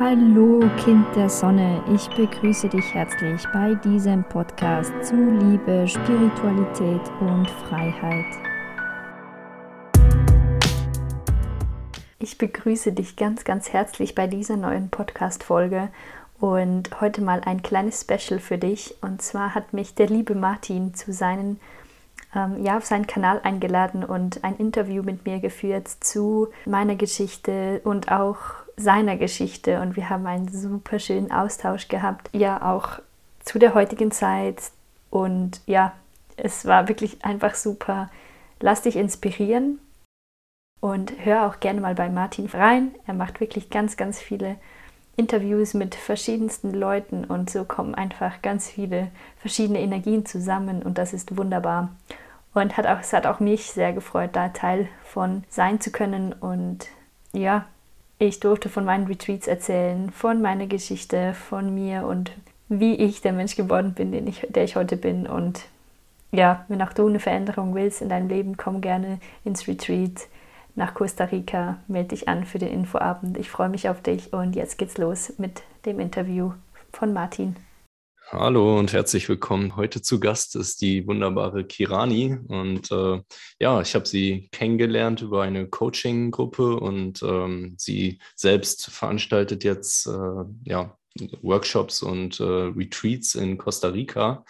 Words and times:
Hallo 0.00 0.60
Kind 0.84 1.06
der 1.14 1.28
Sonne, 1.30 1.80
ich 1.94 2.08
begrüße 2.08 2.68
dich 2.68 2.92
herzlich 2.92 3.46
bei 3.52 3.76
diesem 3.76 4.24
Podcast 4.24 4.92
zu 5.02 5.14
Liebe, 5.14 5.86
Spiritualität 5.86 7.00
und 7.20 7.48
Freiheit. 7.48 8.26
Ich 12.18 12.36
begrüße 12.38 12.92
dich 12.92 13.14
ganz, 13.14 13.44
ganz 13.44 13.72
herzlich 13.72 14.16
bei 14.16 14.26
dieser 14.26 14.56
neuen 14.56 14.90
Podcast-Folge 14.90 15.90
und 16.40 17.00
heute 17.00 17.22
mal 17.22 17.42
ein 17.44 17.62
kleines 17.62 18.00
Special 18.00 18.40
für 18.40 18.58
dich. 18.58 18.96
Und 19.00 19.22
zwar 19.22 19.54
hat 19.54 19.72
mich 19.72 19.94
der 19.94 20.08
liebe 20.08 20.34
Martin 20.34 20.94
zu 20.94 21.12
seinen 21.12 21.60
ähm, 22.34 22.64
ja, 22.64 22.78
auf 22.78 22.84
seinen 22.84 23.06
Kanal 23.06 23.40
eingeladen 23.44 24.02
und 24.04 24.42
ein 24.42 24.56
Interview 24.56 25.04
mit 25.04 25.24
mir 25.24 25.38
geführt 25.38 25.86
zu 25.88 26.48
meiner 26.66 26.96
Geschichte 26.96 27.80
und 27.84 28.10
auch 28.10 28.63
seiner 28.76 29.16
Geschichte 29.16 29.80
und 29.80 29.96
wir 29.96 30.10
haben 30.10 30.26
einen 30.26 30.48
super 30.48 30.98
schönen 30.98 31.30
Austausch 31.30 31.88
gehabt, 31.88 32.30
ja 32.32 32.62
auch 32.62 33.00
zu 33.44 33.58
der 33.58 33.74
heutigen 33.74 34.10
Zeit 34.10 34.72
und 35.10 35.60
ja, 35.66 35.92
es 36.36 36.66
war 36.66 36.88
wirklich 36.88 37.24
einfach 37.24 37.54
super. 37.54 38.10
Lass 38.60 38.82
dich 38.82 38.96
inspirieren 38.96 39.78
und 40.80 41.12
hör 41.24 41.46
auch 41.46 41.60
gerne 41.60 41.80
mal 41.80 41.94
bei 41.94 42.08
Martin 42.08 42.46
rein. 42.46 42.94
Er 43.06 43.14
macht 43.14 43.40
wirklich 43.40 43.70
ganz, 43.70 43.96
ganz 43.96 44.18
viele 44.20 44.56
Interviews 45.16 45.74
mit 45.74 45.94
verschiedensten 45.94 46.72
Leuten 46.72 47.24
und 47.24 47.50
so 47.50 47.64
kommen 47.64 47.94
einfach 47.94 48.42
ganz 48.42 48.68
viele 48.68 49.10
verschiedene 49.38 49.80
Energien 49.80 50.26
zusammen 50.26 50.82
und 50.82 50.98
das 50.98 51.12
ist 51.12 51.36
wunderbar. 51.36 51.90
Und 52.52 52.76
hat 52.76 52.86
auch, 52.86 53.00
es 53.00 53.12
hat 53.12 53.26
auch 53.26 53.40
mich 53.40 53.70
sehr 53.72 53.92
gefreut, 53.92 54.30
da 54.32 54.48
Teil 54.48 54.88
von 55.04 55.44
sein 55.48 55.80
zu 55.80 55.90
können 55.90 56.32
und 56.32 56.86
ja, 57.32 57.66
ich 58.18 58.40
durfte 58.40 58.68
von 58.68 58.84
meinen 58.84 59.06
Retreats 59.06 59.46
erzählen, 59.46 60.10
von 60.10 60.40
meiner 60.40 60.66
Geschichte, 60.66 61.34
von 61.34 61.74
mir 61.74 62.06
und 62.06 62.32
wie 62.68 62.94
ich 62.94 63.20
der 63.20 63.32
Mensch 63.32 63.56
geworden 63.56 63.94
bin, 63.94 64.12
den 64.12 64.26
ich, 64.26 64.46
der 64.48 64.64
ich 64.64 64.76
heute 64.76 64.96
bin. 64.96 65.26
Und 65.26 65.64
ja, 66.32 66.64
wenn 66.68 66.82
auch 66.82 66.92
du 66.92 67.06
eine 67.06 67.20
Veränderung 67.20 67.74
willst 67.74 68.02
in 68.02 68.08
deinem 68.08 68.28
Leben, 68.28 68.56
komm 68.56 68.80
gerne 68.80 69.18
ins 69.44 69.68
Retreat 69.68 70.28
nach 70.74 70.94
Costa 70.94 71.24
Rica, 71.24 71.78
melde 71.86 72.08
dich 72.10 72.28
an 72.28 72.44
für 72.44 72.58
den 72.58 72.72
Infoabend. 72.72 73.38
Ich 73.38 73.50
freue 73.50 73.68
mich 73.68 73.88
auf 73.88 74.00
dich 74.02 74.32
und 74.32 74.56
jetzt 74.56 74.78
geht's 74.78 74.98
los 74.98 75.34
mit 75.38 75.62
dem 75.86 76.00
Interview 76.00 76.52
von 76.92 77.12
Martin. 77.12 77.56
Hallo 78.30 78.78
und 78.78 78.92
herzlich 78.92 79.28
willkommen. 79.28 79.76
Heute 79.76 80.00
zu 80.00 80.18
Gast 80.18 80.56
ist 80.56 80.80
die 80.80 81.06
wunderbare 81.06 81.64
Kirani 81.64 82.38
und 82.48 82.90
äh, 82.90 83.20
ja, 83.60 83.80
ich 83.82 83.94
habe 83.94 84.06
sie 84.06 84.48
kennengelernt 84.50 85.20
über 85.20 85.42
eine 85.42 85.68
Coaching-Gruppe 85.68 86.76
und 86.76 87.22
ähm, 87.22 87.74
sie 87.78 88.18
selbst 88.34 88.90
veranstaltet 88.90 89.62
jetzt 89.62 90.06
äh, 90.06 90.44
ja, 90.64 90.96
Workshops 91.42 92.02
und 92.02 92.40
äh, 92.40 92.44
Retreats 92.44 93.34
in 93.34 93.58
Costa 93.58 93.88
Rica. 93.88 94.44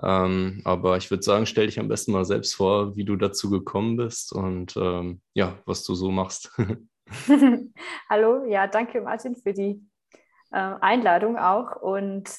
Ähm, 0.00 0.62
aber 0.64 0.96
ich 0.96 1.10
würde 1.10 1.24
sagen, 1.24 1.46
stell 1.46 1.66
dich 1.66 1.80
am 1.80 1.88
besten 1.88 2.12
mal 2.12 2.24
selbst 2.24 2.54
vor, 2.54 2.96
wie 2.96 3.04
du 3.04 3.16
dazu 3.16 3.50
gekommen 3.50 3.96
bist 3.96 4.32
und 4.32 4.76
ähm, 4.76 5.20
ja, 5.34 5.58
was 5.66 5.82
du 5.82 5.96
so 5.96 6.12
machst. 6.12 6.52
Hallo, 8.08 8.44
ja, 8.46 8.68
danke 8.68 9.00
Martin 9.00 9.34
für 9.34 9.52
die 9.52 9.82
äh, 10.52 10.74
Einladung 10.80 11.36
auch 11.36 11.76
und 11.82 12.30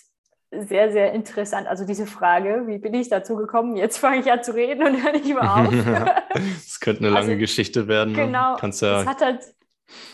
sehr, 0.51 0.91
sehr 0.91 1.13
interessant. 1.13 1.67
Also 1.67 1.85
diese 1.85 2.07
Frage, 2.07 2.63
wie 2.65 2.79
bin 2.79 2.93
ich 2.93 3.09
dazu 3.09 3.35
gekommen? 3.35 3.75
Jetzt 3.75 3.97
fange 3.97 4.19
ich 4.21 4.31
an 4.31 4.43
zu 4.43 4.53
reden 4.53 4.83
und 4.83 5.03
höre 5.03 5.11
nicht 5.13 5.25
mehr 5.25 5.55
auf. 5.55 5.73
Es 6.55 6.79
könnte 6.79 7.01
eine 7.01 7.09
lange 7.09 7.31
also, 7.31 7.39
Geschichte 7.39 7.87
werden. 7.87 8.13
Ne? 8.13 8.25
Genau. 8.25 8.55
Kannst 8.55 8.81
ja 8.81 9.01
es 9.01 9.07
hat 9.07 9.21
halt, 9.21 9.43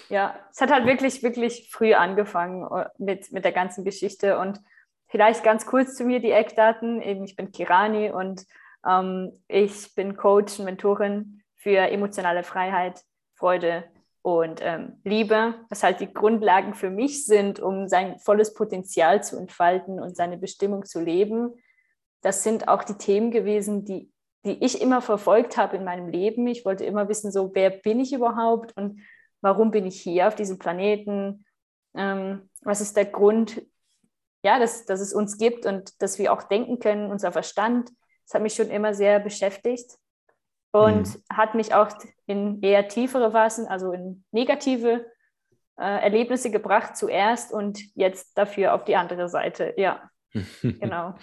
ja, 0.10 0.36
es 0.52 0.60
hat 0.62 0.72
halt 0.72 0.86
wirklich, 0.86 1.24
wirklich 1.24 1.70
früh 1.72 1.94
angefangen 1.94 2.68
äh, 2.72 2.88
mit, 2.98 3.32
mit 3.32 3.46
der 3.46 3.52
ganzen 3.52 3.84
Geschichte. 3.84 4.38
Und 4.40 4.60
vielleicht 5.08 5.44
ganz 5.44 5.66
kurz 5.66 5.96
zu 5.96 6.04
mir 6.04 6.20
die 6.20 6.32
Eckdaten. 6.32 7.02
Eben, 7.02 7.24
ich 7.24 7.36
bin 7.36 7.52
Kirani 7.52 8.10
und 8.10 8.46
ähm, 8.86 9.32
ich 9.48 9.94
bin 9.96 10.18
Coach 10.18 10.60
und 10.60 10.66
Mentorin 10.66 11.42
für 11.56 11.78
emotionale 11.78 12.44
Freiheit, 12.44 13.02
Freude 13.36 13.86
und 14.26 14.60
ähm, 14.64 15.00
Liebe, 15.04 15.54
was 15.70 15.84
halt 15.84 16.00
die 16.00 16.12
Grundlagen 16.12 16.74
für 16.74 16.90
mich 16.90 17.28
sind, 17.28 17.60
um 17.60 17.88
sein 17.88 18.18
volles 18.18 18.56
Potenzial 18.56 19.24
zu 19.24 19.38
entfalten 19.38 20.00
und 20.00 20.18
seine 20.18 20.36
Bestimmung 20.40 20.84
zu 20.84 21.00
leben. 21.00 21.54
Das 22.22 22.42
sind 22.42 22.68
auch 22.68 22.84
die 22.84 22.96
Themen 22.96 23.30
gewesen, 23.30 23.86
die, 23.86 24.12
die 24.44 24.66
ich 24.66 24.82
immer 24.82 25.04
verfolgt 25.04 25.58
habe 25.58 25.78
in 25.78 25.84
meinem 25.84 26.10
Leben. 26.10 26.48
Ich 26.48 26.66
wollte 26.66 26.86
immer 26.86 27.08
wissen, 27.08 27.32
so 27.32 27.52
wer 27.54 27.70
bin 27.70 28.00
ich 28.00 28.14
überhaupt 28.14 28.76
und 28.76 29.00
warum 29.42 29.70
bin 29.70 29.86
ich 29.86 30.02
hier 30.02 30.28
auf 30.28 30.34
diesem 30.34 30.58
Planeten? 30.58 31.46
Ähm, 31.96 32.50
was 32.64 32.82
ist 32.82 32.98
der 32.98 33.06
Grund, 33.06 33.62
ja, 34.44 34.58
dass, 34.58 34.86
dass 34.88 35.02
es 35.02 35.14
uns 35.14 35.38
gibt 35.38 35.68
und 35.68 36.02
dass 36.02 36.18
wir 36.18 36.34
auch 36.34 36.42
denken 36.42 36.80
können, 36.80 37.12
unser 37.12 37.32
Verstand. 37.32 37.92
Das 38.26 38.34
hat 38.34 38.42
mich 38.42 38.56
schon 38.56 38.72
immer 38.72 38.96
sehr 38.96 39.20
beschäftigt 39.20 40.00
und 40.76 41.08
mhm. 41.08 41.22
hat 41.32 41.56
mich 41.56 41.74
auch 41.74 41.88
in 42.26 42.62
eher 42.62 42.88
tiefere 42.88 43.32
Phasen, 43.32 43.68
also 43.68 43.94
in 43.94 44.26
negative 44.32 45.06
äh, 45.78 46.04
Erlebnisse 46.04 46.52
gebracht 46.52 46.98
zuerst 46.98 47.54
und 47.54 47.80
jetzt 47.96 48.38
dafür 48.38 48.74
auf 48.74 48.84
die 48.84 48.98
andere 48.98 49.30
Seite. 49.30 49.74
Ja, 49.78 50.10
genau. 50.62 51.16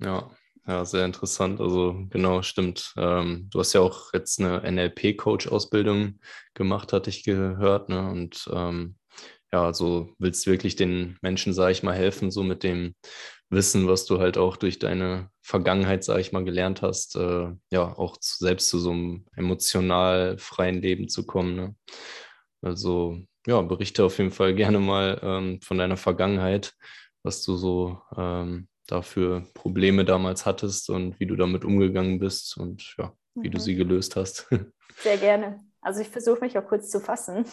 Ja, 0.00 0.30
ja, 0.66 0.84
sehr 0.84 1.06
interessant. 1.06 1.60
Also 1.60 1.96
genau, 2.10 2.42
stimmt. 2.42 2.92
Ähm, 2.98 3.48
du 3.50 3.58
hast 3.58 3.72
ja 3.72 3.80
auch 3.80 4.12
jetzt 4.12 4.38
eine 4.38 4.70
NLP-Coach-Ausbildung 4.70 6.20
gemacht, 6.52 6.92
hatte 6.92 7.08
ich 7.08 7.24
gehört. 7.24 7.88
Ne? 7.88 8.10
Und 8.10 8.48
ähm, 8.52 8.96
ja, 9.50 9.64
also 9.64 10.10
willst 10.18 10.46
wirklich 10.46 10.76
den 10.76 11.16
Menschen, 11.22 11.54
sage 11.54 11.72
ich 11.72 11.82
mal, 11.82 11.94
helfen, 11.94 12.30
so 12.30 12.42
mit 12.42 12.64
dem 12.64 12.94
Wissen, 13.50 13.86
was 13.86 14.06
du 14.06 14.18
halt 14.18 14.38
auch 14.38 14.56
durch 14.56 14.78
deine 14.78 15.30
Vergangenheit, 15.42 16.04
sage 16.04 16.20
ich 16.20 16.32
mal, 16.32 16.44
gelernt 16.44 16.82
hast, 16.82 17.16
äh, 17.16 17.48
ja, 17.70 17.96
auch 17.96 18.16
zu, 18.16 18.44
selbst 18.44 18.68
zu 18.68 18.78
so 18.78 18.90
einem 18.90 19.26
emotional 19.36 20.38
freien 20.38 20.80
Leben 20.80 21.08
zu 21.08 21.26
kommen. 21.26 21.54
Ne? 21.54 21.76
Also, 22.62 23.18
ja, 23.46 23.60
berichte 23.60 24.04
auf 24.04 24.18
jeden 24.18 24.30
Fall 24.30 24.54
gerne 24.54 24.80
mal 24.80 25.20
ähm, 25.22 25.60
von 25.60 25.78
deiner 25.78 25.96
Vergangenheit, 25.96 26.74
was 27.22 27.42
du 27.42 27.56
so 27.56 28.00
ähm, 28.16 28.68
dafür 28.86 29.46
Probleme 29.54 30.04
damals 30.04 30.46
hattest 30.46 30.90
und 30.90 31.18
wie 31.20 31.26
du 31.26 31.36
damit 31.36 31.64
umgegangen 31.64 32.18
bist 32.18 32.56
und 32.56 32.94
ja, 32.98 33.12
wie 33.34 33.48
mhm. 33.48 33.52
du 33.52 33.60
sie 33.60 33.74
gelöst 33.74 34.16
hast. 34.16 34.48
Sehr 34.96 35.18
gerne. 35.18 35.60
Also 35.80 36.00
ich 36.00 36.08
versuche 36.08 36.40
mich 36.40 36.56
auch 36.58 36.66
kurz 36.66 36.90
zu 36.90 37.00
fassen. 37.00 37.44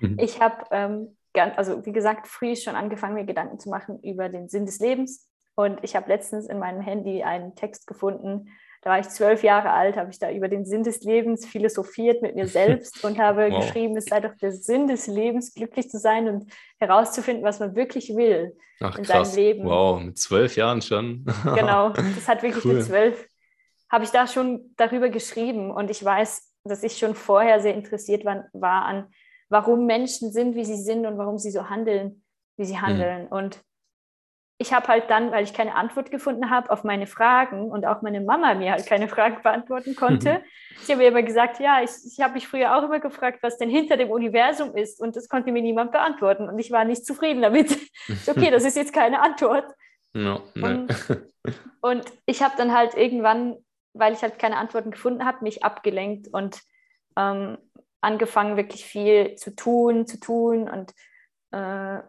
Mhm. 0.00 0.18
Ich 0.18 0.40
habe, 0.40 0.64
ähm, 0.70 1.16
also 1.42 1.84
wie 1.86 1.92
gesagt, 1.92 2.26
früh 2.26 2.56
schon 2.56 2.74
angefangen, 2.74 3.14
mir 3.14 3.24
Gedanken 3.24 3.58
zu 3.58 3.68
machen 3.68 4.00
über 4.02 4.28
den 4.28 4.48
Sinn 4.48 4.66
des 4.66 4.78
Lebens 4.78 5.28
und 5.54 5.78
ich 5.82 5.96
habe 5.96 6.08
letztens 6.08 6.48
in 6.48 6.58
meinem 6.58 6.80
Handy 6.80 7.22
einen 7.22 7.54
Text 7.54 7.86
gefunden, 7.86 8.48
da 8.82 8.90
war 8.90 9.00
ich 9.00 9.08
zwölf 9.08 9.42
Jahre 9.42 9.70
alt, 9.70 9.96
habe 9.96 10.10
ich 10.10 10.18
da 10.18 10.30
über 10.30 10.48
den 10.48 10.64
Sinn 10.64 10.84
des 10.84 11.00
Lebens 11.00 11.44
philosophiert 11.44 12.22
mit 12.22 12.36
mir 12.36 12.46
selbst 12.46 13.02
und 13.04 13.18
habe 13.18 13.50
wow. 13.50 13.60
geschrieben, 13.60 13.96
es 13.96 14.04
sei 14.04 14.20
doch 14.20 14.36
der 14.40 14.52
Sinn 14.52 14.86
des 14.86 15.06
Lebens, 15.06 15.54
glücklich 15.54 15.90
zu 15.90 15.98
sein 15.98 16.28
und 16.28 16.52
herauszufinden, 16.78 17.42
was 17.42 17.58
man 17.58 17.74
wirklich 17.74 18.14
will 18.14 18.56
Ach, 18.80 18.96
in 18.96 19.04
krass. 19.04 19.32
seinem 19.32 19.44
Leben. 19.44 19.64
Wow, 19.64 20.00
mit 20.00 20.18
zwölf 20.18 20.54
Jahren 20.56 20.82
schon. 20.82 21.24
genau, 21.54 21.90
das 21.90 22.28
hat 22.28 22.42
wirklich 22.42 22.64
cool. 22.64 22.74
mit 22.74 22.84
zwölf, 22.84 23.28
habe 23.90 24.04
ich 24.04 24.10
da 24.10 24.26
schon 24.26 24.72
darüber 24.76 25.08
geschrieben 25.08 25.70
und 25.70 25.90
ich 25.90 26.04
weiß, 26.04 26.52
dass 26.64 26.82
ich 26.82 26.98
schon 26.98 27.14
vorher 27.14 27.60
sehr 27.60 27.74
interessiert 27.74 28.24
war, 28.24 28.44
war 28.52 28.84
an, 28.84 29.06
warum 29.48 29.86
Menschen 29.86 30.32
sind, 30.32 30.54
wie 30.54 30.64
sie 30.64 30.76
sind 30.76 31.06
und 31.06 31.18
warum 31.18 31.38
sie 31.38 31.50
so 31.50 31.68
handeln, 31.68 32.22
wie 32.56 32.64
sie 32.64 32.74
mhm. 32.76 32.82
handeln. 32.82 33.22
Mhm. 33.24 33.32
Und 33.32 33.60
ich 34.58 34.72
habe 34.72 34.88
halt 34.88 35.10
dann, 35.10 35.32
weil 35.32 35.44
ich 35.44 35.52
keine 35.52 35.74
Antwort 35.74 36.10
gefunden 36.10 36.48
habe 36.48 36.70
auf 36.70 36.82
meine 36.82 37.06
Fragen 37.06 37.70
und 37.70 37.84
auch 37.84 38.00
meine 38.00 38.22
Mama 38.22 38.54
mir 38.54 38.72
halt 38.72 38.86
keine 38.86 39.08
Fragen 39.08 39.42
beantworten 39.42 39.94
konnte, 39.94 40.34
mhm. 40.34 40.78
sie 40.78 40.92
habe 40.92 41.02
mir 41.02 41.08
immer 41.08 41.22
gesagt, 41.22 41.60
ja, 41.60 41.82
ich, 41.82 41.90
ich 42.06 42.20
habe 42.20 42.34
mich 42.34 42.48
früher 42.48 42.74
auch 42.74 42.82
immer 42.82 43.00
gefragt, 43.00 43.40
was 43.42 43.58
denn 43.58 43.68
hinter 43.68 43.96
dem 43.96 44.10
Universum 44.10 44.74
ist 44.74 45.00
und 45.00 45.14
das 45.14 45.28
konnte 45.28 45.52
mir 45.52 45.62
niemand 45.62 45.92
beantworten 45.92 46.48
und 46.48 46.58
ich 46.58 46.70
war 46.70 46.84
nicht 46.84 47.04
zufrieden 47.04 47.42
damit. 47.42 47.76
okay, 48.26 48.50
das 48.50 48.64
ist 48.64 48.76
jetzt 48.76 48.94
keine 48.94 49.20
Antwort. 49.20 49.66
No, 50.14 50.40
und, 50.54 50.88
und 51.82 52.04
ich 52.24 52.42
habe 52.42 52.54
dann 52.56 52.74
halt 52.74 52.94
irgendwann, 52.94 53.56
weil 53.92 54.14
ich 54.14 54.22
halt 54.22 54.38
keine 54.38 54.56
Antworten 54.56 54.90
gefunden 54.90 55.26
habe, 55.26 55.44
mich 55.44 55.64
abgelenkt 55.64 56.28
und 56.32 56.62
ähm, 57.18 57.58
angefangen, 58.00 58.56
wirklich 58.56 58.84
viel 58.84 59.34
zu 59.36 59.54
tun, 59.54 60.06
zu 60.06 60.18
tun 60.20 60.68
und 60.68 60.94
äh, 61.52 62.02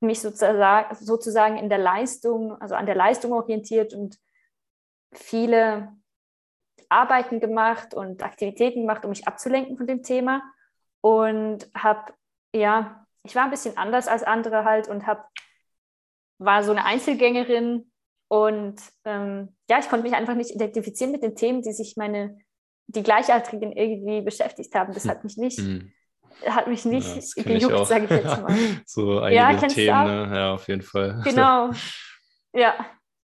mich 0.00 0.20
sozusagen, 0.20 0.94
sozusagen 0.94 1.56
in 1.58 1.68
der 1.68 1.78
Leistung, 1.78 2.60
also 2.60 2.74
an 2.74 2.86
der 2.86 2.94
Leistung 2.94 3.32
orientiert 3.32 3.92
und 3.92 4.18
viele 5.12 5.92
Arbeiten 6.88 7.40
gemacht 7.40 7.94
und 7.94 8.22
Aktivitäten 8.22 8.82
gemacht, 8.82 9.04
um 9.04 9.10
mich 9.10 9.26
abzulenken 9.26 9.76
von 9.76 9.86
dem 9.86 10.02
Thema. 10.02 10.42
Und 11.02 11.70
habe, 11.74 12.12
ja, 12.54 13.06
ich 13.22 13.34
war 13.34 13.44
ein 13.44 13.50
bisschen 13.50 13.76
anders 13.76 14.08
als 14.08 14.22
andere 14.22 14.64
halt 14.64 14.88
und 14.88 15.06
habe, 15.06 15.24
war 16.38 16.62
so 16.62 16.72
eine 16.72 16.84
Einzelgängerin 16.84 17.90
und 18.28 18.80
ähm, 19.04 19.56
ja, 19.68 19.78
ich 19.78 19.88
konnte 19.88 20.04
mich 20.04 20.14
einfach 20.14 20.34
nicht 20.34 20.54
identifizieren 20.54 21.12
mit 21.12 21.22
den 21.22 21.34
Themen, 21.34 21.62
die 21.62 21.72
sich 21.72 21.96
meine, 21.96 22.38
die 22.92 23.02
Gleichaltrigen 23.02 23.72
irgendwie 23.72 24.20
beschäftigt 24.22 24.74
haben. 24.74 24.92
Das 24.92 25.08
hat 25.08 25.24
mich 25.24 25.36
nicht, 25.36 25.58
mhm. 25.58 25.92
hat 26.46 26.66
mich 26.66 26.84
nicht 26.84 27.36
ja, 27.36 27.42
gejuckt, 27.42 27.86
sage 27.86 28.04
ich 28.04 28.10
jetzt 28.10 28.42
mal. 28.42 28.56
so 28.86 29.20
einige 29.20 29.36
ja, 29.36 29.68
Themen, 29.68 30.30
ne? 30.30 30.36
ja, 30.36 30.54
auf 30.54 30.66
jeden 30.68 30.82
Fall. 30.82 31.20
Genau, 31.24 31.70
ja, 32.52 32.74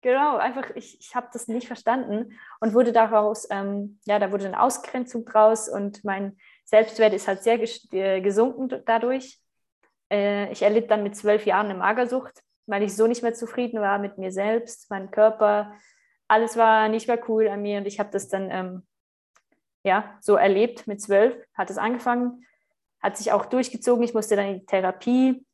genau. 0.02 0.36
Einfach, 0.36 0.70
ich, 0.74 0.98
ich 1.00 1.14
habe 1.14 1.28
das 1.32 1.48
nicht 1.48 1.66
verstanden 1.66 2.38
und 2.60 2.74
wurde 2.74 2.92
daraus, 2.92 3.48
ähm, 3.50 3.98
ja, 4.04 4.18
da 4.18 4.30
wurde 4.30 4.46
eine 4.46 4.60
Ausgrenzung 4.60 5.24
draus 5.24 5.68
und 5.68 6.04
mein 6.04 6.36
Selbstwert 6.64 7.12
ist 7.12 7.28
halt 7.28 7.42
sehr 7.42 7.60
äh, 7.92 8.20
gesunken 8.20 8.82
dadurch. 8.86 9.40
Äh, 10.10 10.52
ich 10.52 10.62
erlitt 10.62 10.90
dann 10.90 11.02
mit 11.02 11.16
zwölf 11.16 11.44
Jahren 11.44 11.66
eine 11.66 11.78
Magersucht, 11.78 12.40
weil 12.66 12.82
ich 12.84 12.94
so 12.94 13.08
nicht 13.08 13.22
mehr 13.22 13.34
zufrieden 13.34 13.80
war 13.80 13.98
mit 13.98 14.18
mir 14.18 14.30
selbst, 14.30 14.90
meinem 14.90 15.10
Körper. 15.10 15.72
Alles 16.28 16.56
war 16.56 16.88
nicht 16.88 17.08
mehr 17.08 17.20
cool 17.28 17.48
an 17.48 17.62
mir 17.62 17.78
und 17.78 17.86
ich 17.86 17.98
habe 17.98 18.10
das 18.12 18.28
dann 18.28 18.50
ähm, 18.50 18.86
ja, 19.86 20.18
so 20.20 20.34
erlebt 20.34 20.88
mit 20.88 21.00
zwölf, 21.00 21.36
hat 21.54 21.70
es 21.70 21.78
angefangen, 21.78 22.44
hat 23.00 23.16
sich 23.16 23.30
auch 23.30 23.46
durchgezogen. 23.46 24.02
Ich 24.02 24.14
musste 24.14 24.34
dann 24.34 24.48
in 24.48 24.60
die 24.60 24.66
Therapie 24.66 25.46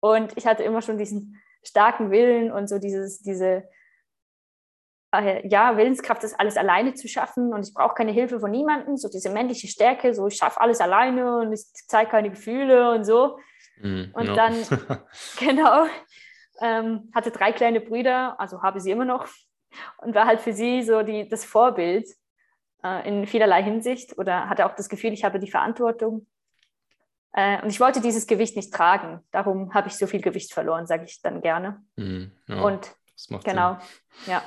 und 0.00 0.36
ich 0.36 0.44
hatte 0.44 0.64
immer 0.64 0.82
schon 0.82 0.98
diesen 0.98 1.40
starken 1.62 2.10
Willen 2.10 2.50
und 2.50 2.68
so 2.68 2.80
dieses, 2.80 3.22
diese 3.22 3.62
äh, 5.12 5.46
ja, 5.46 5.76
Willenskraft, 5.76 6.24
das 6.24 6.34
alles 6.34 6.56
alleine 6.56 6.94
zu 6.94 7.06
schaffen 7.06 7.54
und 7.54 7.64
ich 7.64 7.72
brauche 7.72 7.94
keine 7.94 8.10
Hilfe 8.10 8.40
von 8.40 8.50
niemandem, 8.50 8.96
so 8.96 9.08
diese 9.08 9.30
männliche 9.30 9.68
Stärke, 9.68 10.14
so 10.14 10.26
ich 10.26 10.34
schaffe 10.34 10.60
alles 10.60 10.80
alleine 10.80 11.38
und 11.38 11.52
ich 11.52 11.62
zeige 11.86 12.10
keine 12.10 12.30
Gefühle 12.30 12.90
und 12.90 13.04
so. 13.04 13.38
Mm, 13.76 14.06
und 14.14 14.26
ja. 14.26 14.34
dann, 14.34 14.56
genau, 15.38 15.86
ähm, 16.60 17.08
hatte 17.14 17.30
drei 17.30 17.52
kleine 17.52 17.80
Brüder, 17.80 18.40
also 18.40 18.62
habe 18.62 18.80
sie 18.80 18.90
immer 18.90 19.04
noch 19.04 19.28
und 19.98 20.12
war 20.16 20.26
halt 20.26 20.40
für 20.40 20.52
sie 20.52 20.82
so 20.82 21.02
die, 21.02 21.28
das 21.28 21.44
Vorbild 21.44 22.08
äh, 22.84 23.08
in 23.08 23.26
vielerlei 23.26 23.62
Hinsicht 23.62 24.18
oder 24.18 24.48
hatte 24.48 24.66
auch 24.66 24.74
das 24.74 24.88
Gefühl, 24.88 25.12
ich 25.12 25.24
habe 25.24 25.38
die 25.38 25.50
Verantwortung. 25.50 26.26
Äh, 27.32 27.62
und 27.62 27.70
ich 27.70 27.80
wollte 27.80 28.00
dieses 28.00 28.26
Gewicht 28.26 28.56
nicht 28.56 28.72
tragen. 28.72 29.20
Darum 29.30 29.72
habe 29.74 29.88
ich 29.88 29.94
so 29.94 30.06
viel 30.06 30.20
Gewicht 30.20 30.52
verloren, 30.52 30.86
sage 30.86 31.04
ich 31.04 31.22
dann 31.22 31.40
gerne. 31.40 31.82
Mm, 31.96 32.24
ja, 32.46 32.60
und 32.60 32.94
genau, 33.44 33.78
Sinn. 34.24 34.34
ja. 34.34 34.42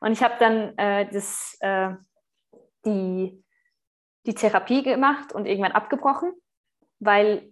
Und 0.00 0.12
ich 0.12 0.22
habe 0.22 0.34
dann 0.38 0.76
äh, 0.76 1.10
das, 1.10 1.56
äh, 1.60 1.92
die, 2.84 3.42
die 4.26 4.34
Therapie 4.34 4.82
gemacht 4.82 5.32
und 5.32 5.46
irgendwann 5.46 5.72
abgebrochen, 5.72 6.32
weil 6.98 7.50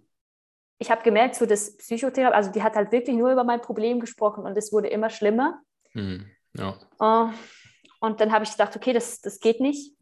ich 0.79 0.91
habe 0.91 1.03
gemerkt, 1.03 1.37
so 1.37 1.47
das 1.47 1.77
Psychotherapie, 1.79 2.35
also 2.35 2.51
die 2.51 2.63
hat 2.63 2.75
halt 2.75 2.93
wirklich 2.93 3.17
nur 3.17 3.33
über 3.33 3.45
mein 3.45 3.63
Problem 3.63 4.01
gesprochen 4.01 4.45
und 4.45 4.57
es 4.59 4.73
wurde 4.73 4.89
immer 4.89 5.09
schlimmer. 5.09 5.63
Mm, 5.95 6.25
ja. 6.55 6.77
Und 8.03 8.21
dann 8.21 8.33
habe 8.33 8.45
ich 8.45 8.51
gedacht, 8.51 8.75
okay, 8.75 8.93
das, 8.93 9.21
das 9.21 9.39
geht 9.39 9.61
nicht. 9.61 9.95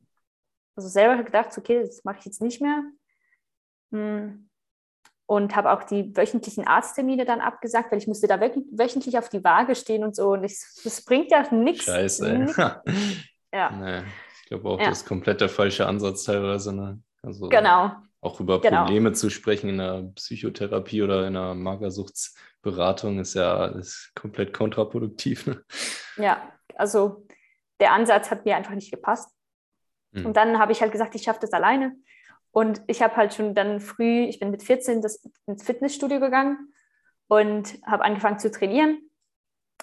Also 0.74 0.88
selber 0.88 1.22
gedacht, 1.22 1.50
okay, 1.58 1.82
das 1.82 2.02
mache 2.02 2.20
ich 2.20 2.24
jetzt 2.24 2.40
nicht 2.40 2.62
mehr. 2.62 2.82
Hm. 3.92 4.48
Und 5.26 5.54
habe 5.54 5.70
auch 5.70 5.84
die 5.84 6.16
wöchentlichen 6.16 6.66
Arzttermine 6.66 7.26
dann 7.26 7.42
abgesagt, 7.42 7.92
weil 7.92 7.98
ich 7.98 8.06
musste 8.06 8.26
da 8.26 8.40
wöchentlich 8.40 9.18
auf 9.18 9.28
die 9.28 9.44
Waage 9.44 9.74
stehen 9.74 10.02
und 10.02 10.16
so. 10.16 10.30
Und 10.30 10.44
ich, 10.44 10.58
das 10.82 11.04
bringt 11.04 11.30
ja 11.30 11.46
nichts. 11.52 11.84
Scheiße. 11.84 12.38
Nix. 12.38 12.56
ja. 13.52 13.70
Nee, 13.70 14.02
ich 14.40 14.48
glaube 14.48 14.70
auch, 14.70 14.80
ja. 14.80 14.88
das 14.88 15.02
ist 15.02 15.06
komplett 15.06 15.42
der 15.42 15.50
falsche 15.50 15.86
Ansatz 15.86 16.24
teilweise. 16.24 16.74
Ne? 16.74 17.02
Also 17.22 17.50
genau. 17.50 17.96
Auch 18.22 18.40
über 18.40 18.62
genau. 18.62 18.84
Probleme 18.84 19.12
zu 19.12 19.28
sprechen 19.28 19.68
in 19.68 19.78
der 19.78 20.10
Psychotherapie 20.14 21.02
oder 21.02 21.26
in 21.26 21.36
einer 21.36 21.54
Magersuchtsberatung 21.54 23.18
ist 23.18 23.34
ja 23.34 23.66
ist 23.66 24.12
komplett 24.14 24.54
kontraproduktiv. 24.54 25.46
Ne? 25.46 25.62
Ja, 26.16 26.50
also 26.76 27.26
der 27.80 27.92
Ansatz 27.92 28.30
hat 28.30 28.44
mir 28.44 28.56
einfach 28.56 28.74
nicht 28.74 28.90
gepasst. 28.90 29.30
Mhm. 30.12 30.26
Und 30.26 30.36
dann 30.36 30.58
habe 30.58 30.72
ich 30.72 30.80
halt 30.80 30.92
gesagt, 30.92 31.14
ich 31.14 31.22
schaffe 31.22 31.40
das 31.40 31.52
alleine. 31.52 31.96
Und 32.52 32.82
ich 32.86 33.02
habe 33.02 33.16
halt 33.16 33.34
schon 33.34 33.54
dann 33.54 33.80
früh, 33.80 34.24
ich 34.24 34.40
bin 34.40 34.50
mit 34.50 34.62
14 34.62 35.02
das, 35.02 35.22
ins 35.46 35.62
Fitnessstudio 35.62 36.18
gegangen 36.18 36.72
und 37.28 37.78
habe 37.86 38.04
angefangen 38.04 38.38
zu 38.38 38.50
trainieren. 38.50 39.08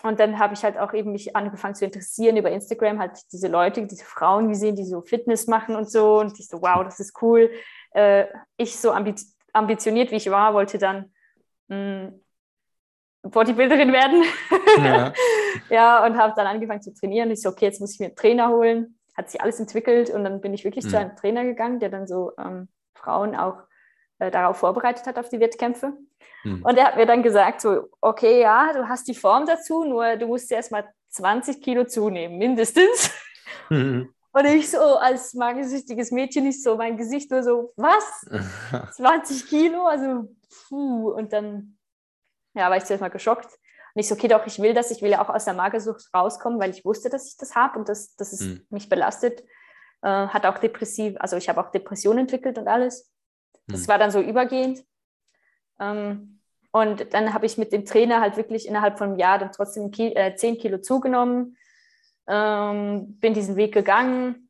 Und 0.04 0.20
dann 0.20 0.38
habe 0.38 0.54
ich 0.54 0.64
halt 0.64 0.78
auch 0.78 0.94
eben 0.94 1.12
mich 1.12 1.36
angefangen 1.36 1.74
zu 1.74 1.86
interessieren 1.86 2.38
über 2.38 2.52
Instagram, 2.52 3.00
halt 3.00 3.20
diese 3.32 3.48
Leute, 3.48 3.88
diese 3.88 4.06
Frauen 4.06 4.50
gesehen, 4.50 4.76
die 4.76 4.84
so 4.84 5.02
Fitness 5.02 5.48
machen 5.48 5.76
und 5.76 5.90
so. 5.90 6.20
Und 6.20 6.40
ich 6.40 6.48
so, 6.48 6.62
wow, 6.62 6.84
das 6.84 7.00
ist 7.00 7.20
cool. 7.22 7.52
Äh, 7.92 8.26
ich 8.58 8.78
so 8.78 8.92
ambitioniert, 8.92 10.12
wie 10.12 10.18
ich 10.18 10.30
war, 10.30 10.54
wollte 10.54 10.78
dann 10.78 11.12
hm, 11.70 12.22
Bodybuilderin 13.32 13.92
werden. 13.94 14.24
Ja, 14.78 15.14
ja 15.70 16.06
und 16.06 16.18
habe 16.18 16.34
dann 16.36 16.48
angefangen 16.48 16.82
zu 16.82 16.94
trainieren. 16.94 17.32
Ich 17.32 17.42
so, 17.42 17.50
okay, 17.50 17.66
jetzt 17.66 17.82
muss 17.82 17.94
ich 17.94 18.00
mir 18.00 18.08
einen 18.08 18.16
Trainer 18.16 18.50
holen. 18.50 18.98
Hat 19.16 19.30
sich 19.30 19.42
alles 19.42 19.60
entwickelt 19.60 20.10
und 20.10 20.24
dann 20.24 20.42
bin 20.42 20.54
ich 20.54 20.64
wirklich 20.64 20.86
mhm. 20.86 20.90
zu 20.90 21.00
einem 21.00 21.16
Trainer 21.16 21.44
gegangen, 21.44 21.80
der 21.80 21.90
dann 21.90 22.08
so 22.08 22.32
ähm, 22.38 22.68
Frauen 22.96 23.36
auch 23.36 23.64
äh, 24.20 24.32
darauf 24.32 24.58
vorbereitet 24.58 25.08
hat, 25.08 25.18
auf 25.18 25.30
die 25.30 25.40
Wettkämpfe. 25.40 25.94
Mhm. 26.44 26.64
Und 26.64 26.78
er 26.78 26.86
hat 26.86 26.98
mir 26.98 27.06
dann 27.06 27.24
gesagt, 27.24 27.62
so, 27.62 27.90
okay, 28.02 28.42
ja, 28.42 28.74
du 28.74 28.88
hast 28.88 29.08
die 29.08 29.16
Form 29.16 29.46
dazu, 29.46 29.84
nur 29.84 30.16
du 30.18 30.28
musst 30.28 30.52
erst 30.52 30.72
mal 30.72 30.88
20 31.10 31.62
Kilo 31.62 31.86
zunehmen, 31.86 32.38
mindestens. 32.38 33.12
Mhm. 33.70 34.14
Und 34.32 34.46
ich 34.46 34.70
so 34.70 34.78
als 34.78 35.34
magensüchtiges 35.34 36.12
Mädchen, 36.12 36.46
ich 36.46 36.62
so 36.62 36.76
mein 36.76 36.98
Gesicht 36.98 37.32
nur 37.32 37.42
so, 37.44 37.74
was? 37.76 38.26
20 38.96 39.48
Kilo? 39.48 39.86
Also, 39.86 40.30
puh. 40.68 41.12
Und 41.12 41.34
dann 41.34 41.77
ja, 42.58 42.70
war 42.70 42.78
ich 42.78 42.86
zuerst 42.86 43.02
mal 43.02 43.10
geschockt. 43.10 43.46
Und 43.46 44.02
ich 44.02 44.08
so, 44.08 44.16
okay, 44.16 44.28
doch, 44.28 44.46
ich 44.46 44.60
will 44.60 44.74
das, 44.74 44.92
ich 44.92 45.02
will 45.02 45.12
ja 45.12 45.24
auch 45.24 45.30
aus 45.30 45.46
der 45.46 45.54
Magersucht 45.54 46.10
rauskommen, 46.14 46.60
weil 46.60 46.72
ich 46.72 46.86
wusste, 46.86 47.10
dass 47.10 47.28
ich 47.28 47.38
das 47.38 47.56
habe 47.56 47.80
und 47.80 47.90
dass, 47.90 48.16
dass 48.16 48.34
es 48.34 48.42
mhm. 48.42 48.66
mich 48.70 48.90
belastet. 48.90 49.44
Äh, 50.02 50.28
hat 50.28 50.46
auch 50.46 50.60
depressiv, 50.60 51.16
also 51.20 51.38
ich 51.38 51.50
habe 51.50 51.60
auch 51.60 51.72
Depressionen 51.72 52.20
entwickelt 52.20 52.58
und 52.58 52.68
alles. 52.68 53.12
Das 53.68 53.82
mhm. 53.82 53.88
war 53.88 53.98
dann 53.98 54.12
so 54.12 54.22
übergehend. 54.22 54.84
Ähm, 55.80 56.42
und 56.72 57.14
dann 57.14 57.34
habe 57.34 57.46
ich 57.46 57.58
mit 57.58 57.72
dem 57.72 57.86
Trainer 57.86 58.22
halt 58.22 58.38
wirklich 58.38 58.68
innerhalb 58.68 58.98
von 58.98 59.10
einem 59.10 59.20
Jahr 59.20 59.40
dann 59.40 59.52
trotzdem 59.52 59.90
Ki 59.90 60.14
äh, 60.16 60.36
10 60.36 60.60
Kilo 60.60 60.80
zugenommen, 60.80 61.58
ähm, 62.28 63.20
bin 63.20 63.34
diesen 63.34 63.56
Weg 63.56 63.74
gegangen, 63.74 64.50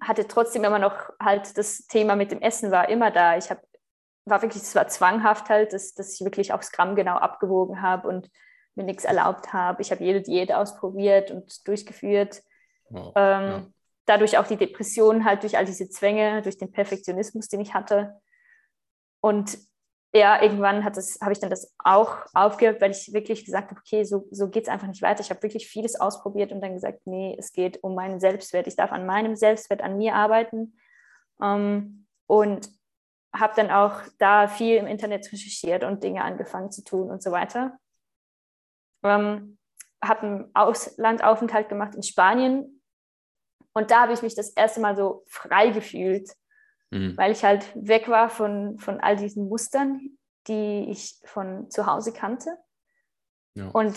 hatte 0.00 0.26
trotzdem 0.28 0.64
immer 0.64 0.78
noch 0.78 1.10
halt 1.20 1.56
das 1.56 1.86
Thema 1.86 2.16
mit 2.16 2.30
dem 2.30 2.40
Essen 2.42 2.70
war 2.70 2.88
immer 2.88 3.10
da. 3.10 3.36
Ich 3.36 3.50
habe 3.50 3.62
war 4.26 4.42
wirklich, 4.42 4.62
es 4.62 4.74
war 4.74 4.88
zwanghaft 4.88 5.48
halt, 5.48 5.72
dass, 5.72 5.94
dass 5.94 6.14
ich 6.14 6.24
wirklich 6.24 6.52
aufs 6.52 6.72
Gramm 6.72 6.96
genau 6.96 7.16
abgewogen 7.16 7.82
habe 7.82 8.08
und 8.08 8.30
mir 8.74 8.84
nichts 8.84 9.04
erlaubt 9.04 9.52
habe. 9.52 9.82
Ich 9.82 9.90
habe 9.90 10.02
jede 10.02 10.22
Diät 10.22 10.52
ausprobiert 10.52 11.30
und 11.30 11.66
durchgeführt. 11.68 12.42
Wow, 12.88 13.12
ähm, 13.16 13.42
ja. 13.42 13.66
Dadurch 14.06 14.36
auch 14.38 14.46
die 14.46 14.56
Depression 14.56 15.24
halt 15.24 15.42
durch 15.42 15.56
all 15.56 15.64
diese 15.64 15.88
Zwänge, 15.88 16.42
durch 16.42 16.58
den 16.58 16.72
Perfektionismus, 16.72 17.48
den 17.48 17.60
ich 17.60 17.74
hatte. 17.74 18.20
Und 19.20 19.58
ja, 20.14 20.40
irgendwann 20.40 20.84
habe 20.84 21.00
ich 21.32 21.40
dann 21.40 21.50
das 21.50 21.74
auch 21.78 22.18
aufgehört, 22.34 22.80
weil 22.80 22.92
ich 22.92 23.12
wirklich 23.12 23.44
gesagt 23.44 23.70
habe, 23.70 23.80
okay, 23.80 24.04
so, 24.04 24.28
so 24.30 24.48
geht 24.48 24.64
es 24.64 24.68
einfach 24.68 24.86
nicht 24.86 25.02
weiter. 25.02 25.22
Ich 25.22 25.30
habe 25.30 25.42
wirklich 25.42 25.66
vieles 25.66 25.98
ausprobiert 25.98 26.52
und 26.52 26.60
dann 26.60 26.74
gesagt, 26.74 27.00
nee, 27.06 27.34
es 27.36 27.52
geht 27.52 27.82
um 27.82 27.96
meinen 27.96 28.20
Selbstwert. 28.20 28.68
Ich 28.68 28.76
darf 28.76 28.92
an 28.92 29.06
meinem 29.06 29.34
Selbstwert, 29.34 29.82
an 29.82 29.96
mir 29.96 30.14
arbeiten. 30.14 30.76
Ähm, 31.42 32.06
und 32.26 32.68
habe 33.34 33.54
dann 33.56 33.70
auch 33.70 34.00
da 34.18 34.48
viel 34.48 34.76
im 34.76 34.86
Internet 34.86 35.30
recherchiert 35.32 35.84
und 35.84 36.04
Dinge 36.04 36.22
angefangen 36.22 36.70
zu 36.70 36.84
tun 36.84 37.10
und 37.10 37.22
so 37.22 37.32
weiter. 37.32 37.78
Ähm, 39.02 39.58
habe 40.02 40.20
einen 40.22 40.50
Auslandaufenthalt 40.54 41.68
gemacht 41.68 41.94
in 41.94 42.02
Spanien 42.02 42.82
und 43.72 43.90
da 43.90 44.02
habe 44.02 44.12
ich 44.12 44.22
mich 44.22 44.34
das 44.34 44.50
erste 44.50 44.80
Mal 44.80 44.96
so 44.96 45.24
frei 45.26 45.70
gefühlt, 45.70 46.30
mhm. 46.90 47.16
weil 47.16 47.32
ich 47.32 47.44
halt 47.44 47.70
weg 47.74 48.08
war 48.08 48.30
von, 48.30 48.78
von 48.78 49.00
all 49.00 49.16
diesen 49.16 49.48
Mustern, 49.48 50.16
die 50.46 50.90
ich 50.90 51.20
von 51.24 51.70
zu 51.70 51.86
Hause 51.86 52.12
kannte. 52.12 52.56
Ja. 53.54 53.68
Und 53.68 53.94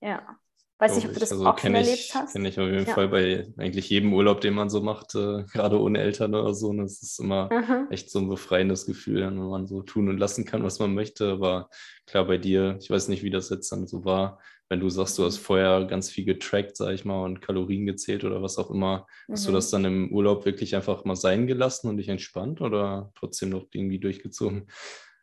ja, 0.00 0.38
Weiß 0.80 0.94
nicht, 0.94 1.08
ob 1.08 1.12
du 1.12 1.18
das 1.18 1.32
also 1.32 1.44
auch 1.44 1.58
schon 1.58 1.74
erlebt 1.74 2.12
hast. 2.14 2.32
Kenne 2.32 2.48
ich 2.48 2.60
auf 2.60 2.68
jeden 2.68 2.86
ja. 2.86 2.94
Fall 2.94 3.08
bei 3.08 3.52
eigentlich 3.56 3.90
jedem 3.90 4.14
Urlaub, 4.14 4.40
den 4.40 4.54
man 4.54 4.70
so 4.70 4.80
macht, 4.80 5.16
äh, 5.16 5.42
gerade 5.52 5.80
ohne 5.80 5.98
Eltern 5.98 6.34
oder 6.36 6.54
so. 6.54 6.68
Und 6.68 6.76
ne, 6.76 6.82
das 6.84 7.02
ist 7.02 7.18
immer 7.18 7.48
mhm. 7.52 7.90
echt 7.90 8.10
so 8.10 8.20
ein 8.20 8.28
befreiendes 8.28 8.86
Gefühl, 8.86 9.22
wenn 9.22 9.36
man 9.36 9.66
so 9.66 9.82
tun 9.82 10.08
und 10.08 10.18
lassen 10.18 10.44
kann, 10.44 10.62
was 10.62 10.78
man 10.78 10.94
möchte. 10.94 11.32
Aber 11.32 11.68
klar, 12.06 12.26
bei 12.26 12.38
dir, 12.38 12.76
ich 12.80 12.90
weiß 12.90 13.08
nicht, 13.08 13.24
wie 13.24 13.30
das 13.30 13.50
jetzt 13.50 13.72
dann 13.72 13.88
so 13.88 14.04
war, 14.04 14.38
wenn 14.68 14.78
du 14.78 14.88
sagst, 14.88 15.18
du 15.18 15.24
hast 15.24 15.38
vorher 15.38 15.84
ganz 15.86 16.10
viel 16.10 16.24
getrackt, 16.24 16.76
sag 16.76 16.92
ich 16.92 17.04
mal, 17.04 17.24
und 17.24 17.40
Kalorien 17.40 17.84
gezählt 17.84 18.22
oder 18.22 18.40
was 18.40 18.56
auch 18.56 18.70
immer. 18.70 19.06
Mhm. 19.26 19.32
Hast 19.32 19.46
du 19.46 19.50
mhm. 19.50 19.54
das 19.54 19.70
dann 19.70 19.84
im 19.84 20.12
Urlaub 20.12 20.44
wirklich 20.44 20.76
einfach 20.76 21.04
mal 21.04 21.16
sein 21.16 21.48
gelassen 21.48 21.88
und 21.88 21.96
dich 21.96 22.08
entspannt 22.08 22.60
oder 22.60 23.10
trotzdem 23.16 23.48
noch 23.50 23.66
irgendwie 23.72 23.98
durchgezogen? 23.98 24.68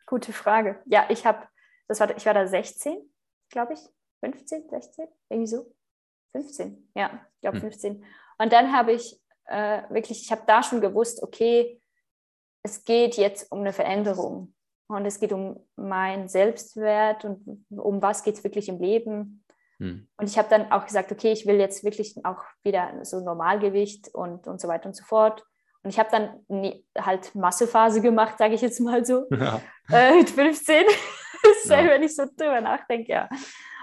Gute 0.04 0.34
Frage. 0.34 0.80
Ja, 0.84 1.06
ich 1.08 1.24
habe, 1.24 1.46
das 1.88 1.98
war, 2.00 2.14
ich 2.14 2.26
war 2.26 2.34
da 2.34 2.46
16, 2.46 2.98
glaube 3.48 3.72
ich. 3.72 3.80
15, 4.20 4.68
16, 4.68 5.08
irgendwie 5.28 5.46
so. 5.46 5.72
15, 6.32 6.90
ja, 6.94 7.20
ich 7.34 7.40
glaube 7.40 7.60
15. 7.60 7.94
Hm. 7.94 8.04
Und 8.38 8.52
dann 8.52 8.72
habe 8.72 8.92
ich 8.92 9.18
äh, 9.46 9.82
wirklich, 9.90 10.22
ich 10.22 10.30
habe 10.30 10.42
da 10.46 10.62
schon 10.62 10.80
gewusst, 10.80 11.22
okay, 11.22 11.80
es 12.62 12.84
geht 12.84 13.16
jetzt 13.16 13.50
um 13.52 13.60
eine 13.60 13.72
Veränderung 13.72 14.54
und 14.88 15.06
es 15.06 15.20
geht 15.20 15.32
um 15.32 15.58
meinen 15.76 16.28
Selbstwert 16.28 17.24
und 17.24 17.64
um 17.70 18.02
was 18.02 18.22
geht 18.22 18.34
es 18.34 18.44
wirklich 18.44 18.68
im 18.68 18.80
Leben. 18.80 19.44
Hm. 19.78 20.08
Und 20.16 20.28
ich 20.28 20.38
habe 20.38 20.48
dann 20.48 20.72
auch 20.72 20.84
gesagt, 20.84 21.12
okay, 21.12 21.32
ich 21.32 21.46
will 21.46 21.56
jetzt 21.56 21.84
wirklich 21.84 22.16
auch 22.24 22.42
wieder 22.62 23.04
so 23.04 23.20
Normalgewicht 23.20 24.14
und, 24.14 24.46
und 24.46 24.60
so 24.60 24.68
weiter 24.68 24.86
und 24.86 24.96
so 24.96 25.04
fort. 25.04 25.44
Und 25.82 25.90
ich 25.90 25.98
habe 25.98 26.10
dann 26.10 26.44
nie, 26.48 26.84
halt 26.98 27.34
Massephase 27.34 28.00
gemacht, 28.00 28.38
sage 28.38 28.54
ich 28.54 28.60
jetzt 28.60 28.80
mal 28.80 29.04
so, 29.04 29.26
ja. 29.30 29.60
äh, 29.90 30.16
mit 30.16 30.30
15. 30.30 30.84
ja. 31.66 31.84
Wenn 31.84 32.02
ich 32.02 32.16
so 32.16 32.24
drüber 32.24 32.60
nachdenke, 32.60 33.12
ja. 33.12 33.28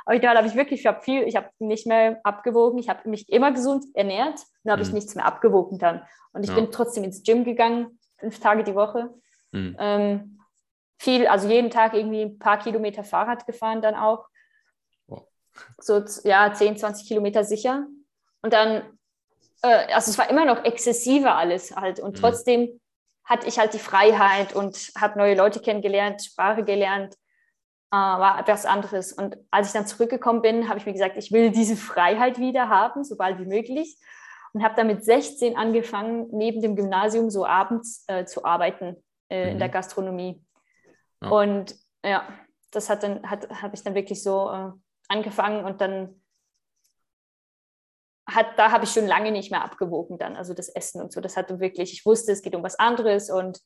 Aber 0.06 0.20
da 0.20 0.36
habe 0.36 0.48
ich 0.48 0.56
wirklich, 0.56 0.82
ich 0.82 0.86
habe 0.86 1.02
viel, 1.02 1.24
ich 1.24 1.36
habe 1.36 1.50
nicht 1.60 1.88
mehr 1.88 2.20
abgewogen, 2.24 2.80
ich 2.80 2.90
habe 2.90 3.08
mich 3.10 3.30
immer 3.30 3.52
gesund 3.52 3.86
ernährt 3.94 4.40
und 4.64 4.72
habe 4.72 4.82
mhm. 4.82 4.88
ich 4.88 4.94
nichts 4.94 5.16
mehr 5.16 5.26
abgewogen 5.26 5.80
dann. 5.80 6.04
Und 6.34 6.44
ich 6.44 6.50
ja. 6.50 6.56
bin 6.56 6.72
trotzdem 6.72 7.04
ins 7.04 7.24
Gym 7.24 7.44
gegangen, 7.44 8.00
fünf 8.18 8.40
Tage 8.40 8.64
die 8.64 8.76
Woche. 8.76 9.14
Mhm. 9.52 9.76
Ähm, 9.80 10.40
viel, 10.98 11.28
also 11.28 11.48
jeden 11.48 11.70
Tag 11.70 11.94
irgendwie 11.94 12.24
ein 12.24 12.40
paar 12.40 12.60
Kilometer 12.60 13.04
Fahrrad 13.04 13.46
gefahren 13.46 13.82
dann 13.82 13.96
auch. 13.96 14.28
Wow. 15.08 15.28
So, 15.78 16.04
ja, 16.24 16.54
10, 16.54 16.78
20 16.78 17.08
Kilometer 17.08 17.44
sicher. 17.44 17.86
Und 18.42 18.54
dann, 18.54 18.98
äh, 19.62 19.94
also 19.94 20.12
es 20.12 20.18
war 20.18 20.30
immer 20.30 20.46
noch 20.46 20.66
exzessiver 20.66 21.36
alles 21.36 21.76
halt. 21.76 22.00
Und 22.00 22.18
mhm. 22.18 22.22
trotzdem 22.22 22.82
hatte 23.24 23.48
ich 23.48 23.58
halt 23.58 23.74
die 23.74 23.80
Freiheit 23.80 24.54
und 24.54 24.92
habe 25.00 25.18
neue 25.18 25.36
Leute 25.36 25.62
kennengelernt, 25.62 26.24
Sprache 26.24 26.64
gelernt 26.64 27.16
äh, 27.94 27.96
war 27.96 28.40
etwas 28.40 28.66
anderes. 28.66 29.14
Und 29.14 29.38
als 29.52 29.68
ich 29.68 29.74
dann 29.74 29.86
zurückgekommen 29.86 30.42
bin, 30.42 30.68
habe 30.68 30.80
ich 30.80 30.88
mir 30.88 30.94
gesagt, 30.94 31.16
ich 31.16 31.32
will 31.32 31.52
diese 31.52 31.76
Freiheit 31.78 32.40
wieder 32.40 32.68
haben, 32.68 33.04
so 33.04 33.16
bald 33.16 33.38
wie 33.38 33.46
möglich. 33.46 34.00
Und 34.52 34.64
habe 34.64 34.76
dann 34.76 34.88
mit 34.88 35.06
16 35.06 35.56
angefangen, 35.56 36.28
neben 36.32 36.60
dem 36.60 36.76
Gymnasium 36.76 37.30
so 37.30 37.46
abends 37.46 38.04
äh, 38.08 38.26
zu 38.26 38.46
arbeiten 38.46 38.98
äh, 39.30 39.46
mhm. 39.46 39.52
in 39.52 39.60
der 39.60 39.68
mhm. 39.68 39.74
Gastronomie. 39.74 40.44
Ja. 41.22 41.30
Und 41.30 41.76
ja, 42.04 42.28
das 42.72 42.90
hat 42.90 43.04
dann, 43.04 43.30
hat, 43.30 43.48
habe 43.62 43.76
ich 43.76 43.84
dann 43.84 43.94
wirklich 43.94 44.24
so 44.24 44.50
äh, 44.50 44.72
angefangen 45.08 45.64
und 45.64 45.80
dann 45.80 46.20
hat, 48.28 48.58
da 48.58 48.72
habe 48.72 48.86
ich 48.86 48.92
schon 48.92 49.06
lange 49.06 49.32
nicht 49.32 49.52
mehr 49.52 49.64
abgewogen 49.64 50.18
dann, 50.18 50.36
also 50.36 50.56
das 50.56 50.70
Essen 50.70 51.00
und 51.00 51.12
so. 51.12 51.22
Das 51.22 51.38
hatte 51.38 51.60
wirklich, 51.60 51.94
ich 51.94 52.06
wusste, 52.08 52.32
es 52.32 52.42
geht 52.42 52.56
um 52.56 52.64
was 52.64 52.80
anderes 52.80 53.30
und 53.30 53.60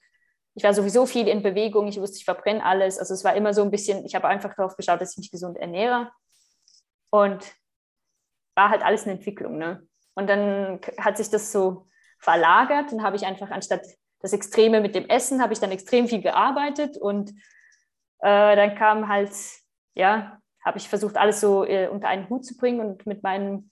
ich 0.58 0.64
war 0.64 0.74
sowieso 0.74 1.06
viel 1.06 1.28
in 1.28 1.44
Bewegung, 1.44 1.88
ich 1.88 2.02
wusste, 2.02 2.18
ich 2.18 2.26
verbrenne 2.26 2.66
alles. 2.66 2.98
Also 2.98 3.14
es 3.14 3.24
war 3.24 3.36
immer 3.36 3.54
so 3.54 3.62
ein 3.62 3.70
bisschen, 3.70 4.04
ich 4.06 4.16
habe 4.16 4.28
einfach 4.28 4.56
darauf 4.56 4.76
geschaut, 4.76 5.00
dass 5.00 5.12
ich 5.12 5.20
mich 5.20 5.30
gesund 5.30 5.56
ernähre. 5.56 6.12
Und 7.12 7.46
war 8.56 8.72
halt 8.72 8.82
alles 8.82 9.04
eine 9.04 9.14
Entwicklung. 9.14 9.60
Ne? 9.60 9.88
Und 10.16 10.28
dann 10.28 10.82
hat 10.98 11.16
sich 11.18 11.30
das 11.30 11.52
so 11.52 11.88
verlagert 12.18 12.92
und 12.92 13.04
habe 13.04 13.16
ich 13.16 13.28
einfach 13.28 13.52
anstatt 13.52 13.86
das 14.20 14.34
Extreme 14.34 14.82
mit 14.82 14.96
dem 14.96 15.08
Essen, 15.08 15.44
habe 15.44 15.54
ich 15.54 15.60
dann 15.60 15.70
extrem 15.70 16.08
viel 16.08 16.24
gearbeitet 16.24 16.98
und 16.98 17.30
äh, 18.22 18.56
dann 18.56 18.74
kam 18.74 19.08
halt, 19.08 19.30
ja, 19.94 20.42
habe 20.66 20.80
ich 20.80 20.90
versucht, 20.90 21.18
alles 21.18 21.40
so 21.40 21.66
äh, 21.66 21.88
unter 21.88 22.08
einen 22.08 22.30
Hut 22.30 22.44
zu 22.44 22.58
bringen 22.58 22.80
und 22.80 23.06
mit 23.06 23.22
meinem, 23.22 23.70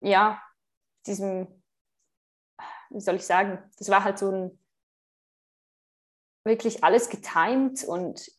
ja, 0.00 0.42
diesem 1.06 1.57
wie 2.90 3.00
soll 3.00 3.16
ich 3.16 3.24
sagen, 3.24 3.58
das 3.78 3.88
war 3.88 4.04
halt 4.04 4.18
so 4.18 4.30
ein 4.30 4.58
wirklich 6.44 6.82
alles 6.82 7.08
getimed 7.10 7.84
und 7.84 8.30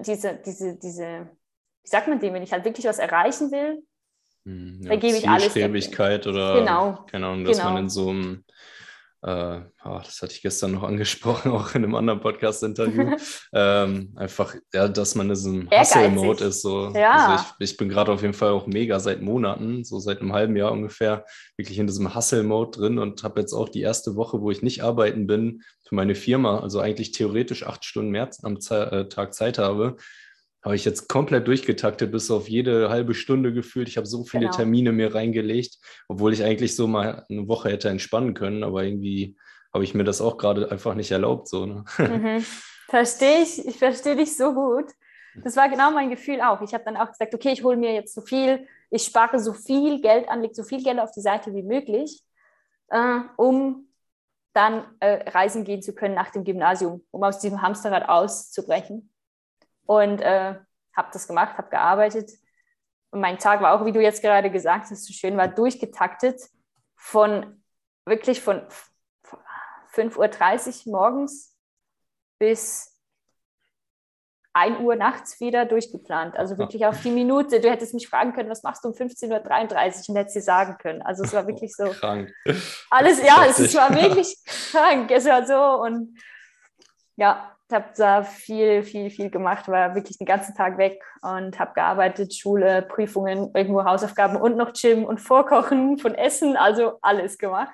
diese, 0.00 0.40
diese, 0.44 0.76
diese, 0.76 1.28
wie 1.82 1.88
sagt 1.88 2.08
man 2.08 2.20
dem, 2.20 2.34
wenn 2.34 2.42
ich 2.42 2.52
halt 2.52 2.64
wirklich 2.64 2.86
was 2.86 2.98
erreichen 2.98 3.50
will, 3.50 3.82
hm, 4.44 4.80
ja, 4.82 4.88
da 4.90 4.96
gebe 4.96 5.16
ich 5.16 5.28
alles. 5.28 5.52
oder 6.26 6.60
genau, 6.60 7.04
keine 7.10 7.26
Ahnung, 7.26 7.44
dass 7.44 7.58
genau. 7.58 7.70
man 7.70 7.84
in 7.84 7.88
so 7.90 8.08
einem 8.08 8.44
äh, 9.22 9.60
oh, 9.84 10.00
das 10.04 10.22
hatte 10.22 10.32
ich 10.32 10.42
gestern 10.42 10.72
noch 10.72 10.82
angesprochen, 10.84 11.50
auch 11.50 11.74
in 11.74 11.84
einem 11.84 11.94
anderen 11.94 12.20
Podcast-Interview, 12.20 13.16
ähm, 13.52 14.12
einfach, 14.16 14.54
ja, 14.72 14.88
dass 14.88 15.14
man 15.14 15.26
in 15.26 15.34
diesem 15.34 15.70
Hustle-Mode 15.70 16.44
ist. 16.44 16.62
So. 16.62 16.92
Ja. 16.94 17.26
Also 17.26 17.44
ich, 17.58 17.70
ich 17.70 17.76
bin 17.76 17.88
gerade 17.88 18.12
auf 18.12 18.22
jeden 18.22 18.34
Fall 18.34 18.50
auch 18.50 18.66
mega 18.66 19.00
seit 19.00 19.22
Monaten, 19.22 19.84
so 19.84 19.98
seit 19.98 20.20
einem 20.20 20.32
halben 20.32 20.56
Jahr 20.56 20.72
ungefähr, 20.72 21.24
wirklich 21.56 21.78
in 21.78 21.86
diesem 21.86 22.14
Hustle-Mode 22.14 22.78
drin 22.78 22.98
und 22.98 23.22
habe 23.24 23.40
jetzt 23.40 23.52
auch 23.52 23.68
die 23.68 23.82
erste 23.82 24.14
Woche, 24.14 24.40
wo 24.40 24.50
ich 24.50 24.62
nicht 24.62 24.82
arbeiten 24.82 25.26
bin, 25.26 25.62
für 25.88 25.94
meine 25.94 26.14
Firma, 26.14 26.60
also 26.60 26.80
eigentlich 26.80 27.12
theoretisch 27.12 27.66
acht 27.66 27.84
Stunden 27.84 28.10
mehr 28.10 28.28
am 28.42 28.60
Ze 28.60 28.92
äh, 28.92 29.08
Tag 29.08 29.34
Zeit 29.34 29.58
habe, 29.58 29.96
habe 30.64 30.74
ich 30.74 30.84
jetzt 30.84 31.08
komplett 31.08 31.46
durchgetaktet, 31.46 32.10
bis 32.10 32.30
auf 32.30 32.48
jede 32.48 32.88
halbe 32.88 33.14
Stunde 33.14 33.52
gefühlt. 33.52 33.88
Ich 33.88 33.96
habe 33.96 34.06
so 34.06 34.24
viele 34.24 34.46
genau. 34.46 34.56
Termine 34.56 34.92
mir 34.92 35.14
reingelegt, 35.14 35.78
obwohl 36.08 36.32
ich 36.32 36.42
eigentlich 36.42 36.74
so 36.74 36.86
mal 36.86 37.24
eine 37.28 37.48
Woche 37.48 37.70
hätte 37.70 37.88
entspannen 37.88 38.34
können, 38.34 38.64
aber 38.64 38.82
irgendwie 38.82 39.36
habe 39.72 39.84
ich 39.84 39.94
mir 39.94 40.04
das 40.04 40.20
auch 40.20 40.36
gerade 40.36 40.70
einfach 40.70 40.94
nicht 40.94 41.10
erlaubt. 41.10 41.48
So, 41.48 41.66
ne? 41.66 41.84
mhm. 41.98 42.44
Verstehe 42.88 43.42
ich, 43.42 43.66
ich 43.66 43.76
verstehe 43.76 44.16
dich 44.16 44.36
so 44.36 44.54
gut. 44.54 44.86
Das 45.44 45.56
war 45.56 45.68
genau 45.68 45.90
mein 45.90 46.10
Gefühl 46.10 46.40
auch. 46.40 46.60
Ich 46.62 46.74
habe 46.74 46.84
dann 46.84 46.96
auch 46.96 47.08
gesagt, 47.08 47.34
okay, 47.34 47.52
ich 47.52 47.62
hole 47.62 47.76
mir 47.76 47.94
jetzt 47.94 48.14
so 48.14 48.22
viel, 48.22 48.66
ich 48.90 49.04
spare 49.04 49.38
so 49.38 49.52
viel 49.52 50.00
Geld 50.00 50.28
an, 50.28 50.42
lege 50.42 50.54
so 50.54 50.64
viel 50.64 50.82
Geld 50.82 50.98
auf 50.98 51.12
die 51.12 51.20
Seite 51.20 51.54
wie 51.54 51.62
möglich, 51.62 52.22
äh, 52.88 53.20
um 53.36 53.88
dann 54.54 54.84
äh, 55.00 55.30
reisen 55.30 55.64
gehen 55.64 55.82
zu 55.82 55.94
können 55.94 56.14
nach 56.14 56.30
dem 56.30 56.44
Gymnasium, 56.44 57.04
um 57.10 57.22
aus 57.22 57.38
diesem 57.38 57.62
Hamsterrad 57.62 58.08
auszubrechen. 58.08 59.10
Und 59.88 60.20
äh, 60.20 60.54
habe 60.94 61.08
das 61.12 61.26
gemacht, 61.26 61.56
habe 61.56 61.70
gearbeitet. 61.70 62.30
Und 63.10 63.20
mein 63.20 63.38
Tag 63.38 63.62
war 63.62 63.72
auch, 63.72 63.86
wie 63.86 63.92
du 63.92 64.02
jetzt 64.02 64.20
gerade 64.20 64.50
gesagt 64.50 64.90
hast, 64.90 65.06
so 65.06 65.14
schön 65.14 65.38
war, 65.38 65.48
durchgetaktet 65.48 66.42
von 66.94 67.62
wirklich 68.04 68.42
von 68.42 68.66
5.30 69.94 70.86
Uhr 70.86 70.92
morgens 70.92 71.56
bis 72.38 73.00
1 74.52 74.80
Uhr 74.80 74.96
nachts 74.96 75.40
wieder 75.40 75.64
durchgeplant. 75.64 76.36
Also 76.36 76.58
wirklich 76.58 76.84
auf 76.84 77.00
die 77.00 77.10
Minute. 77.10 77.60
Du 77.60 77.70
hättest 77.70 77.94
mich 77.94 78.08
fragen 78.08 78.34
können, 78.34 78.50
was 78.50 78.62
machst 78.62 78.84
du 78.84 78.88
um 78.88 78.94
15.33 78.94 79.30
Uhr 79.30 80.08
und 80.10 80.16
hättest 80.16 80.36
dir 80.36 80.42
sagen 80.42 80.76
können. 80.76 81.00
Also 81.00 81.24
es 81.24 81.32
war 81.32 81.46
wirklich 81.46 81.74
so. 81.74 81.84
Krank. 81.84 82.30
Alles, 82.90 83.22
ja, 83.22 83.46
es 83.46 83.74
war 83.74 83.94
wirklich 83.94 84.36
krank. 84.70 85.10
Es 85.10 85.24
war 85.24 85.46
so 85.46 85.82
und 85.82 86.18
ja, 87.16 87.57
habe 87.72 87.86
da 87.96 88.22
viel, 88.22 88.82
viel, 88.82 89.10
viel 89.10 89.30
gemacht, 89.30 89.68
war 89.68 89.94
wirklich 89.94 90.18
den 90.18 90.26
ganzen 90.26 90.54
Tag 90.54 90.78
weg 90.78 91.02
und 91.22 91.58
habe 91.58 91.74
gearbeitet, 91.74 92.34
Schule, 92.34 92.82
Prüfungen, 92.82 93.50
irgendwo 93.54 93.84
Hausaufgaben 93.84 94.36
und 94.36 94.56
noch 94.56 94.72
Gym 94.72 95.04
und 95.04 95.20
Vorkochen 95.20 95.98
von 95.98 96.14
Essen, 96.14 96.56
also 96.56 96.98
alles 97.02 97.38
gemacht. 97.38 97.72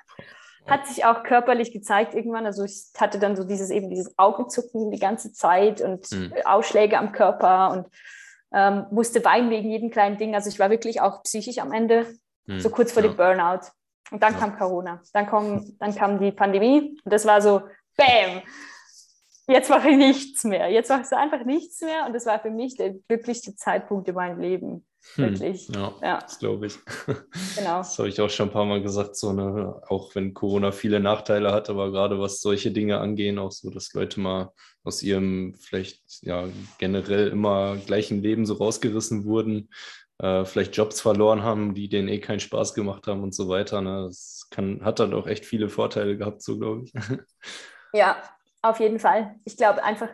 Hat 0.67 0.87
sich 0.87 1.05
auch 1.05 1.23
körperlich 1.23 1.71
gezeigt 1.71 2.15
irgendwann. 2.15 2.47
Also 2.47 2.63
ich 2.63 2.87
hatte 2.97 3.19
dann 3.19 3.35
so 3.35 3.43
dieses 3.43 3.69
eben 3.69 3.89
dieses 3.89 4.17
Augenzucken 4.17 4.89
die 4.89 4.99
ganze 4.99 5.31
Zeit 5.31 5.79
und 5.79 6.11
mhm. 6.11 6.33
Ausschläge 6.43 6.97
am 6.97 7.11
Körper 7.11 7.71
und 7.71 7.87
ähm, 8.51 8.87
musste 8.89 9.23
weinen 9.23 9.51
wegen 9.51 9.69
jedem 9.69 9.91
kleinen 9.91 10.17
Ding. 10.17 10.33
Also 10.33 10.49
ich 10.49 10.57
war 10.57 10.71
wirklich 10.71 11.01
auch 11.01 11.21
psychisch 11.21 11.59
am 11.59 11.71
Ende, 11.71 12.07
mhm. 12.47 12.59
so 12.59 12.69
kurz 12.69 12.91
vor 12.91 13.03
ja. 13.03 13.09
dem 13.09 13.15
Burnout. 13.15 13.67
Und 14.11 14.23
dann 14.23 14.33
ja. 14.33 14.39
kam 14.39 14.57
Corona. 14.57 15.01
Dann, 15.13 15.27
kam, 15.27 15.77
dann 15.79 15.95
kam 15.95 16.19
die 16.19 16.31
Pandemie 16.31 16.99
und 17.03 17.13
das 17.13 17.25
war 17.25 17.41
so, 17.41 17.61
bam, 17.95 18.41
jetzt 19.47 19.69
mache 19.69 19.89
ich 19.89 19.97
nichts 19.97 20.43
mehr. 20.43 20.69
Jetzt 20.69 20.89
mache 20.89 21.03
ich 21.03 21.17
einfach 21.17 21.45
nichts 21.45 21.81
mehr. 21.81 22.05
Und 22.05 22.13
das 22.13 22.25
war 22.25 22.39
für 22.39 22.51
mich 22.51 22.75
der 22.75 22.93
glücklichste 22.93 23.55
Zeitpunkt 23.55 24.07
in 24.07 24.15
meinem 24.15 24.39
Leben. 24.39 24.85
Hm, 25.13 25.23
Wirklich. 25.25 25.67
Hm, 25.67 25.75
ja, 25.75 25.93
ja, 26.01 26.19
das 26.19 26.39
glaube 26.39 26.65
ich. 26.65 26.77
Genau. 27.55 27.77
Das 27.77 27.97
habe 27.99 28.09
ich 28.09 28.19
auch 28.19 28.29
schon 28.29 28.49
ein 28.49 28.53
paar 28.53 28.65
Mal 28.65 28.81
gesagt, 28.81 29.15
so 29.15 29.31
ne, 29.31 29.81
auch 29.87 30.15
wenn 30.15 30.33
Corona 30.33 30.71
viele 30.71 30.99
Nachteile 30.99 31.51
hat, 31.51 31.69
aber 31.69 31.91
gerade 31.91 32.19
was 32.19 32.41
solche 32.41 32.71
Dinge 32.71 32.99
angehen, 32.99 33.37
auch 33.37 33.51
so, 33.51 33.69
dass 33.69 33.93
Leute 33.93 34.19
mal 34.19 34.51
aus 34.83 35.03
ihrem 35.03 35.55
vielleicht 35.59 36.01
ja 36.21 36.49
generell 36.79 37.27
immer 37.27 37.77
gleichen 37.77 38.21
Leben 38.21 38.45
so 38.45 38.55
rausgerissen 38.55 39.25
wurden, 39.25 39.69
äh, 40.17 40.43
vielleicht 40.43 40.75
Jobs 40.75 41.01
verloren 41.01 41.43
haben, 41.43 41.75
die 41.75 41.87
denen 41.87 42.07
eh 42.07 42.19
keinen 42.19 42.39
Spaß 42.39 42.73
gemacht 42.73 43.07
haben 43.07 43.23
und 43.23 43.33
so 43.33 43.47
weiter. 43.47 43.81
Ne? 43.81 44.05
Das 44.07 44.47
kann, 44.49 44.83
hat 44.83 44.99
dann 44.99 45.13
auch 45.13 45.27
echt 45.27 45.45
viele 45.45 45.69
Vorteile 45.69 46.17
gehabt, 46.17 46.41
so 46.41 46.57
glaube 46.57 46.85
ich. 46.85 46.93
Ja, 47.93 48.17
auf 48.65 48.79
jeden 48.79 48.99
Fall. 48.99 49.39
Ich 49.45 49.57
glaube 49.57 49.83
einfach, 49.83 50.09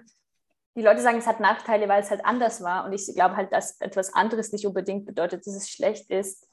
die 0.76 0.82
Leute 0.82 1.02
sagen, 1.02 1.18
es 1.18 1.28
hat 1.28 1.40
Nachteile, 1.40 1.88
weil 1.88 2.02
es 2.02 2.12
halt 2.12 2.26
anders 2.26 2.62
war. 2.62 2.86
Und 2.86 2.94
ich 2.94 3.14
glaube 3.14 3.36
halt, 3.36 3.52
dass 3.52 3.80
etwas 3.82 4.14
anderes 4.14 4.52
nicht 4.52 4.68
unbedingt 4.68 5.06
bedeutet, 5.06 5.46
dass 5.46 5.56
es 5.56 5.70
schlecht 5.70 6.10
ist. 6.10 6.48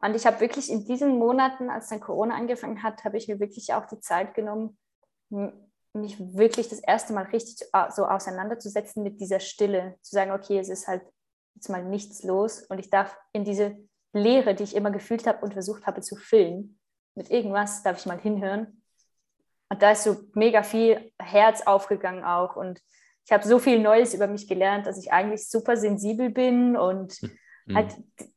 Und 0.00 0.14
ich 0.14 0.26
habe 0.26 0.40
wirklich 0.40 0.70
in 0.70 0.84
diesen 0.84 1.18
Monaten, 1.18 1.70
als 1.70 1.88
dann 1.88 2.00
Corona 2.00 2.34
angefangen 2.34 2.82
hat, 2.82 3.04
habe 3.04 3.16
ich 3.16 3.28
mir 3.28 3.40
wirklich 3.40 3.72
auch 3.72 3.86
die 3.86 4.00
Zeit 4.00 4.34
genommen, 4.34 4.76
mich 5.92 6.18
wirklich 6.18 6.68
das 6.68 6.80
erste 6.80 7.12
Mal 7.12 7.24
richtig 7.26 7.66
so 7.90 8.04
auseinanderzusetzen 8.04 9.02
mit 9.02 9.20
dieser 9.20 9.40
Stille. 9.40 9.96
Zu 10.02 10.14
sagen, 10.14 10.32
okay, 10.32 10.58
es 10.58 10.68
ist 10.68 10.88
halt 10.88 11.02
jetzt 11.54 11.70
mal 11.70 11.84
nichts 11.84 12.22
los 12.24 12.62
und 12.62 12.78
ich 12.78 12.90
darf 12.90 13.16
in 13.32 13.44
diese 13.44 13.76
Leere, 14.12 14.54
die 14.54 14.64
ich 14.64 14.74
immer 14.74 14.90
gefühlt 14.90 15.26
habe 15.26 15.44
und 15.44 15.52
versucht 15.52 15.86
habe 15.86 16.00
zu 16.00 16.16
füllen, 16.16 16.78
mit 17.14 17.30
irgendwas 17.30 17.82
darf 17.82 17.98
ich 17.98 18.06
mal 18.06 18.18
hinhören 18.18 18.83
und 19.74 19.82
da 19.82 19.90
ist 19.90 20.04
so 20.04 20.16
mega 20.34 20.62
viel 20.62 21.10
Herz 21.18 21.62
aufgegangen 21.62 22.22
auch. 22.22 22.54
Und 22.54 22.80
ich 23.24 23.32
habe 23.32 23.44
so 23.44 23.58
viel 23.58 23.80
Neues 23.80 24.14
über 24.14 24.28
mich 24.28 24.46
gelernt, 24.46 24.86
dass 24.86 24.98
ich 24.98 25.12
eigentlich 25.12 25.48
super 25.48 25.76
sensibel 25.76 26.30
bin 26.30 26.76
und 26.76 27.20
mhm. 27.66 27.74
halt, 27.74 27.96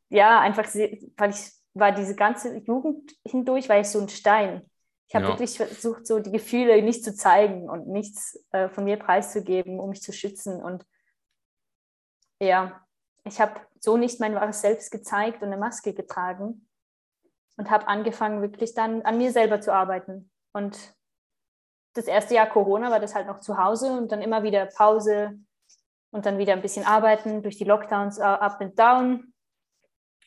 ja, 0.09 0.39
einfach, 0.39 0.65
weil 0.73 1.29
ich 1.29 1.51
war 1.75 1.91
diese 1.91 2.15
ganze 2.15 2.57
Jugend 2.57 3.11
hindurch, 3.23 3.69
war 3.69 3.79
ich 3.79 3.87
so 3.87 3.99
ein 3.99 4.09
Stein. 4.09 4.63
Ich 5.07 5.13
habe 5.13 5.25
ja. 5.25 5.31
wirklich 5.31 5.55
versucht, 5.55 6.07
so 6.07 6.17
die 6.17 6.31
Gefühle 6.31 6.81
nicht 6.81 7.03
zu 7.03 7.13
zeigen 7.13 7.69
und 7.69 7.87
nichts 7.87 8.43
äh, 8.51 8.67
von 8.67 8.83
mir 8.83 8.97
preiszugeben, 8.97 9.79
um 9.79 9.91
mich 9.91 10.01
zu 10.01 10.13
schützen. 10.13 10.63
Und 10.63 10.85
ja, 12.41 12.83
ich 13.25 13.39
habe 13.39 13.61
so 13.79 13.95
nicht 13.95 14.19
mein 14.19 14.33
wahres 14.33 14.61
Selbst 14.61 14.89
gezeigt 14.89 15.43
und 15.43 15.49
eine 15.49 15.57
Maske 15.57 15.93
getragen. 15.93 16.67
und 17.57 17.69
habe 17.69 17.87
angefangen, 17.87 18.41
wirklich 18.41 18.73
dann 18.73 19.03
an 19.03 19.19
mir 19.19 19.31
selber 19.31 19.61
zu 19.61 19.71
arbeiten. 19.71 20.31
Und 20.51 20.96
das 21.93 22.05
erste 22.05 22.35
Jahr 22.35 22.47
Corona 22.47 22.91
war 22.91 22.99
das 22.99 23.15
halt 23.15 23.27
noch 23.27 23.39
zu 23.39 23.57
Hause 23.57 23.91
und 23.91 24.11
dann 24.11 24.21
immer 24.21 24.43
wieder 24.43 24.65
Pause 24.65 25.39
und 26.11 26.25
dann 26.25 26.37
wieder 26.37 26.53
ein 26.53 26.61
bisschen 26.61 26.85
arbeiten 26.85 27.41
durch 27.41 27.57
die 27.57 27.63
Lockdowns 27.63 28.19
uh, 28.19 28.23
up 28.23 28.61
and 28.61 28.77
down. 28.77 29.33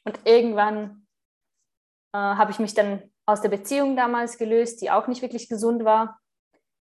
Und 0.04 0.18
irgendwann 0.24 1.06
uh, 2.14 2.18
habe 2.18 2.50
ich 2.50 2.58
mich 2.58 2.74
dann 2.74 3.02
aus 3.26 3.40
der 3.40 3.48
Beziehung 3.48 3.96
damals 3.96 4.38
gelöst, 4.38 4.82
die 4.82 4.90
auch 4.90 5.06
nicht 5.06 5.22
wirklich 5.22 5.48
gesund 5.48 5.84
war. 5.84 6.20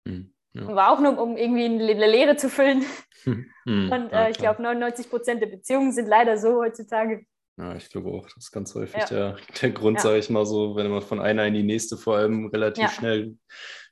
Mhm. 0.05 0.33
Ja. 0.53 0.75
War 0.75 0.91
auch 0.91 0.99
nur, 0.99 1.17
um 1.17 1.37
irgendwie 1.37 1.65
eine 1.65 2.07
Leere 2.07 2.35
zu 2.35 2.49
füllen. 2.49 2.85
Hm, 3.23 3.91
und 3.91 4.11
äh, 4.11 4.31
ich 4.31 4.39
glaube, 4.39 4.63
99 4.63 5.07
Prozent 5.07 5.39
der 5.39 5.45
Beziehungen 5.45 5.91
sind 5.91 6.07
leider 6.07 6.39
so 6.39 6.55
heutzutage. 6.55 7.27
Ja, 7.57 7.75
ich 7.75 7.89
glaube 7.89 8.09
auch, 8.09 8.25
das 8.25 8.37
ist 8.37 8.51
ganz 8.51 8.73
häufig 8.75 9.01
ja. 9.01 9.05
der, 9.05 9.37
der 9.61 9.71
Grund, 9.71 9.97
ja. 9.97 10.03
sage 10.03 10.17
ich 10.17 10.29
mal 10.29 10.45
so, 10.45 10.75
wenn 10.75 10.89
man 10.89 11.01
von 11.01 11.19
einer 11.19 11.45
in 11.45 11.53
die 11.53 11.63
nächste 11.63 11.97
vor 11.97 12.17
allem 12.17 12.47
relativ 12.47 12.91
schnell 12.91 13.37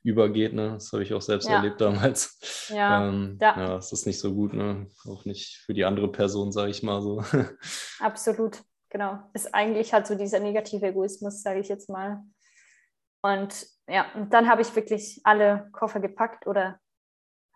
übergeht. 0.02 0.52
Ne? 0.52 0.72
Das 0.72 0.92
habe 0.92 1.02
ich 1.02 1.12
auch 1.12 1.22
selbst 1.22 1.48
erlebt 1.48 1.80
damals. 1.80 2.38
Ja. 2.70 3.08
Ähm, 3.08 3.36
ja. 3.40 3.74
das 3.74 3.90
ist 3.90 4.06
nicht 4.06 4.20
so 4.20 4.32
gut, 4.32 4.52
ne? 4.52 4.86
auch 5.08 5.24
nicht 5.24 5.56
für 5.66 5.74
die 5.74 5.84
andere 5.84 6.10
Person, 6.10 6.52
sage 6.52 6.70
ich 6.70 6.84
mal 6.84 7.02
so. 7.02 7.20
Absolut, 7.98 8.62
genau. 8.88 9.18
Ist 9.32 9.52
eigentlich 9.52 9.92
halt 9.92 10.06
so 10.06 10.14
dieser 10.14 10.38
negative 10.38 10.86
Egoismus, 10.86 11.42
sage 11.42 11.58
ich 11.58 11.68
jetzt 11.68 11.90
mal. 11.90 12.22
Und 13.22 13.66
ja, 13.88 14.06
und 14.14 14.32
dann 14.32 14.48
habe 14.48 14.62
ich 14.62 14.76
wirklich 14.76 15.20
alle 15.24 15.68
Koffer 15.72 15.98
gepackt 15.98 16.46
oder 16.46 16.78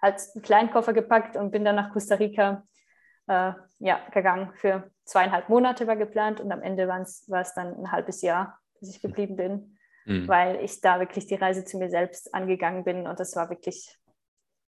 halt 0.02 0.20
einen 0.34 0.42
kleinen 0.42 0.70
Koffer 0.72 0.92
gepackt 0.92 1.36
und 1.36 1.52
bin 1.52 1.64
dann 1.64 1.76
nach 1.76 1.92
Costa 1.92 2.16
Rica 2.16 2.66
äh, 3.28 3.52
ja, 3.78 4.00
gegangen. 4.12 4.52
Für 4.56 4.90
zweieinhalb 5.04 5.48
Monate 5.48 5.86
war 5.86 5.96
geplant 5.96 6.40
und 6.40 6.50
am 6.52 6.62
Ende 6.62 6.88
war 6.88 7.00
es 7.02 7.54
dann 7.54 7.74
ein 7.74 7.92
halbes 7.92 8.22
Jahr, 8.22 8.58
bis 8.80 8.90
ich 8.90 9.02
geblieben 9.02 9.36
bin, 9.36 9.78
mhm. 10.06 10.28
weil 10.28 10.62
ich 10.62 10.80
da 10.80 11.00
wirklich 11.00 11.26
die 11.26 11.34
Reise 11.34 11.64
zu 11.64 11.78
mir 11.78 11.90
selbst 11.90 12.34
angegangen 12.34 12.84
bin 12.84 13.06
und 13.06 13.20
das 13.20 13.36
war 13.36 13.50
wirklich, 13.50 13.98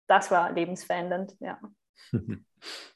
das 0.06 0.30
war 0.30 0.52
lebensverändernd, 0.52 1.36
ja. 1.40 1.60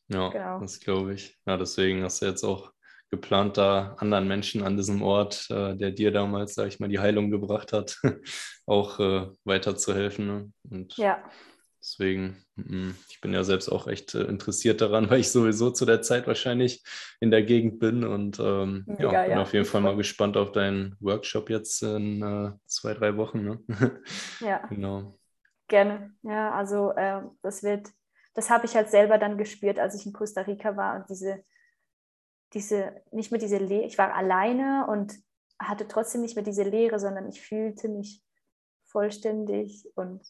ja, 0.09 0.29
genau. 0.29 0.61
das 0.61 0.81
glaube 0.81 1.15
ich. 1.15 1.39
Ja, 1.47 1.57
deswegen 1.57 2.03
hast 2.03 2.23
du 2.23 2.27
jetzt 2.27 2.45
auch 2.45 2.73
geplant, 3.11 3.57
da 3.57 3.95
anderen 3.99 4.29
Menschen 4.29 4.63
an 4.63 4.77
diesem 4.77 5.03
Ort, 5.03 5.51
äh, 5.51 5.77
der 5.77 5.91
dir 5.91 6.13
damals, 6.13 6.55
sage 6.55 6.69
ich 6.69 6.79
mal, 6.79 6.89
die 6.89 7.01
Heilung 7.01 7.31
gebracht 7.31 7.73
hat, 7.73 7.99
auch 8.67 9.01
äh, 9.01 9.27
weiterzuhelfen. 9.45 10.27
Ne? 10.27 10.53
Und 10.71 10.97
ja. 10.97 11.23
Deswegen, 11.81 12.37
ich 13.09 13.21
bin 13.21 13.33
ja 13.33 13.43
selbst 13.43 13.69
auch 13.69 13.87
echt 13.87 14.15
äh, 14.15 14.25
interessiert 14.25 14.81
daran, 14.81 15.09
weil 15.11 15.21
ich 15.21 15.31
sowieso 15.31 15.71
zu 15.71 15.87
der 15.87 16.03
Zeit 16.03 16.27
wahrscheinlich 16.27 16.85
in 17.21 17.31
der 17.31 17.43
Gegend 17.43 17.79
bin 17.79 18.05
und 18.05 18.39
ähm, 18.39 18.85
Mega, 18.87 19.13
ja, 19.13 19.23
bin 19.23 19.31
ja. 19.33 19.43
auf 19.43 19.53
jeden 19.53 19.67
Fall 19.67 19.81
mal 19.81 19.97
gespannt 19.97 20.37
auf 20.37 20.53
deinen 20.53 20.97
Workshop 21.01 21.51
jetzt 21.51 21.83
in 21.83 22.23
äh, 22.23 22.53
zwei, 22.67 22.95
drei 22.95 23.17
Wochen. 23.17 23.43
Ne? 23.43 23.61
ja. 24.41 24.67
Genau. 24.69 25.19
Gerne. 25.69 26.15
Ja, 26.23 26.53
also 26.53 26.93
äh, 26.93 27.23
das 27.43 27.63
wird, 27.63 27.89
das 28.35 28.51
habe 28.51 28.67
ich 28.67 28.75
halt 28.75 28.91
selber 28.91 29.19
dann 29.19 29.39
gespürt, 29.39 29.79
als 29.79 29.95
ich 29.95 30.07
in 30.07 30.13
Costa 30.13 30.43
Rica 30.43 30.77
war 30.77 30.97
und 30.97 31.09
diese 31.09 31.45
diese, 32.53 33.03
nicht 33.13 33.31
mehr 33.31 33.41
diese 33.41 33.59
Leere, 33.59 33.87
ich 33.87 33.99
war 33.99 34.15
alleine 34.15 34.87
und 34.89 35.15
hatte 35.59 35.87
trotzdem 35.87 36.23
nicht 36.23 36.37
mehr 36.37 36.45
diese 36.45 36.63
Leere, 36.63 36.99
sondern 36.99 37.29
ich 37.29 37.41
fühlte 37.41 37.89
mich 37.89 38.23
vollständig 38.85 39.87
und 39.95 40.23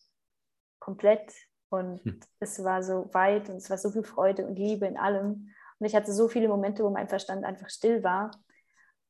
komplett 0.90 1.32
und 1.70 2.04
hm. 2.04 2.20
es 2.40 2.62
war 2.64 2.82
so 2.82 3.08
weit 3.12 3.48
und 3.48 3.56
es 3.56 3.70
war 3.70 3.78
so 3.78 3.90
viel 3.90 4.02
Freude 4.02 4.46
und 4.46 4.58
Liebe 4.58 4.86
in 4.86 4.96
allem. 4.96 5.50
Und 5.78 5.86
ich 5.86 5.94
hatte 5.94 6.12
so 6.12 6.28
viele 6.28 6.48
Momente, 6.48 6.82
wo 6.82 6.90
mein 6.90 7.08
Verstand 7.08 7.44
einfach 7.44 7.70
still 7.70 8.02
war. 8.02 8.32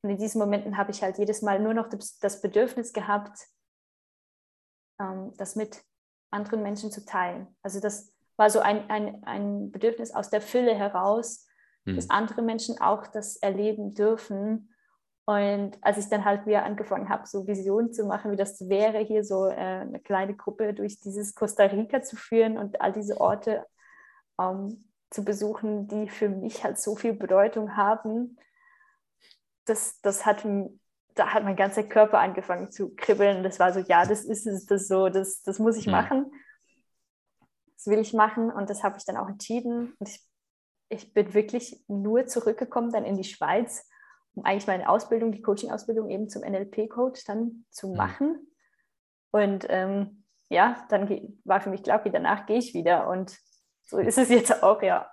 Und 0.02 0.10
in 0.10 0.18
diesen 0.18 0.38
Momenten 0.38 0.76
habe 0.76 0.90
ich 0.90 1.02
halt 1.02 1.18
jedes 1.18 1.42
Mal 1.42 1.58
nur 1.58 1.74
noch 1.74 1.88
das 1.88 2.40
Bedürfnis 2.42 2.92
gehabt, 2.92 3.38
ähm, 5.00 5.32
das 5.38 5.56
mit 5.56 5.82
anderen 6.30 6.62
Menschen 6.62 6.90
zu 6.92 7.04
teilen. 7.04 7.48
Also 7.62 7.80
das 7.80 8.12
war 8.36 8.50
so 8.50 8.60
ein, 8.60 8.88
ein, 8.90 9.24
ein 9.24 9.70
Bedürfnis 9.70 10.14
aus 10.14 10.30
der 10.30 10.42
Fülle 10.42 10.74
heraus, 10.74 11.46
mhm. 11.84 11.96
dass 11.96 12.10
andere 12.10 12.42
Menschen 12.42 12.80
auch 12.80 13.06
das 13.06 13.36
erleben 13.36 13.94
dürfen. 13.94 14.74
Und 15.30 15.78
als 15.80 15.96
ich 15.96 16.08
dann 16.08 16.24
halt 16.24 16.44
wieder 16.44 16.64
angefangen 16.64 17.08
habe, 17.08 17.24
so 17.24 17.46
Visionen 17.46 17.92
zu 17.92 18.04
machen, 18.04 18.32
wie 18.32 18.36
das 18.36 18.68
wäre, 18.68 18.98
hier 18.98 19.22
so 19.22 19.46
äh, 19.46 19.52
eine 19.54 20.00
kleine 20.00 20.34
Gruppe 20.34 20.74
durch 20.74 20.98
dieses 20.98 21.36
Costa 21.36 21.62
Rica 21.64 22.02
zu 22.02 22.16
führen 22.16 22.58
und 22.58 22.80
all 22.80 22.92
diese 22.92 23.20
Orte 23.20 23.64
ähm, 24.40 24.90
zu 25.08 25.24
besuchen, 25.24 25.86
die 25.86 26.08
für 26.08 26.28
mich 26.28 26.64
halt 26.64 26.80
so 26.80 26.96
viel 26.96 27.12
Bedeutung 27.12 27.76
haben, 27.76 28.38
das, 29.66 30.00
das 30.00 30.26
hat, 30.26 30.44
da 31.14 31.32
hat 31.32 31.44
mein 31.44 31.54
ganzer 31.54 31.84
Körper 31.84 32.18
angefangen 32.18 32.72
zu 32.72 32.96
kribbeln. 32.96 33.44
Das 33.44 33.60
war 33.60 33.72
so, 33.72 33.78
ja, 33.78 34.04
das 34.04 34.24
ist 34.24 34.48
es, 34.48 34.66
das 34.66 34.88
so, 34.88 35.10
das, 35.10 35.42
das 35.42 35.60
muss 35.60 35.76
ich 35.76 35.86
mhm. 35.86 35.92
machen. 35.92 36.32
Das 37.76 37.86
will 37.86 38.00
ich 38.00 38.12
machen 38.14 38.50
und 38.50 38.68
das 38.68 38.82
habe 38.82 38.98
ich 38.98 39.04
dann 39.04 39.16
auch 39.16 39.28
entschieden. 39.28 39.94
Und 40.00 40.08
ich 40.08 40.28
ich 40.90 41.14
bin 41.14 41.32
wirklich 41.34 41.80
nur 41.86 42.26
zurückgekommen 42.26 42.90
dann 42.90 43.04
in 43.04 43.16
die 43.16 43.24
Schweiz, 43.24 43.88
eigentlich 44.42 44.66
meine 44.66 44.88
Ausbildung, 44.88 45.32
die 45.32 45.42
Coaching-Ausbildung 45.42 46.10
eben 46.10 46.28
zum 46.28 46.42
NLP-Coach 46.42 47.24
dann 47.24 47.64
zu 47.70 47.88
mhm. 47.88 47.96
machen. 47.96 48.46
Und 49.30 49.66
ähm, 49.68 50.24
ja, 50.48 50.84
dann 50.88 51.38
war 51.44 51.60
für 51.60 51.70
mich 51.70 51.82
klar, 51.82 52.00
okay, 52.00 52.10
danach 52.12 52.46
gehe 52.46 52.58
ich 52.58 52.74
wieder. 52.74 53.08
Und 53.08 53.36
so 53.84 53.98
ist 53.98 54.18
es 54.18 54.28
jetzt 54.28 54.62
auch, 54.62 54.82
ja. 54.82 55.10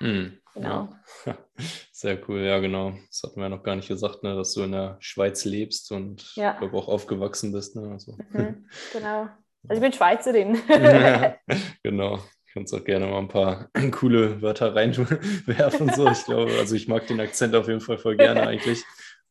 Mhm. 0.00 0.38
Genau. 0.54 0.88
Ja. 1.24 1.36
Sehr 1.92 2.28
cool, 2.28 2.40
ja, 2.40 2.58
genau. 2.58 2.92
Das 3.08 3.22
hatten 3.22 3.36
wir 3.36 3.44
ja 3.44 3.48
noch 3.48 3.62
gar 3.62 3.76
nicht 3.76 3.88
gesagt, 3.88 4.22
ne, 4.22 4.34
dass 4.34 4.54
du 4.54 4.62
in 4.62 4.72
der 4.72 4.96
Schweiz 5.00 5.44
lebst 5.44 5.92
und 5.92 6.34
ja. 6.34 6.52
ich 6.52 6.58
glaube 6.58 6.76
auch 6.76 6.88
aufgewachsen 6.88 7.52
bist. 7.52 7.76
Ne? 7.76 7.90
Also. 7.90 8.16
Mhm, 8.30 8.68
genau. 8.92 9.28
Also 9.68 9.74
ich 9.74 9.80
bin 9.80 9.92
Schweizerin. 9.92 10.58
ja, 10.68 11.36
genau 11.82 12.20
kannst 12.56 12.72
auch 12.72 12.84
gerne 12.84 13.06
mal 13.06 13.18
ein 13.18 13.28
paar 13.28 13.68
coole 13.90 14.40
Wörter 14.40 14.74
reinwerfen. 14.74 15.92
So. 15.92 16.08
Ich 16.08 16.24
glaube, 16.24 16.52
also 16.58 16.74
ich 16.74 16.88
mag 16.88 17.06
den 17.06 17.20
Akzent 17.20 17.54
auf 17.54 17.68
jeden 17.68 17.82
Fall 17.82 17.98
voll 17.98 18.16
gerne 18.16 18.40
eigentlich. 18.46 18.82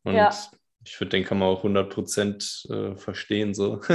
Und 0.04 0.14
ja. 0.14 0.30
ich 0.84 0.96
finde, 0.96 1.18
den 1.18 1.26
kann 1.26 1.40
man 1.40 1.48
auch 1.48 1.58
100 1.58 1.92
Prozent 1.92 2.68
äh, 2.70 2.96
verstehen. 2.96 3.56
So. 3.56 3.82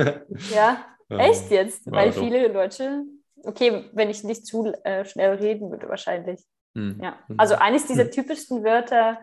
Ja, 0.53 0.85
echt 1.09 1.51
jetzt? 1.51 1.87
Ja, 1.87 1.93
Weil 1.93 2.11
doch. 2.11 2.21
viele 2.21 2.53
Deutsche, 2.53 3.05
okay, 3.45 3.85
wenn 3.93 4.11
ich 4.11 4.25
nicht 4.25 4.47
zu 4.47 4.73
äh, 4.83 5.05
schnell 5.05 5.35
reden 5.37 5.71
würde, 5.71 5.89
wahrscheinlich. 5.89 6.41
Hm. 6.75 7.01
Ja. 7.01 7.19
Also 7.37 7.55
eines 7.55 7.87
dieser 7.87 8.05
hm. 8.05 8.11
typischsten 8.11 8.65
Wörter, 8.65 9.21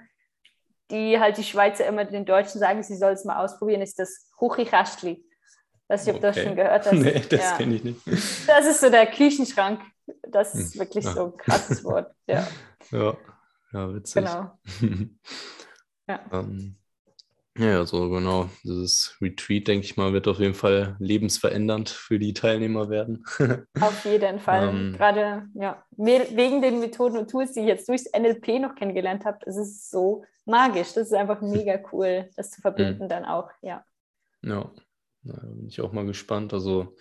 die 0.89 1.19
halt 1.19 1.37
die 1.37 1.43
Schweizer 1.43 1.85
immer 1.85 2.05
den 2.05 2.25
Deutschen 2.25 2.59
sagen, 2.59 2.81
sie 2.81 2.95
soll 2.95 3.11
es 3.11 3.25
mal 3.25 3.43
ausprobieren, 3.43 3.81
ist 3.81 3.99
das 3.99 4.31
Huchichastli. 4.39 5.25
Weiß 5.87 6.05
nicht, 6.05 6.15
ob 6.15 6.21
du 6.21 6.27
okay. 6.27 6.35
das 6.35 6.45
schon 6.45 6.55
gehört 6.55 6.85
hast. 6.85 6.93
Nee, 6.93 7.23
das 7.29 7.41
ja. 7.41 7.57
kenne 7.57 7.75
ich 7.75 7.83
nicht. 7.83 8.01
Das 8.47 8.65
ist 8.65 8.81
so 8.81 8.89
der 8.89 9.07
Küchenschrank. 9.07 9.81
Das 10.29 10.53
ist 10.53 10.73
hm. 10.73 10.81
wirklich 10.81 11.05
so 11.05 11.25
ein 11.25 11.37
krasses 11.37 11.83
Wort. 11.83 12.13
Ja, 12.27 12.45
ja, 12.91 13.17
ja 13.71 13.93
witzig. 13.93 14.25
Genau. 14.25 14.51
ja. 16.09 16.19
Ähm, 16.33 16.75
ja, 17.57 17.85
so 17.85 18.09
genau. 18.09 18.49
Dieses 18.63 19.17
Retreat, 19.21 19.67
denke 19.67 19.85
ich 19.85 19.95
mal, 19.95 20.11
wird 20.11 20.27
auf 20.27 20.39
jeden 20.39 20.53
Fall 20.53 20.97
lebensverändernd 20.99 21.89
für 21.89 22.19
die 22.19 22.33
Teilnehmer 22.33 22.89
werden. 22.89 23.25
auf 23.79 24.05
jeden 24.05 24.39
Fall. 24.39 24.69
Ähm, 24.69 24.93
Gerade 24.97 25.47
ja, 25.53 25.83
wegen 25.91 26.61
den 26.61 26.81
Methoden 26.81 27.17
und 27.17 27.31
Tools, 27.31 27.53
die 27.53 27.61
ich 27.61 27.67
jetzt 27.67 27.87
durchs 27.87 28.11
NLP 28.11 28.59
noch 28.59 28.75
kennengelernt 28.75 29.23
habe, 29.23 29.39
ist 29.45 29.57
es 29.57 29.89
so 29.89 30.25
magisch. 30.45 30.93
Das 30.93 31.07
ist 31.07 31.13
einfach 31.13 31.41
mega 31.41 31.79
cool, 31.93 32.29
das 32.35 32.51
zu 32.51 32.61
verbinden 32.61 33.05
mhm. 33.05 33.09
dann 33.09 33.25
auch, 33.25 33.49
ja. 33.61 33.83
Ja, 34.43 34.69
da 35.27 35.41
bin 35.45 35.67
ich 35.67 35.81
auch 35.81 35.91
mal 35.91 36.05
gespannt. 36.05 36.53
Also 36.53 36.95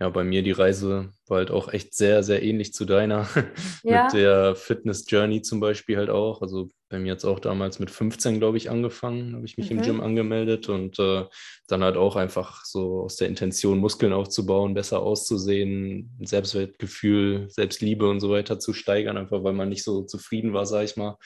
ja, 0.00 0.08
bei 0.08 0.24
mir 0.24 0.42
die 0.42 0.50
Reise 0.50 1.10
war 1.28 1.38
halt 1.38 1.52
auch 1.52 1.72
echt 1.72 1.94
sehr, 1.94 2.24
sehr 2.24 2.42
ähnlich 2.42 2.72
zu 2.72 2.84
deiner. 2.84 3.28
Ja. 3.86 4.04
mit 4.04 4.14
der 4.14 4.54
Fitness 4.54 5.04
Journey 5.06 5.42
zum 5.42 5.60
Beispiel 5.60 5.98
halt 5.98 6.08
auch. 6.08 6.40
Also 6.40 6.70
bei 6.88 6.98
mir 6.98 7.12
es 7.14 7.26
auch 7.26 7.38
damals 7.38 7.78
mit 7.80 7.90
15, 7.90 8.38
glaube 8.38 8.56
ich, 8.56 8.70
angefangen, 8.70 9.34
habe 9.34 9.44
ich 9.44 9.58
mich 9.58 9.70
mhm. 9.70 9.78
im 9.78 9.82
Gym 9.84 10.00
angemeldet 10.00 10.70
und 10.70 10.98
äh, 10.98 11.24
dann 11.66 11.84
halt 11.84 11.98
auch 11.98 12.16
einfach 12.16 12.64
so 12.64 13.02
aus 13.02 13.16
der 13.16 13.28
Intention, 13.28 13.78
Muskeln 13.78 14.14
aufzubauen, 14.14 14.72
besser 14.72 15.00
auszusehen, 15.00 16.16
Selbstwertgefühl, 16.22 17.50
Selbstliebe 17.50 18.08
und 18.08 18.20
so 18.20 18.30
weiter 18.30 18.58
zu 18.58 18.72
steigern, 18.72 19.18
einfach 19.18 19.44
weil 19.44 19.52
man 19.52 19.68
nicht 19.68 19.84
so 19.84 20.04
zufrieden 20.04 20.54
war, 20.54 20.64
sage 20.64 20.86
ich 20.86 20.96
mal. 20.96 21.18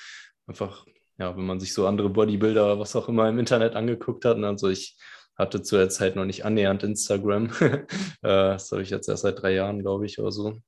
Einfach, 0.48 0.84
ja, 1.18 1.36
wenn 1.36 1.46
man 1.46 1.60
sich 1.60 1.72
so 1.74 1.86
andere 1.86 2.10
Bodybuilder, 2.10 2.80
was 2.80 2.96
auch 2.96 3.08
immer 3.08 3.28
im 3.28 3.38
Internet 3.38 3.76
angeguckt 3.76 4.24
hat. 4.24 4.36
Und 4.36 4.44
also 4.44 4.68
ich 4.68 4.96
hatte 5.38 5.62
zu 5.62 5.76
der 5.76 5.88
Zeit 5.88 6.16
noch 6.16 6.24
nicht 6.24 6.44
annähernd 6.44 6.82
Instagram. 6.82 7.50
Äh, 8.20 8.54
das 8.54 8.72
habe 8.72 8.82
ich 8.82 8.90
jetzt 8.90 9.08
erst 9.08 9.22
seit 9.22 9.40
drei 9.40 9.54
Jahren, 9.54 9.78
glaube 9.78 10.04
ich, 10.04 10.18
oder 10.18 10.32
so. 10.32 10.60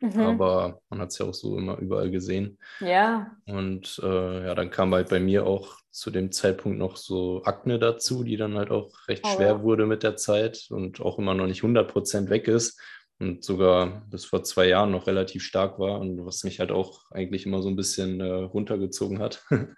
Mhm. 0.00 0.20
Aber 0.20 0.80
man 0.90 1.00
hat 1.00 1.10
es 1.10 1.18
ja 1.18 1.26
auch 1.26 1.34
so 1.34 1.58
immer 1.58 1.78
überall 1.78 2.10
gesehen. 2.10 2.58
Ja. 2.80 3.32
Und 3.46 4.00
äh, 4.02 4.46
ja, 4.46 4.54
dann 4.54 4.70
kam 4.70 4.94
halt 4.94 5.08
bei 5.08 5.18
mir 5.18 5.46
auch 5.46 5.78
zu 5.90 6.10
dem 6.10 6.30
Zeitpunkt 6.30 6.78
noch 6.78 6.96
so 6.96 7.42
Akne 7.44 7.78
dazu, 7.78 8.22
die 8.22 8.36
dann 8.36 8.56
halt 8.56 8.70
auch 8.70 8.92
recht 9.08 9.24
oh, 9.24 9.34
schwer 9.34 9.62
wurde 9.62 9.86
mit 9.86 10.02
der 10.02 10.16
Zeit 10.16 10.66
und 10.70 11.00
auch 11.00 11.18
immer 11.18 11.34
noch 11.34 11.46
nicht 11.46 11.62
100% 11.62 12.28
weg 12.28 12.48
ist 12.48 12.80
und 13.18 13.44
sogar 13.44 14.04
bis 14.10 14.24
vor 14.24 14.42
zwei 14.42 14.68
Jahren 14.68 14.90
noch 14.90 15.06
relativ 15.06 15.44
stark 15.44 15.78
war 15.78 16.00
und 16.00 16.24
was 16.26 16.44
mich 16.44 16.60
halt 16.60 16.72
auch 16.72 17.10
eigentlich 17.10 17.46
immer 17.46 17.62
so 17.62 17.68
ein 17.68 17.76
bisschen 17.76 18.20
äh, 18.20 18.24
runtergezogen 18.24 19.20
hat. 19.20 19.44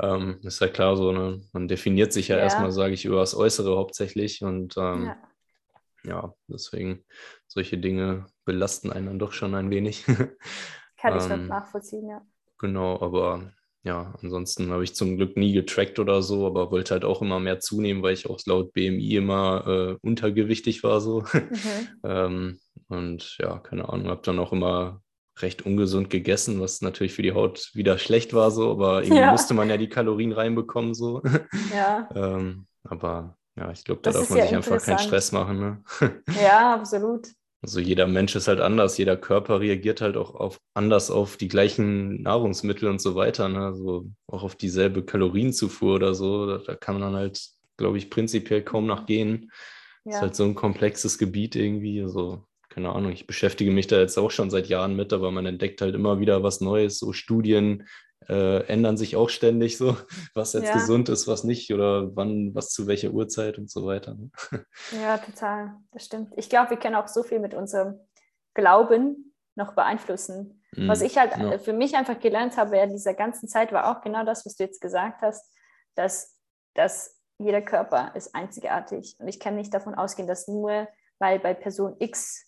ähm, 0.00 0.40
ist 0.42 0.60
ja 0.60 0.68
klar 0.68 0.96
so, 0.96 1.12
ne? 1.12 1.40
man 1.52 1.68
definiert 1.68 2.12
sich 2.12 2.28
ja, 2.28 2.36
ja. 2.36 2.42
erstmal, 2.42 2.72
sage 2.72 2.94
ich, 2.94 3.04
über 3.04 3.20
das 3.20 3.36
Äußere 3.36 3.76
hauptsächlich 3.76 4.42
und 4.42 4.76
ähm, 4.76 5.06
ja. 5.06 5.16
ja. 6.04 6.34
deswegen 6.48 7.04
solche 7.46 7.78
Dinge 7.78 8.26
belasten 8.44 8.90
einen 8.90 9.06
dann 9.06 9.18
doch 9.18 9.32
schon 9.32 9.54
ein 9.54 9.70
wenig. 9.70 10.04
Kann 10.96 11.16
ich 11.16 11.30
ähm, 11.30 11.46
nachvollziehen, 11.46 12.08
ja. 12.08 12.22
Genau, 12.58 13.00
aber 13.00 13.52
ja, 13.84 14.14
ansonsten 14.22 14.70
habe 14.70 14.82
ich 14.82 14.94
zum 14.94 15.16
Glück 15.16 15.36
nie 15.36 15.52
getrackt 15.52 15.98
oder 15.98 16.22
so, 16.22 16.46
aber 16.46 16.70
wollte 16.70 16.94
halt 16.94 17.04
auch 17.04 17.20
immer 17.20 17.38
mehr 17.38 17.60
zunehmen, 17.60 18.02
weil 18.02 18.14
ich 18.14 18.28
auch 18.28 18.40
laut 18.46 18.72
BMI 18.72 19.16
immer 19.16 19.66
äh, 19.66 19.96
untergewichtig 20.00 20.82
war 20.82 21.02
so. 21.02 21.20
Mhm. 21.20 21.50
ähm, 22.04 22.60
und 22.88 23.36
ja, 23.38 23.58
keine 23.58 23.88
Ahnung, 23.88 24.08
habe 24.08 24.22
dann 24.24 24.38
auch 24.38 24.52
immer 24.52 25.02
recht 25.38 25.66
ungesund 25.66 26.10
gegessen, 26.10 26.60
was 26.60 26.80
natürlich 26.80 27.12
für 27.14 27.22
die 27.22 27.32
Haut 27.32 27.70
wieder 27.74 27.98
schlecht 27.98 28.34
war 28.34 28.50
so, 28.50 28.70
aber 28.70 29.02
irgendwie 29.02 29.20
ja. 29.20 29.32
musste 29.32 29.54
man 29.54 29.68
ja 29.68 29.76
die 29.76 29.88
Kalorien 29.88 30.32
reinbekommen 30.32 30.94
so. 30.94 31.22
Ja. 31.74 32.08
ähm, 32.14 32.66
aber 32.84 33.36
ja, 33.56 33.70
ich 33.70 33.84
glaube, 33.84 34.00
da 34.02 34.10
das 34.10 34.20
darf 34.20 34.30
man 34.30 34.38
ja 34.38 34.44
sich 34.46 34.56
einfach 34.56 34.82
keinen 34.82 34.98
Stress 34.98 35.32
machen. 35.32 35.58
Ne? 35.58 35.84
ja, 36.42 36.74
absolut. 36.74 37.28
Also 37.62 37.80
jeder 37.80 38.06
Mensch 38.06 38.36
ist 38.36 38.46
halt 38.46 38.60
anders, 38.60 38.98
jeder 38.98 39.16
Körper 39.16 39.60
reagiert 39.60 40.02
halt 40.02 40.18
auch 40.18 40.34
auf, 40.34 40.60
anders 40.74 41.10
auf 41.10 41.38
die 41.38 41.48
gleichen 41.48 42.20
Nahrungsmittel 42.20 42.90
und 42.90 43.00
so 43.00 43.14
weiter. 43.14 43.48
Ne? 43.48 43.64
Also 43.64 44.10
auch 44.26 44.42
auf 44.42 44.54
dieselbe 44.54 45.02
Kalorienzufuhr 45.02 45.94
oder 45.94 46.14
so. 46.14 46.46
Da, 46.46 46.58
da 46.58 46.74
kann 46.74 46.96
man 46.96 47.12
dann 47.12 47.14
halt, 47.14 47.40
glaube 47.78 47.96
ich, 47.96 48.10
prinzipiell 48.10 48.62
kaum 48.62 48.86
nachgehen. 48.86 49.50
Ja. 50.04 50.16
Ist 50.16 50.20
halt 50.20 50.36
so 50.36 50.44
ein 50.44 50.54
komplexes 50.54 51.16
Gebiet 51.16 51.56
irgendwie. 51.56 52.02
Also, 52.02 52.44
keine 52.74 52.92
Ahnung, 52.92 53.12
ich 53.12 53.28
beschäftige 53.28 53.70
mich 53.70 53.86
da 53.86 54.00
jetzt 54.00 54.18
auch 54.18 54.32
schon 54.32 54.50
seit 54.50 54.66
Jahren 54.66 54.96
mit, 54.96 55.12
aber 55.12 55.30
man 55.30 55.46
entdeckt 55.46 55.80
halt 55.80 55.94
immer 55.94 56.18
wieder 56.18 56.42
was 56.42 56.60
Neues, 56.60 56.98
so 56.98 57.12
Studien, 57.12 57.86
äh, 58.28 58.66
ändern 58.66 58.96
sich 58.96 59.14
auch 59.14 59.28
ständig 59.28 59.78
so, 59.78 59.96
was 60.34 60.54
jetzt 60.54 60.68
ja. 60.68 60.74
gesund 60.74 61.08
ist, 61.08 61.28
was 61.28 61.44
nicht 61.44 61.72
oder 61.72 62.16
wann, 62.16 62.52
was 62.52 62.70
zu 62.70 62.88
welcher 62.88 63.10
Uhrzeit 63.10 63.58
und 63.58 63.70
so 63.70 63.86
weiter. 63.86 64.14
Ne? 64.14 64.30
Ja, 65.00 65.18
total, 65.18 65.76
das 65.92 66.06
stimmt. 66.06 66.32
Ich 66.36 66.48
glaube, 66.48 66.70
wir 66.70 66.76
können 66.76 66.96
auch 66.96 67.06
so 67.06 67.22
viel 67.22 67.38
mit 67.38 67.54
unserem 67.54 68.00
Glauben 68.54 69.34
noch 69.54 69.74
beeinflussen. 69.74 70.60
Mm, 70.72 70.88
was 70.88 71.00
ich 71.00 71.16
halt 71.16 71.36
ja. 71.36 71.58
für 71.58 71.72
mich 71.72 71.94
einfach 71.94 72.18
gelernt 72.18 72.56
habe 72.56 72.76
in 72.78 72.90
dieser 72.90 73.14
ganzen 73.14 73.46
Zeit, 73.46 73.72
war 73.72 73.88
auch 73.96 74.02
genau 74.02 74.24
das, 74.24 74.44
was 74.44 74.56
du 74.56 74.64
jetzt 74.64 74.80
gesagt 74.80 75.22
hast, 75.22 75.48
dass, 75.94 76.36
dass 76.74 77.20
jeder 77.38 77.62
Körper 77.62 78.16
ist 78.16 78.34
einzigartig. 78.34 79.14
Und 79.20 79.28
ich 79.28 79.38
kann 79.38 79.54
nicht 79.54 79.72
davon 79.72 79.94
ausgehen, 79.94 80.26
dass 80.26 80.48
nur 80.48 80.88
weil 81.20 81.38
bei 81.38 81.54
Person 81.54 81.94
X 82.00 82.44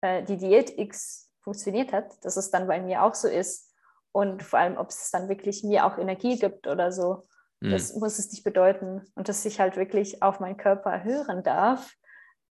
äh, 0.00 0.22
die 0.22 0.36
Diät 0.36 0.78
X 0.78 1.30
funktioniert 1.40 1.92
hat, 1.92 2.24
dass 2.24 2.36
es 2.36 2.50
dann 2.50 2.66
bei 2.66 2.80
mir 2.80 3.02
auch 3.02 3.14
so 3.14 3.28
ist 3.28 3.72
und 4.12 4.42
vor 4.42 4.58
allem, 4.58 4.76
ob 4.76 4.88
es 4.88 5.10
dann 5.10 5.28
wirklich 5.28 5.64
mir 5.64 5.86
auch 5.86 5.98
Energie 5.98 6.38
gibt 6.38 6.66
oder 6.66 6.92
so. 6.92 7.26
Mhm. 7.60 7.70
Das 7.70 7.94
muss 7.94 8.18
es 8.18 8.30
nicht 8.30 8.44
bedeuten. 8.44 9.02
Und 9.14 9.28
dass 9.28 9.44
ich 9.44 9.60
halt 9.60 9.76
wirklich 9.76 10.22
auf 10.22 10.40
meinen 10.40 10.56
Körper 10.56 11.04
hören 11.04 11.42
darf, 11.42 11.94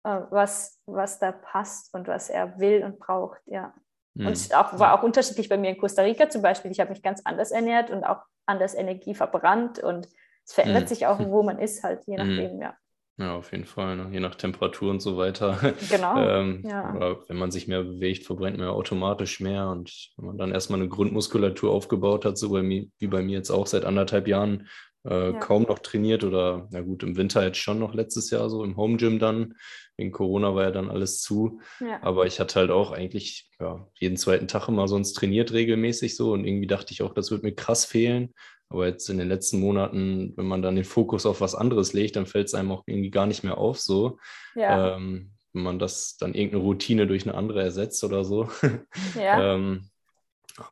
äh, 0.04 0.20
was, 0.30 0.80
was 0.86 1.18
da 1.18 1.32
passt 1.32 1.92
und 1.94 2.08
was 2.08 2.30
er 2.30 2.58
will 2.58 2.84
und 2.84 2.98
braucht, 2.98 3.40
ja. 3.46 3.74
Mhm. 4.14 4.26
Und 4.26 4.32
es 4.32 4.52
auch, 4.52 4.78
war 4.78 4.98
auch 4.98 5.02
unterschiedlich 5.02 5.48
bei 5.48 5.56
mir 5.56 5.70
in 5.70 5.78
Costa 5.78 6.02
Rica 6.02 6.28
zum 6.28 6.42
Beispiel. 6.42 6.70
Ich 6.70 6.80
habe 6.80 6.90
mich 6.90 7.02
ganz 7.02 7.20
anders 7.24 7.50
ernährt 7.50 7.90
und 7.90 8.04
auch 8.04 8.22
anders 8.46 8.74
Energie 8.74 9.14
verbrannt 9.14 9.78
und 9.78 10.08
es 10.44 10.52
verändert 10.52 10.84
mhm. 10.84 10.88
sich 10.88 11.06
auch, 11.06 11.18
wo 11.30 11.42
man 11.42 11.58
ist, 11.58 11.82
halt, 11.82 12.04
je 12.06 12.18
mhm. 12.18 12.28
nachdem, 12.28 12.62
ja. 12.62 12.76
Ja, 13.20 13.34
auf 13.34 13.52
jeden 13.52 13.66
Fall, 13.66 13.96
ne? 13.96 14.08
je 14.12 14.18
nach 14.18 14.34
Temperatur 14.34 14.90
und 14.90 15.00
so 15.00 15.18
weiter. 15.18 15.74
Genau. 15.90 16.16
ähm, 16.18 16.62
ja. 16.66 16.94
Oder 16.96 17.28
wenn 17.28 17.36
man 17.36 17.50
sich 17.50 17.68
mehr 17.68 17.82
bewegt, 17.82 18.24
verbrennt 18.24 18.56
man 18.56 18.68
ja 18.68 18.72
automatisch 18.72 19.40
mehr. 19.40 19.68
Und 19.68 20.08
wenn 20.16 20.26
man 20.26 20.38
dann 20.38 20.52
erstmal 20.52 20.80
eine 20.80 20.88
Grundmuskulatur 20.88 21.70
aufgebaut 21.70 22.24
hat, 22.24 22.38
so 22.38 22.48
bei 22.48 22.62
mir, 22.62 22.86
wie 22.98 23.08
bei 23.08 23.20
mir 23.22 23.36
jetzt 23.36 23.50
auch 23.50 23.66
seit 23.66 23.84
anderthalb 23.84 24.26
Jahren, 24.26 24.68
äh, 25.04 25.32
ja. 25.32 25.38
kaum 25.38 25.64
noch 25.64 25.80
trainiert 25.80 26.24
oder, 26.24 26.66
na 26.70 26.80
gut, 26.80 27.02
im 27.02 27.16
Winter 27.16 27.44
jetzt 27.44 27.58
schon 27.58 27.78
noch 27.78 27.92
letztes 27.92 28.30
Jahr 28.30 28.48
so 28.48 28.64
im 28.64 28.78
Home 28.78 28.96
Gym 28.96 29.18
dann. 29.18 29.54
Wegen 29.98 30.12
Corona 30.12 30.54
war 30.54 30.64
ja 30.64 30.70
dann 30.70 30.90
alles 30.90 31.20
zu. 31.20 31.60
Ja. 31.80 32.02
Aber 32.02 32.24
ich 32.24 32.40
hatte 32.40 32.58
halt 32.58 32.70
auch 32.70 32.90
eigentlich 32.90 33.50
ja, 33.60 33.86
jeden 33.98 34.16
zweiten 34.16 34.48
Tag 34.48 34.68
immer 34.68 34.88
sonst 34.88 35.12
trainiert 35.12 35.52
regelmäßig 35.52 36.16
so 36.16 36.32
und 36.32 36.46
irgendwie 36.46 36.66
dachte 36.66 36.92
ich 36.94 37.02
auch, 37.02 37.12
das 37.12 37.30
wird 37.30 37.42
mir 37.42 37.54
krass 37.54 37.84
fehlen. 37.84 38.32
Aber 38.70 38.86
jetzt 38.86 39.10
in 39.10 39.18
den 39.18 39.28
letzten 39.28 39.60
Monaten, 39.60 40.32
wenn 40.36 40.46
man 40.46 40.62
dann 40.62 40.76
den 40.76 40.84
Fokus 40.84 41.26
auf 41.26 41.40
was 41.40 41.54
anderes 41.54 41.92
legt, 41.92 42.16
dann 42.16 42.26
fällt 42.26 42.46
es 42.46 42.54
einem 42.54 42.70
auch 42.70 42.84
irgendwie 42.86 43.10
gar 43.10 43.26
nicht 43.26 43.42
mehr 43.42 43.58
auf 43.58 43.78
so. 43.80 44.18
Ja. 44.54 44.96
Ähm, 44.96 45.32
wenn 45.52 45.62
man 45.64 45.78
das 45.80 46.16
dann 46.16 46.34
irgendeine 46.34 46.62
Routine 46.62 47.06
durch 47.08 47.24
eine 47.24 47.34
andere 47.34 47.62
ersetzt 47.62 48.02
oder 48.04 48.24
so. 48.24 48.48
Ja. 49.16 49.54
ähm, 49.54 49.90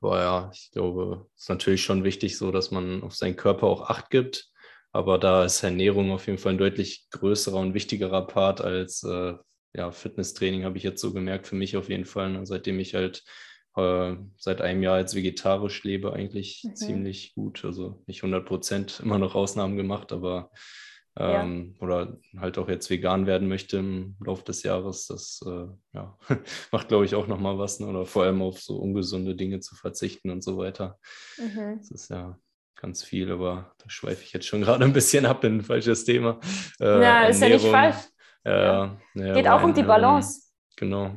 aber 0.01 0.21
ja, 0.21 0.51
ich 0.55 0.71
glaube, 0.71 1.27
es 1.35 1.43
ist 1.43 1.49
natürlich 1.49 1.83
schon 1.83 2.05
wichtig 2.05 2.39
so, 2.39 2.53
dass 2.53 2.71
man 2.71 3.03
auf 3.03 3.15
seinen 3.15 3.37
Körper 3.37 3.67
auch 3.67 3.89
Acht 3.89 4.11
gibt. 4.11 4.49
Aber 4.93 5.19
da 5.19 5.45
ist 5.45 5.63
Ernährung 5.63 6.13
auf 6.13 6.27
jeden 6.27 6.39
Fall 6.39 6.53
ein 6.53 6.59
deutlich 6.59 7.09
größerer 7.11 7.59
und 7.59 7.75
wichtigerer 7.75 8.27
Part 8.27 8.61
als 8.61 9.03
äh, 9.03 9.35
ja, 9.75 9.91
Fitnesstraining, 9.91 10.65
habe 10.65 10.79
ich 10.79 10.85
jetzt 10.85 11.01
so 11.01 11.13
gemerkt, 11.13 11.47
für 11.47 11.57
mich 11.57 11.77
auf 11.77 11.89
jeden 11.89 12.05
Fall. 12.05 12.31
Ne? 12.31 12.47
Seitdem 12.47 12.79
ich 12.79 12.95
halt 12.95 13.23
äh, 13.79 14.17
seit 14.37 14.61
einem 14.61 14.83
Jahr 14.83 14.99
jetzt 14.99 15.15
vegetarisch 15.15 15.85
lebe, 15.85 16.13
eigentlich 16.13 16.65
mhm. 16.65 16.77
ziemlich 16.77 17.35
gut. 17.35 17.65
Also 17.65 18.03
nicht 18.07 18.23
100 18.23 18.47
Prozent, 18.47 19.01
immer 19.03 19.19
noch 19.19 19.35
Ausnahmen 19.35 19.77
gemacht, 19.77 20.13
aber 20.13 20.51
ähm, 21.17 21.75
ja. 21.75 21.83
oder 21.85 22.19
halt 22.39 22.59
auch 22.59 22.69
jetzt 22.69 22.91
vegan 22.91 23.27
werden 23.27 23.49
möchte 23.49 23.79
im 23.79 24.17
Laufe 24.25 24.45
des 24.45 24.63
Jahres, 24.63 25.07
das 25.07 25.41
äh, 25.47 25.67
ja, 25.93 26.17
macht, 26.73 26.89
glaube 26.89 27.05
ich, 27.05 27.15
auch 27.15 27.27
nochmal 27.27 27.59
was. 27.59 27.81
Ne? 27.81 27.87
Oder 27.87 28.07
vor 28.07 28.25
allem 28.25 28.41
auf 28.43 28.61
so 28.61 28.77
ungesunde 28.77 29.35
Dinge 29.35 29.61
zu 29.61 29.75
verzichten 29.75 30.31
und 30.31 30.43
so 30.45 30.59
weiter. 30.59 30.99
Mhm. 31.39 31.79
Das 31.79 31.91
ist 31.91 32.11
ja 32.11 32.39
ganz 32.77 33.03
viel, 33.03 33.33
aber 33.33 33.73
da 33.79 33.91
schweife 33.91 34.23
ich 34.23 34.33
jetzt 34.33 34.47
schon 34.47 34.61
gerade 34.63 34.85
ein 34.85 34.93
bisschen 34.93 35.27
ab 35.27 35.43
in 35.45 35.59
ein 35.59 35.63
falsches 35.63 36.05
Thema. 36.05 36.39
Äh, 36.81 37.03
ja, 37.03 37.25
ist 37.27 37.43
ja 37.43 37.49
nicht 37.49 37.67
falsch. 37.67 37.97
Ja, 38.45 38.99
ja. 39.15 39.35
Geht 39.35 39.49
auch 39.49 39.63
um 39.63 39.75
die 39.75 39.83
Balance. 39.83 40.48
Genau. 40.79 41.11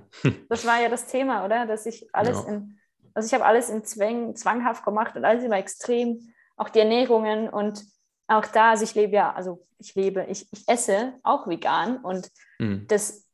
das 0.49 0.65
war 0.65 0.81
ja 0.81 0.89
das 0.89 1.07
Thema, 1.07 1.45
oder? 1.45 1.65
Dass 1.65 1.85
ich 1.85 2.13
alles 2.13 2.43
ja. 2.45 2.53
in, 2.53 2.79
also 3.13 3.27
ich 3.27 3.33
habe 3.33 3.45
alles 3.45 3.69
in 3.69 3.83
Zwang, 3.83 4.35
zwanghaft 4.35 4.83
gemacht 4.83 5.15
und 5.15 5.25
alles 5.25 5.43
immer 5.43 5.57
extrem, 5.57 6.33
auch 6.57 6.69
die 6.69 6.79
Ernährungen 6.79 7.49
und 7.49 7.83
auch 8.27 8.45
da, 8.45 8.71
also 8.71 8.83
ich 8.83 8.95
lebe 8.95 9.15
ja, 9.15 9.33
also 9.33 9.65
ich 9.77 9.93
lebe, 9.95 10.25
ich, 10.29 10.47
ich 10.51 10.67
esse 10.67 11.13
auch 11.23 11.47
vegan 11.47 11.97
und 11.97 12.29
mhm. 12.59 12.85
das, 12.87 13.27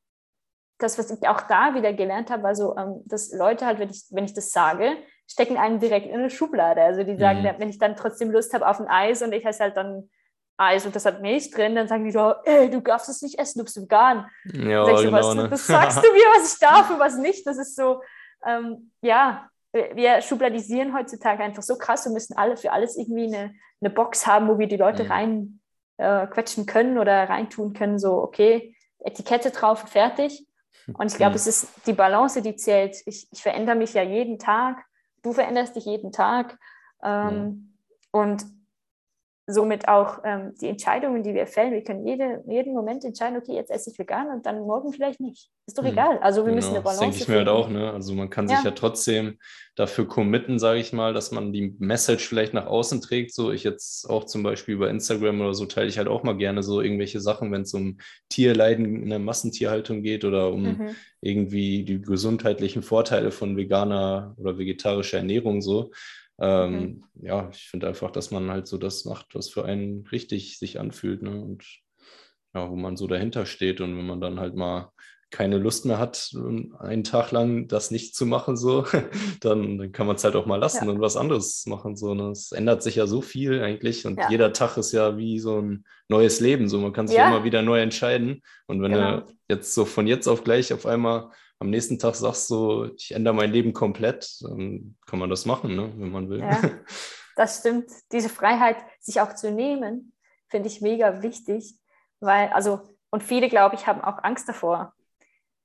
das, 0.80 0.98
was 0.98 1.12
ich 1.12 1.28
auch 1.28 1.42
da 1.42 1.76
wieder 1.76 1.94
gelernt 1.94 2.30
habe, 2.30 2.48
also 2.48 2.76
ähm, 2.78 3.04
dass 3.06 3.32
Leute 3.32 3.66
halt, 3.66 3.80
wenn 3.80 3.90
ich, 3.90 4.06
wenn 4.10 4.26
ich 4.26 4.34
das 4.34 4.52
sage, 4.52 4.98
stecken 5.30 5.58
einen 5.58 5.80
direkt 5.80 6.08
in 6.08 6.16
eine 6.16 6.30
Schublade. 6.30 6.82
Also 6.82 7.04
die 7.04 7.18
sagen, 7.18 7.42
mhm. 7.42 7.56
wenn 7.58 7.70
ich 7.70 7.80
dann 7.80 7.96
trotzdem 7.96 8.32
Lust 8.32 8.54
habe 8.54 8.68
auf 8.68 8.80
ein 8.80 8.88
Eis 8.88 9.22
und 9.22 9.34
ich 9.34 9.46
esse 9.46 9.64
halt 9.64 9.78
dann 9.78 10.10
Eis 10.58 10.86
und 10.86 10.96
das 10.96 11.06
hat 11.06 11.22
Milch 11.22 11.52
drin, 11.52 11.76
dann 11.76 11.88
sagen 11.88 12.04
die 12.04 12.12
so, 12.12 12.34
ey, 12.44 12.70
du 12.70 12.82
darfst 12.82 13.10
es 13.10 13.22
nicht 13.22 13.38
essen, 13.38 13.60
du 13.60 13.66
bist 13.66 13.80
vegan. 13.80 14.28
Ja, 14.46 14.84
genau, 14.84 14.98
so, 14.98 15.12
was, 15.12 15.36
ne? 15.36 15.50
Das 15.50 15.68
sagst 15.68 15.98
du 15.98 16.12
mir, 16.12 16.26
was 16.36 16.54
ich 16.54 16.60
darf 16.60 16.90
und 16.90 17.00
was 17.00 17.18
nicht. 17.18 17.46
Das 17.46 17.58
ist 17.58 17.76
so, 17.76 18.02
ähm, 18.46 18.92
ja, 19.02 19.50
wir 19.72 20.22
schubladisieren 20.22 20.98
heutzutage 20.98 21.44
einfach 21.44 21.64
so 21.64 21.78
krass. 21.78 22.06
Wir 22.06 22.12
müssen 22.12 22.36
alle 22.38 22.58
für 22.58 22.72
alles 22.72 22.98
irgendwie 22.98 23.28
eine, 23.28 23.54
eine 23.82 23.90
Box 23.92 24.26
haben, 24.26 24.48
wo 24.48 24.58
wir 24.58 24.68
die 24.68 24.78
Leute 24.78 25.04
mhm. 25.04 25.12
rein 25.12 25.60
äh, 25.98 26.26
quetschen 26.28 26.66
können 26.66 26.98
oder 26.98 27.30
reintun 27.30 27.74
können. 27.74 28.00
So, 28.00 28.14
okay, 28.22 28.76
Etikette 29.00 29.52
drauf 29.52 29.84
und 29.84 29.90
fertig. 29.90 30.48
Und 30.98 31.12
ich 31.12 31.18
glaube, 31.18 31.32
mhm. 31.32 31.38
es 31.38 31.48
ist 31.48 31.70
die 31.86 31.94
Balance, 31.94 32.42
die 32.42 32.56
zählt. 32.56 32.96
Ich, 33.06 33.28
ich 33.32 33.42
verändere 33.42 33.76
mich 33.76 33.94
ja 33.94 34.04
jeden 34.04 34.40
Tag. 34.40 34.84
Du 35.22 35.34
veränderst 35.34 35.76
dich 35.76 35.86
jeden 35.86 36.12
Tag. 36.12 36.58
Ähm, 37.04 37.30
mhm. 37.30 37.74
Und 38.12 38.46
somit 39.50 39.88
auch 39.88 40.20
ähm, 40.26 40.54
die 40.60 40.68
Entscheidungen, 40.68 41.24
die 41.24 41.34
wir 41.34 41.48
fällen. 41.48 41.72
Wir 41.72 41.82
können 41.82 42.06
jede, 42.06 42.44
jeden 42.48 42.74
Moment 42.74 43.06
entscheiden, 43.06 43.38
okay, 43.38 43.54
jetzt 43.54 43.72
esse 43.72 43.90
ich 43.90 43.98
vegan 43.98 44.28
und 44.28 44.46
dann 44.46 44.60
morgen 44.60 44.92
vielleicht 44.92 45.22
nicht. 45.22 45.50
Ist 45.66 45.78
doch 45.78 45.84
mhm. 45.84 45.92
egal. 45.92 46.20
Also 46.20 46.42
wir 46.42 46.46
genau. 46.46 46.56
müssen 46.56 46.72
eine 46.72 46.82
Balance 46.82 47.06
Das 47.06 47.12
denke 47.12 47.24
ich 47.24 47.28
mir 47.30 47.38
halt 47.38 47.48
auch. 47.48 47.70
Ne? 47.70 47.94
Also 47.94 48.14
man 48.14 48.30
kann 48.30 48.50
sich 48.50 48.62
ja 48.62 48.72
trotzdem 48.72 49.38
dafür 49.78 50.06
committen, 50.06 50.60
sage 50.60 50.82
ich 50.82 50.92
mal, 50.92 51.14
dass 51.14 51.32
man 51.32 51.54
die 51.54 51.76
Message 51.80 52.28
vielleicht 52.28 52.54
nach 52.54 52.66
außen 52.66 53.00
trägt. 53.00 53.34
So 53.34 53.54
ich 53.54 53.64
jetzt 53.64 54.10
auch 54.10 54.26
zum 54.26 54.44
Beispiel 54.44 54.76
über 54.76 54.90
Instagram 54.90 55.40
oder 55.40 55.54
so 55.54 55.66
teile 55.66 55.88
ich 55.88 55.98
halt 55.98 56.10
auch 56.10 56.24
mal 56.24 56.36
gerne 56.36 56.62
so 56.62 56.82
irgendwelche 56.82 57.22
Sachen, 57.22 57.50
wenn 57.54 57.62
es 57.62 57.74
um 57.74 58.00
Tierleiden 58.28 59.02
in 59.02 59.10
der 59.10 59.20
Massentierhaltung 59.20 60.04
geht 60.04 60.26
oder 60.26 60.52
um 60.52 60.64
mhm. 60.64 60.96
irgendwie 61.22 61.86
die 61.86 62.02
gesundheitlichen 62.02 62.84
Vorteile 62.84 63.32
von 63.32 63.56
veganer 63.56 64.36
oder 64.38 64.58
vegetarischer 64.58 65.20
Ernährung 65.20 65.62
so. 65.62 65.92
Ähm, 66.40 66.80
mhm. 66.80 67.04
Ja, 67.22 67.50
ich 67.52 67.68
finde 67.70 67.88
einfach, 67.88 68.12
dass 68.12 68.32
man 68.32 68.50
halt 68.52 68.68
so 68.68 68.78
das 68.78 69.06
macht, 69.06 69.34
was 69.34 69.50
für 69.50 69.66
einen 69.66 70.06
richtig 70.08 70.60
sich 70.60 70.80
anfühlt, 70.80 71.22
ne? 71.22 71.42
Und 71.42 71.66
ja, 72.54 72.70
wo 72.70 72.76
man 72.76 72.98
so 72.98 73.08
dahinter 73.08 73.46
steht. 73.46 73.82
Und 73.82 73.98
wenn 73.98 74.06
man 74.06 74.22
dann 74.22 74.40
halt 74.40 74.56
mal 74.56 74.92
keine 75.30 75.58
Lust 75.58 75.86
mehr 75.86 76.00
hat, 76.00 76.32
einen 76.80 77.04
Tag 77.04 77.32
lang 77.32 77.68
das 77.68 77.92
nicht 77.92 78.16
zu 78.16 78.26
machen, 78.26 78.56
so, 78.56 78.86
dann, 79.42 79.78
dann 79.78 79.92
kann 79.92 80.08
man 80.08 80.16
es 80.16 80.24
halt 80.24 80.36
auch 80.36 80.46
mal 80.46 80.56
lassen 80.56 80.86
ja. 80.86 80.92
und 80.92 81.02
was 81.02 81.18
anderes 81.18 81.66
machen. 81.66 81.98
So, 81.98 82.14
ne? 82.14 82.30
Es 82.30 82.52
ändert 82.54 82.82
sich 82.82 82.96
ja 82.96 83.08
so 83.08 83.22
viel 83.22 83.62
eigentlich 83.62 84.06
und 84.06 84.18
ja. 84.18 84.30
jeder 84.30 84.54
Tag 84.54 84.78
ist 84.78 84.94
ja 84.94 85.18
wie 85.18 85.40
so 85.40 85.60
ein 85.62 85.86
neues 86.08 86.40
Leben. 86.40 86.70
So, 86.70 86.80
man 86.80 86.94
kann 86.94 87.08
sich 87.08 87.18
ja. 87.18 87.28
immer 87.28 87.44
wieder 87.44 87.62
neu 87.62 87.82
entscheiden. 87.82 88.42
Und 88.68 88.82
wenn 88.82 88.94
genau. 88.94 89.22
du 89.22 89.34
jetzt 89.50 89.74
so 89.74 89.84
von 89.84 90.08
jetzt 90.08 90.28
auf 90.28 90.44
gleich 90.44 90.72
auf 90.72 90.86
einmal 90.86 91.30
am 91.60 91.70
nächsten 91.70 91.98
Tag 91.98 92.16
sagst 92.16 92.48
so, 92.48 92.94
ich 92.96 93.14
ändere 93.14 93.34
mein 93.34 93.52
Leben 93.52 93.74
komplett, 93.74 94.42
dann 94.42 94.96
kann 95.06 95.20
man 95.20 95.30
das 95.30 95.46
machen, 95.46 95.76
ne, 95.76 95.92
wenn 95.98 96.12
man 96.12 96.30
will. 96.30 96.40
Ja. 96.40 96.62
das 97.36 97.60
stimmt. 97.60 97.90
Diese 98.12 98.30
Freiheit, 98.30 98.78
sich 99.00 99.22
auch 99.22 99.34
zu 99.34 99.52
nehmen, 99.52 100.14
finde 100.50 100.68
ich 100.68 100.82
mega 100.82 101.22
wichtig, 101.22 101.80
weil, 102.20 102.50
also, 102.50 102.82
und 103.10 103.24
viele, 103.24 103.50
glaube 103.50 103.76
ich, 103.76 103.88
haben 103.88 104.02
auch 104.02 104.24
Angst 104.24 104.48
davor, 104.48 104.94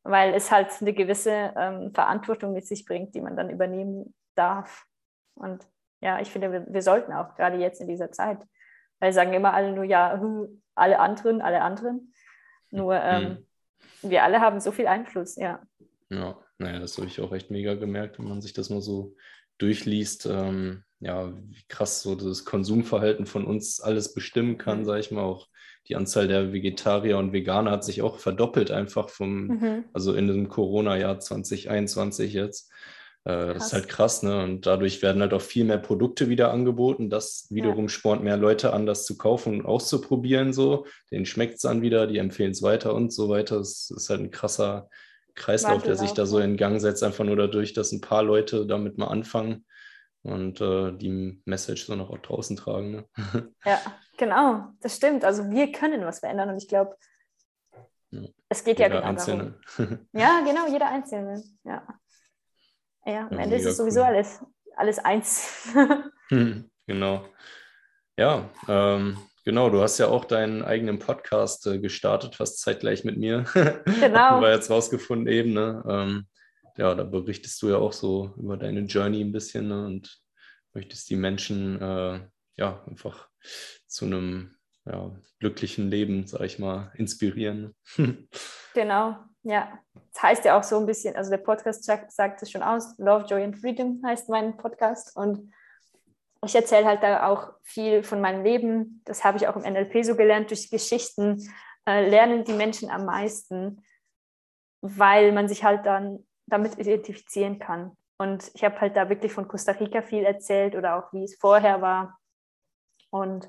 weil 0.02 0.34
es 0.34 0.50
halt 0.50 0.68
eine 0.80 0.92
gewisse 0.92 1.52
ähm, 1.56 1.92
Verantwortung 1.94 2.52
mit 2.52 2.66
sich 2.66 2.84
bringt, 2.84 3.14
die 3.14 3.20
man 3.20 3.36
dann 3.36 3.50
übernehmen 3.50 4.14
darf. 4.34 4.86
Und 5.34 5.66
ja, 6.00 6.20
ich 6.20 6.30
finde, 6.30 6.52
wir, 6.52 6.66
wir 6.68 6.82
sollten 6.82 7.12
auch, 7.12 7.34
gerade 7.36 7.58
jetzt 7.58 7.80
in 7.80 7.88
dieser 7.88 8.10
Zeit, 8.10 8.38
weil 8.98 9.12
sagen 9.12 9.32
immer 9.32 9.54
alle 9.54 9.72
nur, 9.72 9.84
ja, 9.84 10.20
alle 10.74 10.98
anderen, 10.98 11.42
alle 11.42 11.62
anderen. 11.62 12.12
Nur 12.70 12.94
ähm, 12.94 13.46
mhm. 14.02 14.10
wir 14.10 14.24
alle 14.24 14.40
haben 14.40 14.60
so 14.60 14.72
viel 14.72 14.86
Einfluss, 14.86 15.36
ja. 15.36 15.60
Ja, 16.12 16.38
naja, 16.58 16.78
das 16.78 16.98
habe 16.98 17.06
ich 17.06 17.20
auch 17.20 17.32
echt 17.32 17.50
mega 17.50 17.74
gemerkt, 17.74 18.18
wenn 18.18 18.28
man 18.28 18.42
sich 18.42 18.52
das 18.52 18.70
mal 18.70 18.82
so 18.82 19.16
durchliest, 19.58 20.26
ähm, 20.26 20.84
ja, 21.00 21.32
wie 21.48 21.64
krass 21.68 22.02
so 22.02 22.14
das 22.14 22.44
Konsumverhalten 22.44 23.26
von 23.26 23.44
uns 23.44 23.80
alles 23.80 24.12
bestimmen 24.12 24.58
kann, 24.58 24.80
mhm. 24.80 24.84
sage 24.84 25.00
ich 25.00 25.10
mal, 25.10 25.22
auch 25.22 25.48
die 25.88 25.96
Anzahl 25.96 26.28
der 26.28 26.52
Vegetarier 26.52 27.18
und 27.18 27.32
Veganer 27.32 27.72
hat 27.72 27.84
sich 27.84 28.02
auch 28.02 28.18
verdoppelt 28.18 28.70
einfach 28.70 29.08
vom, 29.08 29.46
mhm. 29.46 29.84
also 29.92 30.14
in 30.14 30.28
dem 30.28 30.48
Corona-Jahr 30.48 31.18
2021 31.18 32.32
jetzt. 32.32 32.70
Äh, 33.24 33.54
das 33.54 33.66
ist 33.66 33.72
halt 33.72 33.88
krass, 33.88 34.22
ne? 34.22 34.44
Und 34.44 34.66
dadurch 34.66 35.02
werden 35.02 35.22
halt 35.22 35.34
auch 35.34 35.40
viel 35.40 35.64
mehr 35.64 35.78
Produkte 35.78 36.28
wieder 36.28 36.52
angeboten. 36.52 37.10
Das 37.10 37.46
wiederum 37.50 37.84
ja. 37.84 37.88
spornt 37.88 38.22
mehr 38.22 38.36
Leute 38.36 38.72
an, 38.72 38.86
das 38.86 39.06
zu 39.06 39.16
kaufen 39.16 39.60
und 39.60 39.66
auszuprobieren. 39.66 40.52
So, 40.52 40.86
denen 41.10 41.26
schmeckt 41.26 41.54
es 41.54 41.62
dann 41.62 41.82
wieder, 41.82 42.06
die 42.06 42.18
empfehlen 42.18 42.52
es 42.52 42.62
weiter 42.62 42.94
und 42.94 43.12
so 43.12 43.28
weiter. 43.28 43.58
Das 43.58 43.90
ist 43.90 44.08
halt 44.08 44.20
ein 44.20 44.30
krasser 44.30 44.88
Kreislauf, 45.34 45.82
der 45.82 45.96
sich 45.96 46.12
da 46.12 46.26
so 46.26 46.38
in 46.38 46.56
Gang 46.56 46.80
setzt, 46.80 47.02
einfach 47.02 47.24
nur 47.24 47.36
dadurch, 47.36 47.72
dass 47.72 47.92
ein 47.92 48.00
paar 48.00 48.22
Leute 48.22 48.66
damit 48.66 48.98
mal 48.98 49.08
anfangen 49.08 49.64
und 50.22 50.60
äh, 50.60 50.92
die 50.92 51.42
Message 51.44 51.86
so 51.86 51.94
noch 51.94 52.10
auch 52.10 52.18
draußen 52.18 52.56
tragen. 52.56 52.90
Ne? 52.90 53.06
Ja, 53.64 53.80
genau, 54.16 54.68
das 54.80 54.96
stimmt. 54.96 55.24
Also 55.24 55.50
wir 55.50 55.72
können 55.72 56.04
was 56.04 56.20
verändern 56.20 56.50
und 56.50 56.58
ich 56.58 56.68
glaube, 56.68 56.96
ja. 58.10 58.22
es 58.48 58.62
geht 58.64 58.78
jeder 58.78 58.94
ja 58.94 59.00
genau 59.00 59.10
Einzelne. 59.10 59.58
darum. 59.76 60.08
Ja, 60.12 60.40
genau, 60.44 60.66
jeder 60.68 60.88
Einzelne. 60.88 61.42
Ja, 61.64 61.86
ja 63.04 63.26
am 63.26 63.32
ja, 63.32 63.40
Ende 63.40 63.56
ist 63.56 63.66
es 63.66 63.76
sowieso 63.76 64.00
cool. 64.00 64.06
alles, 64.06 64.40
alles 64.76 64.98
eins. 64.98 65.74
Hm, 66.28 66.70
genau. 66.86 67.26
Ja, 68.16 68.48
ähm, 68.66 69.18
Genau, 69.44 69.70
du 69.70 69.82
hast 69.82 69.98
ja 69.98 70.06
auch 70.06 70.24
deinen 70.24 70.62
eigenen 70.62 71.00
Podcast 71.00 71.66
äh, 71.66 71.80
gestartet, 71.80 72.36
fast 72.36 72.60
zeitgleich 72.60 73.04
mit 73.04 73.16
mir. 73.18 73.44
Genau. 74.00 74.18
Haben 74.18 74.42
wir 74.42 74.52
jetzt 74.52 74.70
rausgefunden 74.70 75.26
eben. 75.26 75.52
Ne? 75.52 75.82
Ähm, 75.88 76.26
ja, 76.76 76.94
da 76.94 77.02
berichtest 77.02 77.60
du 77.62 77.70
ja 77.70 77.76
auch 77.76 77.92
so 77.92 78.32
über 78.36 78.56
deine 78.56 78.80
Journey 78.80 79.20
ein 79.20 79.32
bisschen 79.32 79.68
ne? 79.68 79.84
und 79.84 80.20
möchtest 80.72 81.10
die 81.10 81.16
Menschen 81.16 81.80
äh, 81.80 82.20
ja 82.56 82.84
einfach 82.86 83.28
zu 83.86 84.04
einem 84.04 84.54
ja, 84.86 85.10
glücklichen 85.40 85.88
Leben, 85.88 86.26
sag 86.26 86.42
ich 86.42 86.58
mal, 86.58 86.92
inspirieren. 86.94 87.74
genau, 88.74 89.16
ja. 89.42 89.78
Das 90.12 90.22
heißt 90.22 90.44
ja 90.44 90.58
auch 90.58 90.62
so 90.62 90.78
ein 90.78 90.86
bisschen, 90.86 91.16
also 91.16 91.30
der 91.30 91.38
Podcast 91.38 91.84
sagt 91.84 92.42
es 92.42 92.50
schon 92.50 92.62
aus, 92.62 92.96
Love, 92.98 93.26
Joy 93.26 93.42
and 93.44 93.58
Freedom 93.58 94.02
heißt 94.04 94.28
mein 94.28 94.56
Podcast 94.56 95.16
und 95.16 95.52
ich 96.44 96.54
erzähle 96.54 96.86
halt 96.86 97.02
da 97.02 97.28
auch 97.28 97.52
viel 97.62 98.02
von 98.02 98.20
meinem 98.20 98.42
Leben. 98.42 99.02
Das 99.04 99.24
habe 99.24 99.38
ich 99.38 99.46
auch 99.46 99.56
im 99.56 99.62
NLP 99.62 100.04
so 100.04 100.16
gelernt. 100.16 100.50
Durch 100.50 100.70
Geschichten 100.70 101.48
äh, 101.86 102.08
lernen 102.08 102.44
die 102.44 102.52
Menschen 102.52 102.90
am 102.90 103.04
meisten, 103.04 103.84
weil 104.80 105.32
man 105.32 105.48
sich 105.48 105.62
halt 105.62 105.86
dann 105.86 106.26
damit 106.46 106.78
identifizieren 106.78 107.58
kann. 107.58 107.96
Und 108.18 108.50
ich 108.54 108.64
habe 108.64 108.80
halt 108.80 108.96
da 108.96 109.08
wirklich 109.08 109.32
von 109.32 109.48
Costa 109.48 109.72
Rica 109.72 110.02
viel 110.02 110.24
erzählt 110.24 110.74
oder 110.74 110.96
auch 110.96 111.12
wie 111.12 111.24
es 111.24 111.36
vorher 111.36 111.80
war. 111.80 112.18
Und 113.10 113.48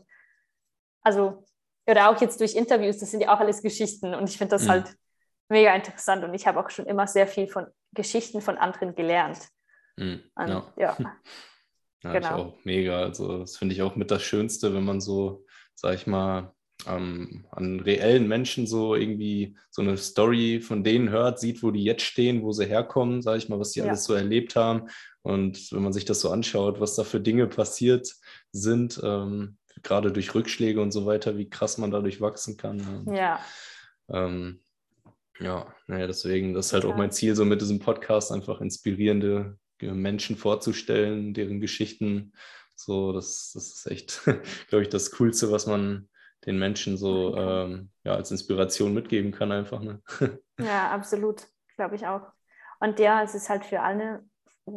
also, 1.02 1.44
oder 1.88 2.10
auch 2.10 2.22
jetzt 2.22 2.40
durch 2.40 2.56
Interviews, 2.56 3.00
das 3.00 3.12
sind 3.12 3.22
ja 3.22 3.34
auch 3.34 3.40
alles 3.40 3.62
Geschichten. 3.62 4.14
Und 4.14 4.30
ich 4.30 4.38
finde 4.38 4.52
das 4.52 4.64
mhm. 4.64 4.70
halt 4.70 4.96
mega 5.50 5.74
interessant. 5.74 6.24
Und 6.24 6.34
ich 6.34 6.48
habe 6.48 6.60
auch 6.60 6.70
schon 6.70 6.86
immer 6.86 7.08
sehr 7.08 7.28
viel 7.28 7.48
von 7.48 7.68
Geschichten 7.92 8.42
von 8.42 8.58
anderen 8.58 8.96
gelernt. 8.96 9.48
Mhm. 9.98 10.24
Und, 10.36 10.48
ja. 10.48 10.74
ja. 10.78 10.98
Ja, 12.04 12.14
genau. 12.14 12.28
ich 12.28 12.34
auch 12.34 12.58
mega. 12.64 13.00
Also 13.00 13.40
das 13.40 13.58
finde 13.58 13.76
ich 13.76 13.82
auch 13.82 13.96
mit 13.96 14.12
das 14.12 14.24
Schönste, 14.24 14.74
wenn 14.74 14.84
man 14.84 15.02
so, 15.02 15.46
sag 15.76 15.96
ich 15.96 16.08
mal, 16.08 16.54
ähm, 16.88 17.46
an 17.52 17.80
reellen 17.80 18.28
Menschen 18.28 18.68
so 18.68 18.96
irgendwie 18.96 19.56
so 19.70 19.82
eine 19.82 19.98
Story 19.98 20.60
von 20.60 20.84
denen 20.84 21.10
hört, 21.10 21.40
sieht, 21.40 21.64
wo 21.64 21.72
die 21.72 21.84
jetzt 21.84 22.04
stehen, 22.04 22.44
wo 22.44 22.52
sie 22.52 22.66
herkommen, 22.66 23.22
sag 23.22 23.38
ich 23.38 23.50
mal, 23.50 23.60
was 23.60 23.72
die 23.72 23.80
ja. 23.80 23.86
alles 23.86 24.04
so 24.06 24.14
erlebt 24.14 24.56
haben. 24.56 24.90
Und 25.22 25.72
wenn 25.72 25.84
man 25.84 25.94
sich 25.94 26.06
das 26.06 26.20
so 26.20 26.30
anschaut, 26.30 26.82
was 26.82 26.96
da 26.96 27.04
für 27.04 27.22
Dinge 27.22 27.48
passiert 27.48 28.14
sind, 28.52 29.00
ähm, 29.04 29.58
gerade 29.82 30.12
durch 30.12 30.36
Rückschläge 30.36 30.82
und 30.82 30.92
so 30.92 31.06
weiter, 31.06 31.38
wie 31.38 31.50
krass 31.50 31.78
man 31.78 31.92
dadurch 31.92 32.20
wachsen 32.20 32.58
kann. 32.58 33.06
Ja. 33.14 33.40
Ähm, 34.10 34.60
ja, 35.40 35.74
naja, 35.88 36.08
deswegen, 36.08 36.54
das 36.54 36.68
ist 36.68 36.74
halt 36.74 36.84
ja. 36.84 36.90
auch 36.90 36.96
mein 36.96 37.12
Ziel, 37.12 37.36
so 37.36 37.46
mit 37.46 37.62
diesem 37.62 37.80
Podcast 37.80 38.32
einfach 38.32 38.62
inspirierende 38.62 39.58
Menschen 39.92 40.38
vorzustellen, 40.38 41.34
deren 41.34 41.60
Geschichten. 41.60 42.34
So, 42.76 43.12
das, 43.14 43.52
das 43.54 43.74
ist 43.74 43.92
echt, 43.92 44.22
glaube 44.68 44.84
ich, 44.84 44.90
das 44.90 45.12
Coolste, 45.12 45.52
was 45.52 45.68
man 45.68 46.10
den 46.46 46.60
Menschen 46.60 46.98
so 46.98 47.36
ähm, 47.36 47.90
ja, 48.04 48.16
als 48.16 48.32
Inspiration 48.32 48.94
mitgeben 48.94 49.32
kann, 49.32 49.52
einfach. 49.52 49.82
Ne? 49.82 50.02
Ja, 50.60 50.92
absolut, 50.92 51.48
glaube 51.76 51.96
ich 51.96 52.06
auch. 52.06 52.22
Und 52.80 53.00
ja, 53.00 53.24
es 53.24 53.34
ist 53.34 53.50
halt 53.50 53.66
für 53.66 53.82
alle, 53.82 54.24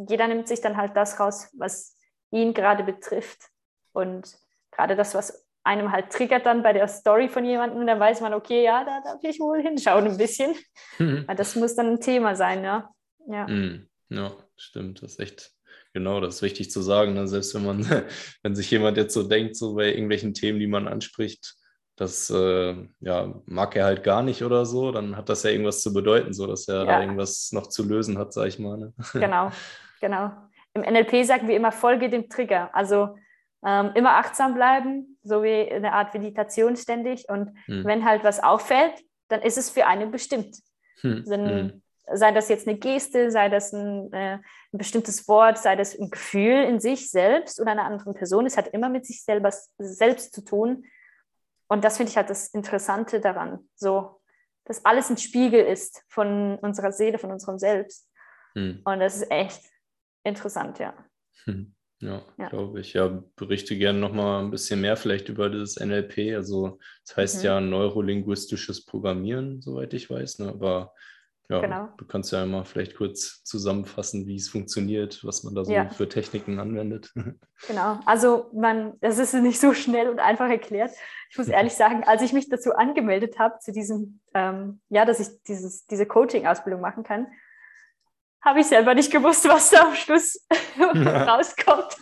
jeder 0.09 0.27
nimmt 0.27 0.49
sich 0.49 0.63
dann 0.63 0.77
halt 0.77 0.97
das 0.97 1.21
raus, 1.21 1.49
was 1.59 1.99
ihn 2.31 2.55
gerade 2.55 2.83
betrifft. 2.83 3.51
Und 3.93 4.39
gerade 4.71 4.97
das, 4.97 5.15
was 5.15 5.47
einem 5.65 5.91
halt 5.91 6.11
triggert 6.11 6.47
dann 6.47 6.63
bei 6.63 6.73
der 6.73 6.87
Story 6.89 7.29
von 7.29 7.45
jemandem, 7.45 7.87
dann 7.87 7.99
weiß 7.99 8.21
man, 8.21 8.33
okay, 8.33 8.63
ja, 8.65 8.85
da 8.85 9.01
darf 9.03 9.23
ich 9.23 9.41
wohl 9.41 9.61
hinschauen 9.61 10.07
ein 10.07 10.17
bisschen. 10.17 10.55
Mhm. 10.99 11.27
Das 11.37 11.57
muss 11.57 11.77
dann 11.77 11.89
ein 11.89 12.01
Thema 12.01 12.35
sein, 12.37 12.65
ja. 12.65 12.89
Ja. 13.27 13.47
Mhm. 13.47 13.87
Ja 14.11 14.37
stimmt. 14.57 15.03
Das 15.03 15.13
ist 15.13 15.21
echt, 15.21 15.53
genau, 15.93 16.21
das 16.21 16.37
ist 16.37 16.43
wichtig 16.43 16.71
zu 16.71 16.81
sagen. 16.81 17.15
Ne? 17.15 17.29
Selbst 17.29 17.55
wenn 17.55 17.65
man, 17.65 17.85
wenn 18.43 18.55
sich 18.55 18.71
jemand 18.71 18.97
jetzt 18.97 19.15
so 19.15 19.23
denkt, 19.23 19.57
so 19.57 19.75
bei 19.75 19.89
irgendwelchen 19.89 20.35
Themen, 20.35 20.59
die 20.59 20.67
man 20.67 20.89
anspricht, 20.89 21.55
das 21.97 22.29
äh, 22.29 22.75
ja, 23.01 23.35
mag 23.47 23.75
er 23.75 23.87
halt 23.87 24.05
gar 24.05 24.23
nicht 24.23 24.43
oder 24.43 24.67
so, 24.67 24.93
dann 24.93 25.17
hat 25.17 25.31
das 25.31 25.45
ja 25.45 25.51
irgendwas 25.51 25.81
zu 25.81 25.95
bedeuten, 25.95 26.35
so 26.35 26.47
dass 26.47 26.69
er 26.69 26.81
ja. 26.81 26.85
da 26.85 27.01
irgendwas 27.01 27.53
noch 27.53 27.69
zu 27.69 27.85
lösen 27.85 28.19
hat, 28.19 28.35
sag 28.35 28.49
ich 28.49 28.59
mal. 28.59 28.77
Ne? 28.77 28.93
Genau, 29.13 29.51
genau. 30.01 30.31
Im 30.75 30.83
NLP 30.83 31.25
sagen 31.25 31.49
wir 31.49 31.57
immer, 31.57 31.73
folge 31.73 32.11
dem 32.11 32.29
Trigger. 32.29 32.75
Also 32.75 33.17
ähm, 33.65 33.93
immer 33.95 34.17
achtsam 34.17 34.53
bleiben, 34.55 35.19
so 35.23 35.43
wie 35.43 35.73
eine 35.73 35.95
Art 35.95 36.13
Meditation 36.13 36.77
ständig. 36.77 37.27
Und 37.31 37.57
hm. 37.65 37.87
wenn 37.87 38.05
halt 38.05 38.25
was 38.25 38.43
auffällt, 38.43 38.93
dann 39.29 39.41
ist 39.41 39.57
es 39.57 39.71
für 39.71 39.87
einen 39.87 40.11
bestimmt. 40.11 40.55
Hm. 41.01 41.25
Dann, 41.27 41.49
hm 41.49 41.83
sei 42.13 42.33
das 42.33 42.49
jetzt 42.49 42.69
eine 42.69 42.79
Geste, 42.79 43.31
sei 43.31 43.49
das 43.49 43.73
ein, 43.73 44.13
äh, 44.13 44.35
ein, 44.35 44.43
bestimmtes 44.73 45.27
Wort, 45.29 45.59
sei 45.59 45.77
das 45.77 45.99
ein 45.99 46.11
Gefühl 46.11 46.65
in 46.65 46.81
sich 46.81 47.11
selbst 47.11 47.61
oder 47.61 47.73
einer 47.73 47.85
anderen 47.85 48.15
Person. 48.15 48.47
Es 48.47 48.57
hat 48.57 48.69
immer 48.69 48.89
mit 48.89 49.07
sich 49.07 49.25
selber 49.25 49.53
selbst 49.79 50.35
zu 50.35 50.43
tun. 50.43 50.85
Und 51.69 51.85
das 51.85 51.97
finde 51.97 52.11
ich 52.11 52.17
halt 52.17 52.31
das 52.31 52.49
Interessante 52.49 53.21
daran, 53.21 53.69
so, 53.75 54.21
dass 54.65 54.85
alles 54.85 55.11
ein 55.11 55.17
Spiegel 55.17 55.65
ist 55.65 56.05
von 56.09 56.59
unserer 56.61 56.93
Seele, 56.93 57.19
von 57.19 57.33
unserem 57.33 57.59
Selbst. 57.59 58.09
Hm. 58.55 58.83
Und 58.85 59.01
das 59.01 59.17
ist 59.17 59.31
echt 59.31 59.63
interessant, 60.23 60.79
ja. 60.79 60.95
Hm. 61.45 61.75
Ja, 62.01 62.23
ja. 62.39 62.49
glaube 62.49 62.81
ich. 62.81 62.93
Ja, 62.93 63.25
berichte 63.37 63.77
gerne 63.77 63.99
nochmal 63.99 64.45
ein 64.45 64.51
bisschen 64.51 64.81
mehr 64.81 64.97
vielleicht 64.97 65.29
über 65.29 65.49
das 65.49 65.77
NLP. 65.77 66.37
Also, 66.37 66.79
das 67.07 67.17
heißt 67.17 67.39
mhm. 67.39 67.45
ja 67.45 67.61
neurolinguistisches 67.61 68.85
Programmieren, 68.85 69.63
soweit 69.63 69.95
ich 69.95 70.11
weiß. 70.11 70.41
Ne? 70.41 70.49
Aber 70.49 70.93
ja, 71.49 71.61
genau. 71.61 71.89
du 71.97 72.05
kannst 72.05 72.33
ja 72.33 72.43
einmal 72.43 72.65
vielleicht 72.65 72.97
kurz 72.97 73.45
zusammenfassen, 73.45 74.27
wie 74.27 74.37
es 74.37 74.49
funktioniert, 74.49 75.25
was 75.25 75.45
man 75.45 75.55
da 75.55 75.65
so 75.65 75.73
ja. 75.73 75.89
für 75.89 76.09
Techniken 76.09 76.59
anwendet. 76.59 77.13
Genau, 77.69 77.99
also 78.05 78.51
man, 78.53 79.01
das 79.01 79.19
ist 79.19 79.33
nicht 79.33 79.59
so 79.59 79.73
schnell 79.73 80.11
und 80.11 80.19
einfach 80.21 80.51
erklärt. 80.51 80.91
Ich 81.31 81.39
muss 81.39 81.49
ehrlich 81.49 81.73
sagen, 81.73 82.05
als 82.05 82.21
ich 82.21 82.35
mich 82.35 82.51
dazu 82.51 82.75
angemeldet 82.75 83.39
habe, 83.39 83.59
zu 83.61 83.73
diesem, 83.73 84.21
ähm, 84.35 84.81
ja, 84.91 85.07
dass 85.07 85.21
ich 85.21 85.29
dieses, 85.49 85.87
diese 85.87 86.05
Coaching-Ausbildung 86.05 86.83
machen 86.83 87.03
kann, 87.03 87.29
habe 88.47 88.61
ich 88.61 88.67
selber 88.67 88.95
nicht 88.95 89.11
gewusst, 89.11 89.47
was 89.49 89.71
da 89.71 89.89
am 89.89 89.95
Schluss 89.97 90.41
rauskommt. 90.79 91.97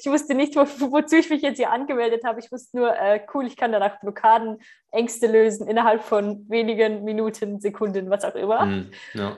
Ich 0.00 0.10
wusste 0.10 0.34
nicht, 0.34 0.56
wo, 0.56 0.62
wozu 0.90 1.16
ich 1.16 1.28
mich 1.28 1.42
jetzt 1.42 1.58
hier 1.58 1.70
angemeldet 1.70 2.24
habe. 2.24 2.40
Ich 2.40 2.50
wusste 2.50 2.78
nur, 2.78 2.96
äh, 2.96 3.20
cool, 3.34 3.46
ich 3.46 3.56
kann 3.56 3.70
danach 3.70 4.00
Blockaden, 4.00 4.58
Ängste 4.90 5.26
lösen 5.26 5.68
innerhalb 5.68 6.02
von 6.02 6.48
wenigen 6.48 7.04
Minuten, 7.04 7.60
Sekunden, 7.60 8.08
was 8.08 8.24
auch 8.24 8.34
immer. 8.34 8.64
Mm, 8.64 8.90
ja. 9.12 9.36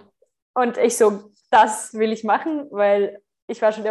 Und 0.54 0.78
ich 0.78 0.96
so, 0.96 1.32
das 1.50 1.94
will 1.94 2.12
ich 2.12 2.22
machen, 2.22 2.68
weil 2.70 3.20
ich 3.48 3.60
war 3.60 3.72
schon 3.72 3.84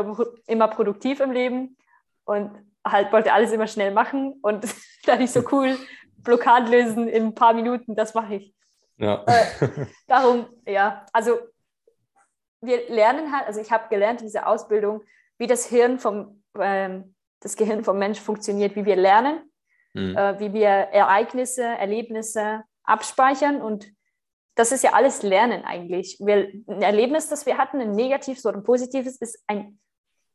immer 0.48 0.68
produktiv 0.70 1.20
im 1.20 1.32
Leben 1.32 1.76
und 2.24 2.52
halt 2.88 3.12
wollte 3.12 3.34
alles 3.34 3.52
immer 3.52 3.68
schnell 3.68 3.92
machen 3.92 4.40
und 4.42 4.66
dann 5.06 5.22
ich 5.22 5.32
so 5.32 5.44
cool, 5.52 5.78
Blockaden 6.20 6.72
lösen 6.72 7.10
in 7.10 7.28
ein 7.28 7.36
paar 7.36 7.54
Minuten, 7.54 7.96
das 7.96 8.14
mache 8.14 8.36
ich. 8.36 8.54
Ja. 8.96 9.26
Äh, 9.26 9.68
darum, 10.08 10.46
ja, 10.66 11.06
also 11.12 11.40
wir 12.62 12.90
lernen 12.90 13.32
halt, 13.32 13.48
also 13.48 13.60
ich 13.60 13.72
habe 13.72 13.90
gelernt, 13.90 14.22
diese 14.22 14.46
Ausbildung, 14.46 15.04
wie 15.38 15.48
das 15.48 15.66
Hirn 15.66 16.00
vom, 16.00 16.44
ähm, 16.60 17.16
das 17.40 17.58
Gehirn 17.58 17.84
vom 17.84 17.98
Mensch 17.98 18.20
funktioniert, 18.20 18.76
wie 18.76 18.86
wir 18.86 18.96
lernen, 18.96 19.42
mhm. 19.94 20.16
äh, 20.16 20.40
wie 20.40 20.54
wir 20.54 20.70
Ereignisse, 20.70 21.64
Erlebnisse 21.64 22.64
abspeichern 22.84 23.62
und 23.62 23.92
das 24.56 24.72
ist 24.72 24.84
ja 24.84 24.94
alles 24.94 25.24
Lernen 25.24 25.64
eigentlich. 25.64 26.18
Wir, 26.20 26.52
ein 26.68 26.82
Erlebnis, 26.82 27.30
das 27.30 27.46
wir 27.46 27.58
hatten, 27.58 27.80
ein 27.80 27.94
negatives 27.94 28.46
oder 28.46 28.58
ein 28.58 28.64
positives, 28.64 29.18
ist, 29.18 29.42
ein, 29.48 29.80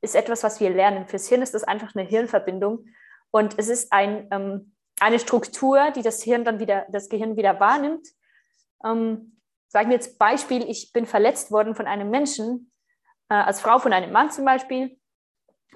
ist 0.01 0.17
etwas, 0.17 0.43
was 0.43 0.59
wir 0.59 0.71
lernen. 0.71 1.07
Fürs 1.07 1.29
Hirn 1.29 1.43
ist 1.43 1.55
das 1.55 1.65
einfach 1.65 1.95
eine 1.95 2.09
Hirnverbindung 2.09 2.87
und 3.31 3.59
es 3.59 3.69
ist 3.69 3.93
ein, 3.93 4.27
ähm, 4.31 4.73
eine 5.01 5.19
Struktur, 5.19 5.91
die 5.91 6.03
das 6.03 6.23
Hirn 6.23 6.45
dann 6.45 6.59
wieder, 6.59 6.87
das 6.91 7.09
Gehirn 7.09 7.37
wieder 7.37 7.61
wahrnimmt. 7.61 8.09
Ähm, 8.85 9.36
sagen 9.69 9.91
wir 9.91 9.97
jetzt 9.97 10.19
Beispiel, 10.19 10.69
ich 10.69 10.93
bin 10.93 11.07
verletzt 11.07 11.51
worden 11.51 11.75
von 11.75 11.87
einem 11.87 12.11
Menschen, 12.11 12.73
äh, 13.29 13.35
als 13.35 13.61
Frau 13.61 13.79
von 13.79 13.93
einem 13.93 14.13
Mann 14.13 14.31
zum 14.31 14.45
Beispiel. 14.45 14.99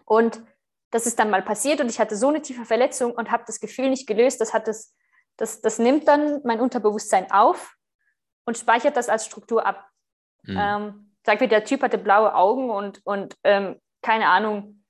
Und 0.05 0.42
das 0.90 1.07
ist 1.07 1.18
dann 1.18 1.31
mal 1.31 1.42
passiert 1.42 1.81
und 1.81 1.88
ich 1.88 2.00
hatte 2.00 2.16
so 2.16 2.29
eine 2.29 2.42
tiefe 2.42 2.64
Verletzung 2.64 3.12
und 3.12 3.31
habe 3.31 3.44
das 3.46 3.61
Gefühl 3.61 3.90
nicht 3.90 4.07
gelöst. 4.07 4.40
Das, 4.40 4.53
hat 4.53 4.66
das, 4.66 4.94
das, 5.37 5.61
das 5.61 5.79
nimmt 5.79 6.09
dann 6.09 6.40
mein 6.44 6.61
Unterbewusstsein 6.61 7.31
auf 7.31 7.76
und 8.44 8.59
speichert 8.59 8.96
das 8.96 9.09
als 9.09 9.26
Struktur 9.26 9.64
ab. 9.64 9.88
Mhm. 10.42 10.59
Ähm, 10.59 11.12
sag 11.24 11.40
mir, 11.40 11.48
der 11.48 11.64
Typ 11.64 11.83
hatte 11.83 11.98
blaue 11.98 12.35
Augen 12.35 12.70
und, 12.70 13.05
und 13.05 13.37
ähm, 13.44 13.81
keine 14.03 14.29
Ahnung, 14.29 14.85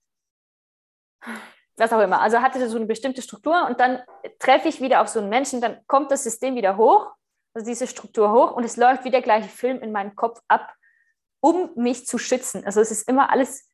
was 1.76 1.92
auch 1.92 2.00
immer. 2.00 2.20
Also 2.20 2.40
hatte 2.40 2.66
so 2.68 2.76
eine 2.76 2.86
bestimmte 2.86 3.22
Struktur 3.22 3.66
und 3.66 3.80
dann 3.80 4.00
treffe 4.38 4.68
ich 4.68 4.80
wieder 4.80 5.02
auf 5.02 5.08
so 5.08 5.20
einen 5.20 5.28
Menschen, 5.28 5.60
dann 5.60 5.86
kommt 5.86 6.10
das 6.10 6.24
System 6.24 6.54
wieder 6.54 6.76
hoch, 6.76 7.12
also 7.54 7.66
diese 7.66 7.86
Struktur 7.86 8.32
hoch 8.32 8.52
und 8.52 8.64
es 8.64 8.76
läuft 8.76 9.04
wie 9.04 9.10
der 9.10 9.22
gleiche 9.22 9.48
Film 9.48 9.80
in 9.80 9.92
meinem 9.92 10.14
Kopf 10.14 10.40
ab, 10.48 10.74
um 11.40 11.70
mich 11.74 12.06
zu 12.06 12.18
schützen. 12.18 12.64
Also 12.64 12.80
es 12.80 12.90
ist 12.90 13.08
immer 13.08 13.30
alles, 13.30 13.68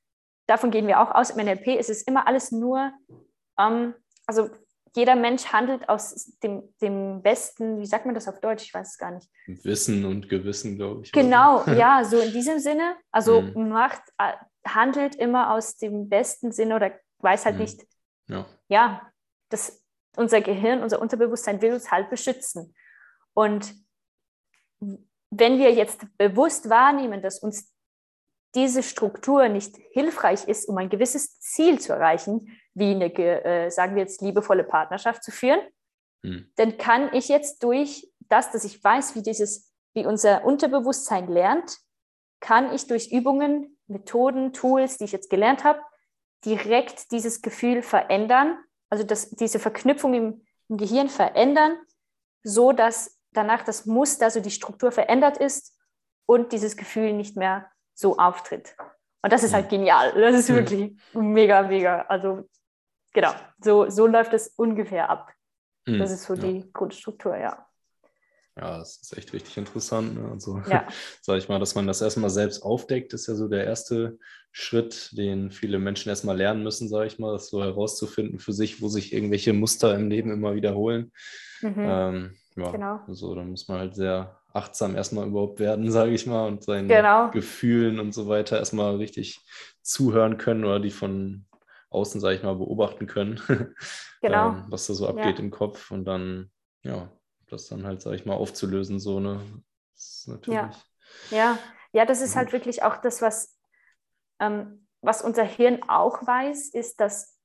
davon 0.46 0.70
gehen 0.70 0.86
wir 0.86 1.00
auch 1.00 1.14
aus 1.14 1.30
im 1.30 1.44
NLP, 1.44 1.78
es 1.78 1.88
ist 1.88 2.08
immer 2.08 2.26
alles 2.26 2.52
nur, 2.52 2.92
ähm, 3.58 3.94
also 4.26 4.50
jeder 4.96 5.14
Mensch 5.14 5.46
handelt 5.52 5.88
aus 5.90 6.32
dem, 6.42 6.74
dem 6.80 7.22
besten, 7.22 7.80
wie 7.80 7.86
sagt 7.86 8.06
man 8.06 8.14
das 8.14 8.28
auf 8.28 8.40
Deutsch? 8.40 8.64
Ich 8.64 8.72
weiß 8.72 8.92
es 8.92 8.98
gar 8.98 9.10
nicht. 9.10 9.28
Wissen 9.46 10.06
und 10.06 10.30
Gewissen, 10.30 10.76
glaube 10.76 11.02
ich. 11.04 11.12
Genau, 11.12 11.64
ja, 11.70 12.02
so 12.02 12.18
in 12.18 12.32
diesem 12.32 12.58
Sinne. 12.58 12.96
Also 13.12 13.42
mhm. 13.42 13.68
macht, 13.68 14.00
äh, 14.16 14.32
handelt 14.66 15.14
immer 15.14 15.52
aus 15.52 15.76
dem 15.76 16.08
besten 16.08 16.50
Sinne 16.50 16.76
oder 16.76 16.92
weiß 17.18 17.44
halt 17.44 17.56
mhm. 17.56 17.62
nicht, 17.62 17.86
ja, 18.28 18.46
ja 18.68 19.12
das, 19.50 19.84
unser 20.16 20.40
Gehirn, 20.40 20.82
unser 20.82 21.00
Unterbewusstsein 21.00 21.60
will 21.60 21.74
uns 21.74 21.90
halt 21.90 22.08
beschützen. 22.08 22.74
Und 23.36 23.74
wenn 25.30 25.58
wir 25.58 25.72
jetzt 25.72 26.06
bewusst 26.16 26.70
wahrnehmen, 26.70 27.20
dass 27.20 27.38
uns 27.38 27.70
diese 28.54 28.82
Struktur 28.82 29.48
nicht 29.48 29.76
hilfreich 29.90 30.48
ist, 30.48 30.66
um 30.66 30.78
ein 30.78 30.88
gewisses 30.88 31.38
Ziel 31.40 31.78
zu 31.78 31.92
erreichen, 31.92 32.58
wie 32.72 32.92
eine, 32.92 33.12
äh, 33.14 33.70
sagen 33.70 33.94
wir 33.94 34.02
jetzt, 34.02 34.22
liebevolle 34.22 34.64
Partnerschaft 34.64 35.22
zu 35.22 35.30
führen, 35.30 35.60
hm. 36.22 36.50
dann 36.56 36.78
kann 36.78 37.12
ich 37.12 37.28
jetzt 37.28 37.62
durch 37.62 38.10
das, 38.20 38.50
dass 38.52 38.64
ich 38.64 38.82
weiß, 38.82 39.14
wie 39.14 39.22
dieses, 39.22 39.70
wie 39.92 40.06
unser 40.06 40.44
Unterbewusstsein 40.46 41.28
lernt, 41.28 41.76
kann 42.40 42.72
ich 42.74 42.86
durch 42.86 43.12
Übungen, 43.12 43.78
Methoden, 43.86 44.54
Tools, 44.54 44.96
die 44.96 45.04
ich 45.04 45.12
jetzt 45.12 45.28
gelernt 45.28 45.62
habe, 45.62 45.82
direkt 46.46 47.12
dieses 47.12 47.42
Gefühl 47.42 47.82
verändern, 47.82 48.58
also 48.88 49.04
das, 49.04 49.30
diese 49.30 49.58
Verknüpfung 49.58 50.14
im, 50.14 50.46
im 50.68 50.76
Gehirn 50.78 51.10
verändern, 51.10 51.76
so 52.42 52.72
dass 52.72 53.15
danach 53.36 53.62
das 53.62 53.86
Muster, 53.86 54.26
also 54.26 54.40
die 54.40 54.50
Struktur 54.50 54.92
verändert 54.92 55.38
ist 55.38 55.78
und 56.26 56.52
dieses 56.52 56.76
Gefühl 56.76 57.12
nicht 57.12 57.36
mehr 57.36 57.70
so 57.94 58.16
auftritt. 58.18 58.76
Und 59.22 59.32
das 59.32 59.42
ist 59.42 59.54
halt 59.54 59.68
genial. 59.68 60.12
Das 60.12 60.36
ist 60.36 60.48
wirklich 60.48 60.92
mega, 61.12 61.62
mega. 61.62 62.02
Also 62.02 62.48
genau, 63.12 63.32
so, 63.60 63.88
so 63.90 64.06
läuft 64.06 64.32
es 64.34 64.48
ungefähr 64.56 65.10
ab. 65.10 65.32
Hm, 65.86 65.98
das 65.98 66.10
ist 66.10 66.24
so 66.24 66.34
die 66.34 66.70
Grundstruktur, 66.72 67.36
ja. 67.36 67.66
Ja, 68.58 68.78
das 68.78 68.96
ist 69.02 69.16
echt 69.18 69.32
richtig 69.34 69.56
interessant. 69.58 70.14
Ne? 70.14 70.30
Also, 70.30 70.62
ja. 70.70 70.88
sag 71.20 71.38
ich 71.38 71.48
mal, 71.48 71.58
dass 71.58 71.74
man 71.74 71.86
das 71.86 72.00
erstmal 72.00 72.30
selbst 72.30 72.62
aufdeckt, 72.62 73.12
ist 73.12 73.26
ja 73.26 73.34
so 73.34 73.48
der 73.48 73.64
erste 73.64 74.18
Schritt, 74.50 75.10
den 75.12 75.50
viele 75.50 75.78
Menschen 75.78 76.08
erstmal 76.08 76.36
lernen 76.36 76.62
müssen, 76.62 76.88
sage 76.88 77.06
ich 77.08 77.18
mal, 77.18 77.32
das 77.32 77.48
so 77.48 77.62
herauszufinden 77.62 78.38
für 78.38 78.54
sich, 78.54 78.80
wo 78.80 78.88
sich 78.88 79.12
irgendwelche 79.12 79.52
Muster 79.52 79.94
im 79.94 80.08
Leben 80.08 80.32
immer 80.32 80.54
wiederholen. 80.54 81.12
Mhm. 81.60 81.74
Ähm, 81.76 82.36
ja, 82.56 82.70
genau. 82.70 83.00
Also, 83.06 83.34
dann 83.34 83.50
muss 83.50 83.68
man 83.68 83.78
halt 83.78 83.94
sehr 83.94 84.40
achtsam 84.52 84.96
erstmal 84.96 85.26
überhaupt 85.26 85.60
werden, 85.60 85.90
sage 85.90 86.12
ich 86.12 86.26
mal, 86.26 86.46
und 86.46 86.64
seinen 86.64 86.88
genau. 86.88 87.30
Gefühlen 87.30 88.00
und 88.00 88.12
so 88.12 88.28
weiter 88.28 88.58
erstmal 88.58 88.96
richtig 88.96 89.40
zuhören 89.82 90.38
können 90.38 90.64
oder 90.64 90.80
die 90.80 90.90
von 90.90 91.46
außen, 91.90 92.20
sage 92.20 92.36
ich 92.36 92.42
mal, 92.42 92.56
beobachten 92.56 93.06
können, 93.06 93.40
genau. 94.20 94.48
ähm, 94.48 94.64
was 94.68 94.86
da 94.86 94.94
so 94.94 95.08
abgeht 95.08 95.38
ja. 95.38 95.44
im 95.44 95.50
Kopf 95.50 95.90
und 95.90 96.04
dann, 96.04 96.50
ja, 96.82 97.10
das 97.48 97.68
dann 97.68 97.86
halt, 97.86 98.02
sage 98.02 98.16
ich 98.16 98.26
mal, 98.26 98.34
aufzulösen, 98.34 98.98
so, 98.98 99.20
ne? 99.20 99.40
Ist 99.94 100.28
natürlich. 100.28 100.58
Ja, 100.58 100.70
ja. 101.30 101.58
ja 101.92 102.06
das 102.06 102.20
ist 102.20 102.36
halt 102.36 102.52
wirklich 102.52 102.82
auch 102.82 102.96
das, 102.96 103.22
was, 103.22 103.56
ähm, 104.40 104.86
was 105.00 105.22
unser 105.22 105.44
Hirn 105.44 105.82
auch 105.88 106.26
weiß, 106.26 106.70
ist, 106.70 107.00
dass, 107.00 107.38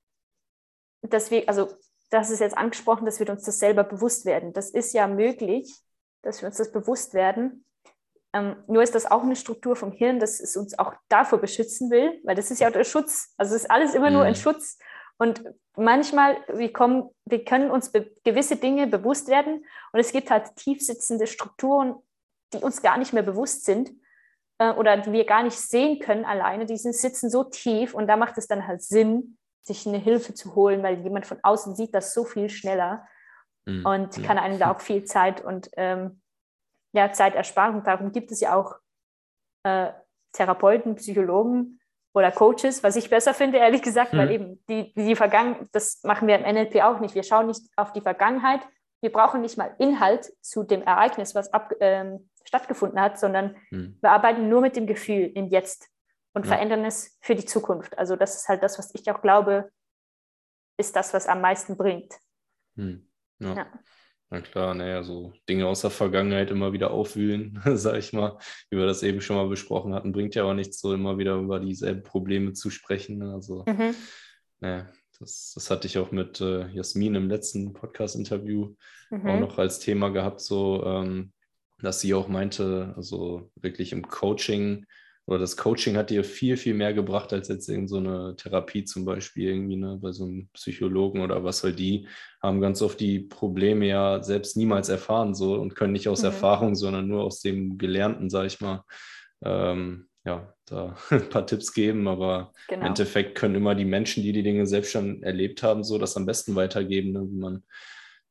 dass 1.01 1.31
wir, 1.31 1.47
also 1.47 1.69
das 2.11 2.29
ist 2.29 2.39
jetzt 2.39 2.57
angesprochen, 2.57 3.05
dass 3.05 3.19
wir 3.19 3.29
uns 3.29 3.43
das 3.43 3.57
selber 3.57 3.83
bewusst 3.83 4.25
werden. 4.25 4.53
Das 4.53 4.69
ist 4.69 4.93
ja 4.93 5.07
möglich, 5.07 5.73
dass 6.21 6.41
wir 6.41 6.47
uns 6.47 6.57
das 6.57 6.71
bewusst 6.71 7.13
werden. 7.13 7.65
Ähm, 8.33 8.57
nur 8.67 8.83
ist 8.83 8.95
das 8.95 9.09
auch 9.09 9.23
eine 9.23 9.35
Struktur 9.35 9.75
vom 9.75 9.91
Hirn, 9.91 10.19
dass 10.19 10.39
es 10.39 10.55
uns 10.55 10.77
auch 10.77 10.93
davor 11.09 11.39
beschützen 11.39 11.89
will, 11.89 12.19
weil 12.23 12.35
das 12.35 12.51
ist 12.51 12.59
ja 12.59 12.69
der 12.69 12.83
Schutz. 12.83 13.33
Also 13.37 13.55
es 13.55 13.63
ist 13.63 13.71
alles 13.71 13.95
immer 13.95 14.09
mhm. 14.09 14.15
nur 14.15 14.23
ein 14.23 14.33
mhm. 14.33 14.37
Schutz. 14.37 14.77
Und 15.17 15.43
manchmal, 15.75 16.37
wir, 16.53 16.73
kommen, 16.73 17.09
wir 17.25 17.45
können 17.45 17.71
uns 17.71 17.91
gewisse 18.23 18.57
Dinge 18.57 18.87
bewusst 18.87 19.27
werden 19.27 19.65
und 19.93 19.99
es 19.99 20.11
gibt 20.11 20.31
halt 20.31 20.55
tiefsitzende 20.55 21.27
Strukturen, 21.27 21.95
die 22.53 22.57
uns 22.57 22.81
gar 22.81 22.97
nicht 22.97 23.13
mehr 23.13 23.23
bewusst 23.23 23.63
sind 23.63 23.91
äh, 24.57 24.71
oder 24.71 24.97
die 24.97 25.11
wir 25.11 25.25
gar 25.25 25.43
nicht 25.43 25.57
sehen 25.57 25.99
können 25.99 26.25
alleine. 26.25 26.65
Die 26.65 26.77
sind, 26.77 26.95
sitzen 26.95 27.29
so 27.29 27.45
tief 27.45 27.93
und 27.93 28.07
da 28.07 28.17
macht 28.17 28.37
es 28.37 28.47
dann 28.47 28.67
halt 28.67 28.81
Sinn, 28.81 29.37
sich 29.61 29.87
eine 29.87 29.97
Hilfe 29.97 30.33
zu 30.33 30.55
holen, 30.55 30.83
weil 30.83 31.01
jemand 31.01 31.25
von 31.25 31.39
außen 31.41 31.75
sieht 31.75 31.93
das 31.93 32.13
so 32.13 32.23
viel 32.23 32.49
schneller 32.49 33.07
mhm. 33.65 33.85
und 33.85 34.23
kann 34.23 34.37
einem 34.37 34.59
da 34.59 34.71
auch 34.71 34.81
viel 34.81 35.05
Zeit 35.05 35.43
und 35.43 35.69
ähm, 35.77 36.21
ja, 36.93 37.11
Zeit 37.13 37.35
ersparen. 37.35 37.83
Darum 37.83 38.11
gibt 38.11 38.31
es 38.31 38.41
ja 38.41 38.55
auch 38.55 38.75
äh, 39.63 39.91
Therapeuten, 40.33 40.95
Psychologen 40.95 41.79
oder 42.13 42.31
Coaches, 42.31 42.83
was 42.83 42.95
ich 42.95 43.09
besser 43.09 43.33
finde, 43.33 43.59
ehrlich 43.59 43.81
gesagt, 43.81 44.13
mhm. 44.13 44.17
weil 44.17 44.31
eben 44.31 44.63
die, 44.67 44.93
die 44.93 45.15
Vergangenheit, 45.15 45.67
das 45.71 46.01
machen 46.03 46.27
wir 46.27 46.37
im 46.37 46.55
NLP 46.55 46.81
auch 46.83 46.99
nicht. 46.99 47.15
Wir 47.15 47.23
schauen 47.23 47.47
nicht 47.47 47.61
auf 47.75 47.93
die 47.93 48.01
Vergangenheit. 48.01 48.61
Wir 49.01 49.11
brauchen 49.11 49.41
nicht 49.41 49.57
mal 49.57 49.73
Inhalt 49.79 50.31
zu 50.41 50.63
dem 50.63 50.81
Ereignis, 50.83 51.33
was 51.33 51.51
ab, 51.53 51.71
ähm, 51.79 52.29
stattgefunden 52.43 52.99
hat, 52.99 53.19
sondern 53.19 53.55
mhm. 53.69 53.97
wir 54.01 54.11
arbeiten 54.11 54.49
nur 54.49 54.61
mit 54.61 54.75
dem 54.75 54.87
Gefühl 54.87 55.31
im 55.33 55.47
Jetzt 55.47 55.90
und 56.33 56.45
ja. 56.45 56.53
verändern 56.53 56.85
es 56.85 57.17
für 57.21 57.35
die 57.35 57.45
Zukunft. 57.45 57.97
Also 57.97 58.15
das 58.15 58.35
ist 58.35 58.47
halt 58.47 58.63
das, 58.63 58.77
was 58.77 58.93
ich 58.95 59.09
auch 59.11 59.21
glaube, 59.21 59.71
ist 60.77 60.95
das, 60.95 61.13
was 61.13 61.27
am 61.27 61.41
meisten 61.41 61.77
bringt. 61.77 62.13
Hm. 62.75 63.07
Ja. 63.39 63.55
ja. 63.55 63.67
Na 64.29 64.39
klar, 64.39 64.73
naja, 64.73 65.03
so 65.03 65.33
Dinge 65.49 65.67
aus 65.67 65.81
der 65.81 65.89
Vergangenheit 65.89 66.51
immer 66.51 66.71
wieder 66.71 66.91
aufwühlen, 66.91 67.61
sag 67.75 67.97
ich 67.97 68.13
mal, 68.13 68.37
wie 68.69 68.77
wir 68.77 68.85
das 68.85 69.03
eben 69.03 69.19
schon 69.19 69.35
mal 69.35 69.49
besprochen 69.49 69.93
hatten, 69.93 70.13
bringt 70.13 70.35
ja 70.35 70.45
auch 70.45 70.53
nichts, 70.53 70.79
so 70.79 70.93
immer 70.93 71.17
wieder 71.17 71.35
über 71.35 71.59
dieselben 71.59 72.03
Probleme 72.03 72.53
zu 72.53 72.69
sprechen. 72.69 73.17
Ne? 73.17 73.33
Also, 73.33 73.65
mhm. 73.67 73.93
naja, 74.61 74.89
das, 75.19 75.51
das 75.53 75.69
hatte 75.69 75.85
ich 75.85 75.97
auch 75.97 76.11
mit 76.11 76.39
äh, 76.39 76.67
Jasmin 76.69 77.15
im 77.15 77.29
letzten 77.29 77.73
Podcast-Interview 77.73 78.73
mhm. 79.09 79.27
auch 79.27 79.39
noch 79.39 79.57
als 79.57 79.79
Thema 79.79 80.09
gehabt, 80.09 80.39
so, 80.39 80.81
ähm, 80.85 81.33
dass 81.79 81.99
sie 81.99 82.13
auch 82.13 82.29
meinte, 82.29 82.93
also 82.95 83.51
wirklich 83.55 83.91
im 83.91 84.07
Coaching 84.07 84.85
oder 85.31 85.39
das 85.39 85.55
Coaching 85.55 85.95
hat 85.95 86.09
dir 86.09 86.25
viel, 86.25 86.57
viel 86.57 86.73
mehr 86.73 86.93
gebracht 86.93 87.31
als 87.31 87.47
jetzt 87.47 87.69
irgend 87.69 87.89
so 87.89 87.97
eine 87.97 88.35
Therapie 88.35 88.83
zum 88.83 89.05
Beispiel 89.05 89.47
irgendwie, 89.47 89.77
ne, 89.77 89.97
bei 90.01 90.11
so 90.11 90.25
einem 90.25 90.49
Psychologen 90.49 91.21
oder 91.21 91.41
was, 91.45 91.63
weil 91.63 91.71
die 91.71 92.05
haben 92.41 92.59
ganz 92.59 92.81
oft 92.81 92.99
die 92.99 93.19
Probleme 93.19 93.87
ja 93.87 94.21
selbst 94.21 94.57
niemals 94.57 94.89
erfahren 94.89 95.33
so 95.33 95.55
und 95.55 95.73
können 95.73 95.93
nicht 95.93 96.09
aus 96.09 96.19
mhm. 96.19 96.25
Erfahrung, 96.25 96.75
sondern 96.75 97.07
nur 97.07 97.23
aus 97.23 97.39
dem 97.39 97.77
Gelernten, 97.77 98.29
sag 98.29 98.47
ich 98.47 98.59
mal, 98.59 98.83
ähm, 99.41 100.09
ja, 100.25 100.53
da 100.65 100.97
ein 101.09 101.29
paar 101.29 101.47
Tipps 101.47 101.71
geben, 101.71 102.09
aber 102.09 102.51
genau. 102.67 102.81
im 102.81 102.87
Endeffekt 102.87 103.35
können 103.35 103.55
immer 103.55 103.73
die 103.73 103.85
Menschen, 103.85 104.23
die 104.23 104.33
die 104.33 104.43
Dinge 104.43 104.67
selbst 104.67 104.91
schon 104.91 105.23
erlebt 105.23 105.63
haben, 105.63 105.85
so 105.85 105.97
das 105.97 106.17
am 106.17 106.25
besten 106.25 106.55
weitergeben, 106.55 107.13
ne, 107.13 107.25
wie 107.31 107.39
man 107.39 107.63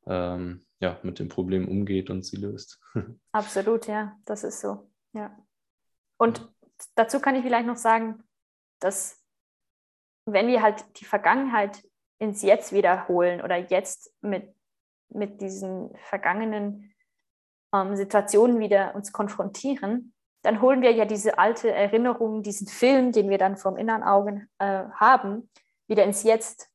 ähm, 0.05 0.67
ja, 0.79 0.99
mit 1.01 1.17
dem 1.17 1.29
Problem 1.29 1.67
umgeht 1.67 2.11
und 2.11 2.23
sie 2.23 2.37
löst. 2.37 2.79
Absolut, 3.31 3.87
ja, 3.87 4.15
das 4.25 4.43
ist 4.43 4.61
so, 4.61 4.87
ja. 5.13 5.35
Und 6.17 6.47
dazu 6.95 7.19
kann 7.19 7.35
ich 7.35 7.43
vielleicht 7.43 7.67
noch 7.67 7.77
sagen, 7.77 8.23
dass 8.79 9.21
wenn 10.25 10.47
wir 10.47 10.61
halt 10.61 10.85
die 10.99 11.05
Vergangenheit 11.05 11.83
ins 12.19 12.41
Jetzt 12.41 12.71
wiederholen 12.71 13.41
oder 13.41 13.57
jetzt 13.57 14.13
mit, 14.21 14.53
mit 15.09 15.41
diesen 15.41 15.95
vergangenen 16.09 16.93
ähm, 17.73 17.95
Situationen 17.95 18.59
wieder 18.59 18.93
uns 18.95 19.11
konfrontieren, 19.11 20.13
dann 20.43 20.61
holen 20.61 20.81
wir 20.81 20.91
ja 20.91 21.05
diese 21.05 21.37
alte 21.37 21.71
Erinnerung, 21.71 22.43
diesen 22.43 22.67
Film, 22.67 23.11
den 23.11 23.29
wir 23.29 23.37
dann 23.37 23.57
vom 23.57 23.77
inneren 23.77 24.03
Augen 24.03 24.49
äh, 24.59 24.83
haben, 24.95 25.49
wieder 25.87 26.03
ins 26.03 26.23
Jetzt. 26.23 26.69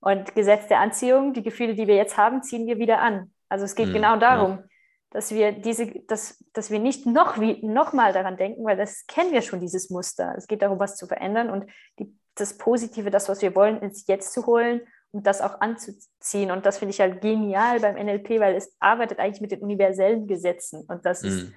Und 0.00 0.34
Gesetz 0.34 0.66
der 0.66 0.80
Anziehung, 0.80 1.32
die 1.32 1.44
Gefühle, 1.44 1.74
die 1.74 1.86
wir 1.86 1.94
jetzt 1.94 2.16
haben, 2.16 2.42
ziehen 2.42 2.66
wir 2.66 2.78
wieder 2.78 3.00
an. 3.00 3.32
Also 3.48 3.64
es 3.64 3.76
geht 3.76 3.88
mhm, 3.88 3.92
genau 3.92 4.16
darum, 4.16 4.58
ja. 4.58 4.64
Dass 5.12 5.30
wir 5.30 5.52
diese, 5.52 5.86
dass, 6.08 6.42
dass 6.52 6.70
wir 6.70 6.78
nicht 6.78 7.06
noch, 7.06 7.38
wie, 7.38 7.64
noch 7.64 7.92
mal 7.92 8.12
daran 8.12 8.36
denken, 8.36 8.64
weil 8.64 8.76
das 8.76 9.06
kennen 9.06 9.32
wir 9.32 9.42
schon, 9.42 9.60
dieses 9.60 9.90
Muster. 9.90 10.34
Es 10.36 10.46
geht 10.46 10.62
darum, 10.62 10.78
was 10.78 10.96
zu 10.96 11.06
verändern 11.06 11.50
und 11.50 11.66
die, 11.98 12.14
das 12.34 12.56
Positive, 12.56 13.10
das, 13.10 13.28
was 13.28 13.42
wir 13.42 13.54
wollen, 13.54 13.80
ins 13.80 14.06
Jetzt 14.06 14.32
zu 14.32 14.46
holen 14.46 14.80
und 15.10 15.26
das 15.26 15.42
auch 15.42 15.60
anzuziehen. 15.60 16.50
Und 16.50 16.64
das 16.64 16.78
finde 16.78 16.94
ich 16.94 17.00
halt 17.00 17.20
genial 17.20 17.80
beim 17.80 17.96
NLP, 17.96 18.40
weil 18.40 18.54
es 18.54 18.74
arbeitet 18.80 19.18
eigentlich 19.18 19.42
mit 19.42 19.52
den 19.52 19.60
universellen 19.60 20.26
Gesetzen 20.26 20.84
und 20.88 21.04
das 21.04 21.22
ist 21.22 21.52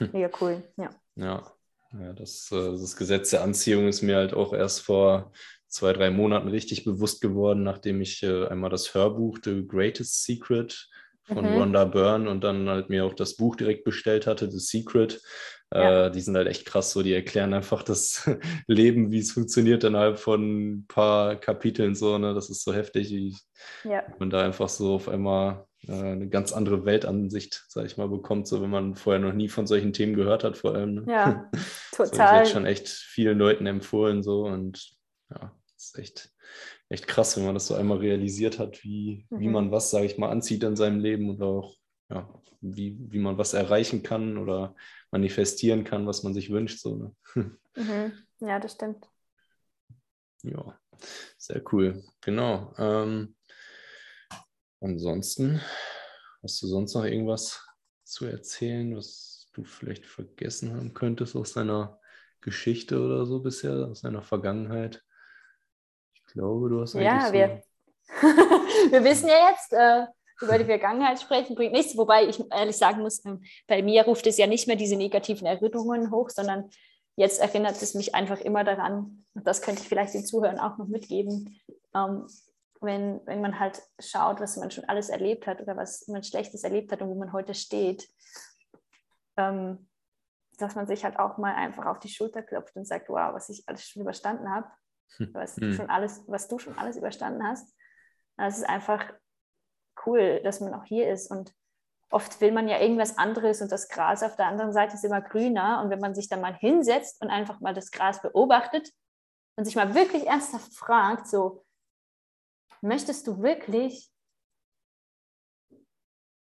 mhm. 0.00 0.10
mega 0.12 0.30
cool. 0.40 0.62
Ja. 0.76 0.90
ja. 1.14 1.52
Ja, 1.92 2.12
das, 2.12 2.50
äh, 2.52 2.72
das 2.72 2.96
Gesetz 2.96 3.30
der 3.30 3.42
Anziehung 3.42 3.88
ist 3.88 4.02
mir 4.02 4.16
halt 4.16 4.34
auch 4.34 4.52
erst 4.52 4.82
vor 4.82 5.32
zwei, 5.68 5.92
drei 5.92 6.10
Monaten 6.10 6.48
richtig 6.48 6.84
bewusst 6.84 7.20
geworden, 7.20 7.62
nachdem 7.62 8.00
ich 8.00 8.22
äh, 8.22 8.46
einmal 8.46 8.70
das 8.70 8.94
Hörbuch 8.94 9.38
The 9.42 9.66
Greatest 9.66 10.24
Secret 10.24 10.88
von 11.28 11.44
mhm. 11.44 11.56
Rhonda 11.56 11.84
Byrne 11.84 12.28
und 12.30 12.42
dann 12.42 12.68
halt 12.68 12.88
mir 12.88 13.04
auch 13.04 13.14
das 13.14 13.36
Buch 13.36 13.56
direkt 13.56 13.84
bestellt 13.84 14.26
hatte, 14.26 14.50
The 14.50 14.58
Secret. 14.58 15.20
Ja. 15.72 16.06
Äh, 16.06 16.10
die 16.10 16.20
sind 16.20 16.34
halt 16.34 16.48
echt 16.48 16.64
krass 16.64 16.92
so, 16.92 17.02
die 17.02 17.12
erklären 17.12 17.52
einfach 17.52 17.82
das 17.82 18.28
Leben, 18.66 19.12
wie 19.12 19.18
es 19.18 19.32
funktioniert 19.32 19.84
innerhalb 19.84 20.18
von 20.18 20.78
ein 20.78 20.86
paar 20.86 21.36
Kapiteln 21.36 21.94
so, 21.94 22.16
ne? 22.16 22.32
Das 22.32 22.48
ist 22.48 22.64
so 22.64 22.72
heftig, 22.72 23.10
wie 23.10 23.36
ja. 23.84 24.02
man 24.18 24.30
da 24.30 24.42
einfach 24.42 24.70
so 24.70 24.94
auf 24.94 25.08
einmal 25.10 25.66
äh, 25.86 25.92
eine 25.92 26.28
ganz 26.28 26.52
andere 26.52 26.86
Weltansicht, 26.86 27.66
sag 27.68 27.84
ich 27.84 27.98
mal, 27.98 28.08
bekommt, 28.08 28.48
so 28.48 28.62
wenn 28.62 28.70
man 28.70 28.94
vorher 28.94 29.20
noch 29.20 29.34
nie 29.34 29.48
von 29.48 29.66
solchen 29.66 29.92
Themen 29.92 30.14
gehört 30.14 30.42
hat, 30.42 30.56
vor 30.56 30.74
allem. 30.74 30.94
Ne? 30.94 31.04
Ja, 31.06 31.50
total. 31.94 32.40
das 32.40 32.48
ich 32.48 32.54
schon 32.54 32.66
echt 32.66 32.88
vielen 32.88 33.38
Leuten 33.38 33.66
empfohlen 33.66 34.22
so 34.22 34.46
und 34.46 34.96
ja, 35.30 35.54
das 35.74 35.84
ist 35.84 35.98
echt 35.98 36.30
echt 36.88 37.06
krass, 37.06 37.36
wenn 37.36 37.44
man 37.44 37.54
das 37.54 37.66
so 37.66 37.74
einmal 37.74 37.98
realisiert 37.98 38.58
hat, 38.58 38.82
wie, 38.82 39.26
mhm. 39.30 39.40
wie 39.40 39.48
man 39.48 39.70
was, 39.70 39.90
sage 39.90 40.06
ich 40.06 40.18
mal, 40.18 40.30
anzieht 40.30 40.62
in 40.62 40.76
seinem 40.76 41.00
Leben 41.00 41.28
und 41.30 41.42
auch, 41.42 41.76
ja, 42.10 42.28
wie, 42.60 42.96
wie 43.10 43.18
man 43.18 43.38
was 43.38 43.54
erreichen 43.54 44.02
kann 44.02 44.38
oder 44.38 44.74
manifestieren 45.10 45.84
kann, 45.84 46.06
was 46.06 46.22
man 46.22 46.34
sich 46.34 46.50
wünscht. 46.50 46.80
So, 46.80 46.96
ne? 46.96 47.16
mhm. 47.76 48.12
Ja, 48.40 48.58
das 48.58 48.72
stimmt. 48.72 49.06
Ja, 50.42 50.78
sehr 51.36 51.62
cool. 51.72 52.02
Genau. 52.20 52.74
Ähm, 52.78 53.36
ansonsten, 54.80 55.60
hast 56.42 56.62
du 56.62 56.66
sonst 56.66 56.94
noch 56.94 57.04
irgendwas 57.04 57.64
zu 58.04 58.24
erzählen, 58.26 58.96
was 58.96 59.50
du 59.52 59.64
vielleicht 59.64 60.06
vergessen 60.06 60.74
haben 60.74 60.94
könntest 60.94 61.36
aus 61.36 61.52
deiner 61.52 62.00
Geschichte 62.40 63.00
oder 63.00 63.26
so 63.26 63.40
bisher, 63.40 63.88
aus 63.88 64.02
deiner 64.02 64.22
Vergangenheit? 64.22 65.04
Glaube, 66.32 66.68
du 66.68 66.80
hast 66.80 66.94
Ja, 66.94 67.32
wir, 67.32 67.62
wir 68.90 69.04
wissen 69.04 69.28
ja 69.28 69.50
jetzt, 69.50 69.72
äh, 69.72 70.06
über 70.40 70.58
die 70.58 70.64
Vergangenheit 70.64 71.20
sprechen 71.20 71.56
bringt 71.56 71.72
nichts, 71.72 71.96
wobei 71.96 72.26
ich 72.26 72.40
ehrlich 72.52 72.76
sagen 72.76 73.02
muss, 73.02 73.24
äh, 73.24 73.36
bei 73.66 73.82
mir 73.82 74.04
ruft 74.04 74.26
es 74.26 74.38
ja 74.38 74.46
nicht 74.46 74.66
mehr 74.66 74.76
diese 74.76 74.96
negativen 74.96 75.46
Erinnerungen 75.46 76.10
hoch, 76.10 76.30
sondern 76.30 76.70
jetzt 77.16 77.40
erinnert 77.40 77.80
es 77.82 77.94
mich 77.94 78.14
einfach 78.14 78.40
immer 78.40 78.64
daran, 78.64 79.24
und 79.34 79.46
das 79.46 79.62
könnte 79.62 79.82
ich 79.82 79.88
vielleicht 79.88 80.14
den 80.14 80.24
Zuhörern 80.24 80.60
auch 80.60 80.78
noch 80.78 80.86
mitgeben, 80.86 81.60
ähm, 81.94 82.26
wenn, 82.80 83.20
wenn 83.26 83.40
man 83.40 83.58
halt 83.58 83.82
schaut, 83.98 84.40
was 84.40 84.56
man 84.56 84.70
schon 84.70 84.84
alles 84.84 85.08
erlebt 85.08 85.48
hat 85.48 85.60
oder 85.60 85.76
was 85.76 86.06
man 86.06 86.22
Schlechtes 86.22 86.62
erlebt 86.62 86.92
hat 86.92 87.02
und 87.02 87.08
wo 87.08 87.14
man 87.16 87.32
heute 87.32 87.54
steht, 87.54 88.08
ähm, 89.36 89.88
dass 90.58 90.76
man 90.76 90.86
sich 90.86 91.04
halt 91.04 91.18
auch 91.18 91.38
mal 91.38 91.54
einfach 91.54 91.86
auf 91.86 91.98
die 91.98 92.08
Schulter 92.08 92.42
klopft 92.42 92.76
und 92.76 92.86
sagt, 92.86 93.08
wow, 93.08 93.34
was 93.34 93.48
ich 93.48 93.64
alles 93.68 93.88
schon 93.88 94.02
überstanden 94.02 94.48
habe 94.48 94.68
was, 95.32 95.56
hm. 95.56 95.72
schon 95.72 95.90
alles, 95.90 96.24
was 96.26 96.48
du 96.48 96.58
schon 96.58 96.78
alles 96.78 96.96
überstanden 96.96 97.46
hast. 97.46 97.74
Es 98.36 98.58
ist 98.58 98.68
einfach 98.68 99.12
cool, 100.06 100.40
dass 100.44 100.60
man 100.60 100.74
auch 100.74 100.84
hier 100.84 101.10
ist. 101.10 101.30
Und 101.30 101.52
oft 102.10 102.40
will 102.40 102.52
man 102.52 102.68
ja 102.68 102.80
irgendwas 102.80 103.18
anderes 103.18 103.60
und 103.60 103.72
das 103.72 103.88
Gras 103.88 104.22
auf 104.22 104.36
der 104.36 104.46
anderen 104.46 104.72
Seite 104.72 104.94
ist 104.94 105.04
immer 105.04 105.20
grüner. 105.20 105.82
Und 105.82 105.90
wenn 105.90 106.00
man 106.00 106.14
sich 106.14 106.28
dann 106.28 106.40
mal 106.40 106.54
hinsetzt 106.54 107.20
und 107.22 107.30
einfach 107.30 107.60
mal 107.60 107.74
das 107.74 107.90
Gras 107.90 108.22
beobachtet 108.22 108.90
und 109.56 109.64
sich 109.64 109.76
mal 109.76 109.94
wirklich 109.94 110.26
ernsthaft 110.26 110.74
fragt, 110.74 111.26
so, 111.26 111.64
möchtest 112.80 113.26
du 113.26 113.42
wirklich 113.42 114.10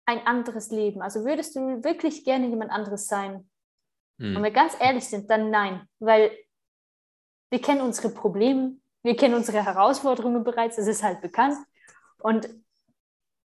ein 0.07 0.27
anderes 0.27 0.71
Leben? 0.71 1.03
Also 1.03 1.25
würdest 1.25 1.57
du 1.57 1.83
wirklich 1.85 2.25
gerne 2.25 2.49
jemand 2.49 2.71
anderes 2.71 3.07
sein? 3.07 3.51
Mhm. 4.19 4.37
Und 4.37 4.43
wir 4.43 4.51
ganz 4.51 4.77
ehrlich 4.81 5.05
sind, 5.09 5.31
dann 5.31 5.51
nein, 5.51 5.89
weil 5.99 6.31
wir 7.51 7.61
kennen 7.61 7.83
unsere 7.83 8.11
Probleme, 8.11 8.77
wir 9.03 9.17
kennen 9.17 9.35
unsere 9.35 9.65
Herausforderungen 9.65 10.45
bereits, 10.45 10.77
das 10.77 10.87
ist 10.87 11.03
halt 11.03 11.21
bekannt. 11.21 11.57
Und 12.19 12.49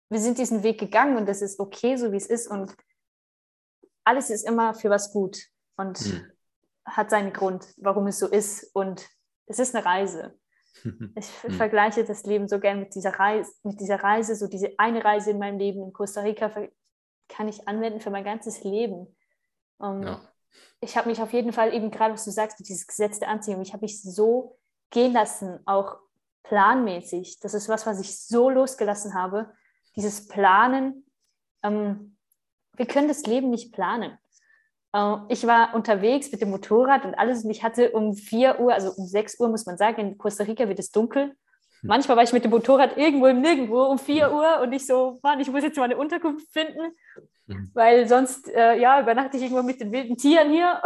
wir 0.09 0.21
sind 0.21 0.39
diesen 0.39 0.63
Weg 0.63 0.81
gegangen 0.81 1.17
und 1.17 1.27
das 1.27 1.43
ist 1.43 1.61
okay, 1.61 1.97
so 1.97 2.13
wie 2.13 2.17
es 2.17 2.27
ist. 2.27 2.49
Und 2.49 2.75
alles 4.05 4.31
ist 4.31 4.47
immer 4.47 4.75
für 4.75 4.91
was 4.91 5.13
gut 5.13 5.39
und 5.77 6.01
mhm. 6.01 6.33
hat 6.87 7.11
seinen 7.11 7.33
Grund, 7.33 7.67
warum 7.77 8.07
es 8.07 8.19
so 8.19 8.27
ist. 8.27 8.71
Und 8.75 9.07
es 9.47 9.59
ist 9.59 9.75
eine 9.75 9.85
Reise. 9.85 10.39
Ich 11.17 11.31
mhm. 11.45 11.53
vergleiche 11.53 12.05
das 12.05 12.25
Leben 12.25 12.49
so 12.49 12.59
gern 12.59 12.81
mit 12.81 12.95
dieser 12.95 13.13
Reise, 13.13 13.53
mit 13.63 13.81
dieser 13.81 14.03
Reise, 14.03 14.35
so 14.35 14.49
diese 14.49 14.75
eine 14.77 15.05
Reise 15.05 15.31
in 15.31 15.39
meinem 15.39 15.59
Leben 15.59 15.83
in 15.83 15.93
Costa 15.93 16.23
Rica 16.23 16.51
kann 17.29 17.49
ich 17.49 17.69
anwenden 17.69 18.01
für 18.01 18.11
mein 18.11 18.25
ganzes 18.25 18.65
Leben. 18.65 19.17
Um, 19.79 20.03
ja 20.03 20.34
ich 20.81 20.97
habe 20.97 21.09
mich 21.09 21.21
auf 21.21 21.33
jeden 21.33 21.53
Fall 21.53 21.73
eben 21.73 21.91
gerade, 21.91 22.15
was 22.15 22.25
du 22.25 22.31
sagst, 22.31 22.59
dieses 22.59 22.87
Gesetz 22.87 23.19
der 23.19 23.29
Anziehung, 23.29 23.63
ich 23.63 23.73
habe 23.73 23.85
mich 23.85 24.03
so 24.03 24.59
gehen 24.91 25.13
lassen, 25.13 25.61
auch 25.67 25.99
planmäßig. 26.45 27.41
Das 27.41 27.55
ist 27.55 27.69
was, 27.69 27.87
was 27.87 28.01
ich 28.01 28.19
so 28.19 28.51
losgelassen 28.51 29.15
habe. 29.15 29.53
Dieses 29.97 30.29
Planen. 30.29 31.07
Ähm, 31.63 32.17
wir 32.77 32.87
können 32.87 33.09
das 33.09 33.25
Leben 33.25 33.51
nicht 33.51 33.73
planen. 33.73 34.19
Äh, 34.93 35.17
ich 35.29 35.47
war 35.47 35.75
unterwegs 35.75 36.31
mit 36.33 36.41
dem 36.41 36.51
Motorrad 36.51 37.05
und 37.05 37.15
alles 37.15 37.45
und 37.45 37.51
ich 37.51 37.63
hatte 37.63 37.91
um 37.93 38.15
4 38.15 38.61
Uhr, 38.61 38.73
also 38.73 38.93
um 38.93 39.07
6 39.07 39.41
Uhr 39.41 39.49
muss 39.49 39.67
man 39.67 39.77
sagen, 39.77 40.01
in 40.01 40.19
Costa 40.19 40.45
Rica 40.45 40.69
wird 40.69 40.79
es 40.79 40.91
dunkel. 40.91 41.37
Hm. 41.85 41.89
Manchmal 41.89 42.17
war 42.17 42.25
ich 42.25 42.33
mit 42.33 42.45
dem 42.45 42.51
Motorrad 42.51 42.97
irgendwo 42.97 43.27
im 43.27 43.41
Nirgendwo 43.41 43.85
um 43.85 43.99
4 43.99 44.27
hm. 44.27 44.35
Uhr 44.35 44.61
und 44.63 44.73
ich 44.73 44.87
so, 44.87 45.21
Mann, 45.23 45.39
ich 45.41 45.51
muss 45.51 45.63
jetzt 45.63 45.77
mal 45.77 45.85
eine 45.85 45.97
Unterkunft 45.97 46.51
finden. 46.51 46.93
Mhm. 47.47 47.71
Weil 47.75 48.09
sonst, 48.09 48.49
äh, 48.49 48.79
ja, 48.79 49.01
übernachte 49.01 49.37
ich 49.37 49.43
irgendwo 49.43 49.63
mit 49.63 49.81
den 49.81 49.93
wilden 49.93 50.17
Tieren 50.17 50.51
hier. 50.51 50.83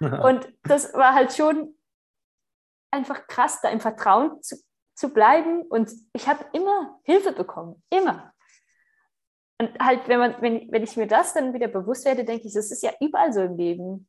Und 0.22 0.50
das 0.62 0.94
war 0.94 1.12
halt 1.12 1.34
schon 1.34 1.74
einfach 2.90 3.26
krass, 3.26 3.60
da 3.60 3.68
im 3.68 3.80
Vertrauen 3.80 4.42
zu, 4.42 4.56
zu 4.94 5.12
bleiben. 5.12 5.60
Und 5.62 5.92
ich 6.14 6.26
habe 6.26 6.42
immer 6.54 6.98
Hilfe 7.02 7.32
bekommen, 7.32 7.82
immer. 7.90 8.32
Und 9.58 9.78
halt, 9.78 10.08
wenn, 10.08 10.18
man, 10.18 10.36
wenn, 10.40 10.72
wenn 10.72 10.82
ich 10.82 10.96
mir 10.96 11.06
das 11.06 11.34
dann 11.34 11.52
wieder 11.52 11.68
bewusst 11.68 12.06
werde, 12.06 12.24
denke 12.24 12.48
ich, 12.48 12.54
das 12.54 12.70
ist 12.70 12.82
ja 12.82 12.92
überall 12.98 13.30
so 13.34 13.42
im 13.42 13.58
Leben. 13.58 14.08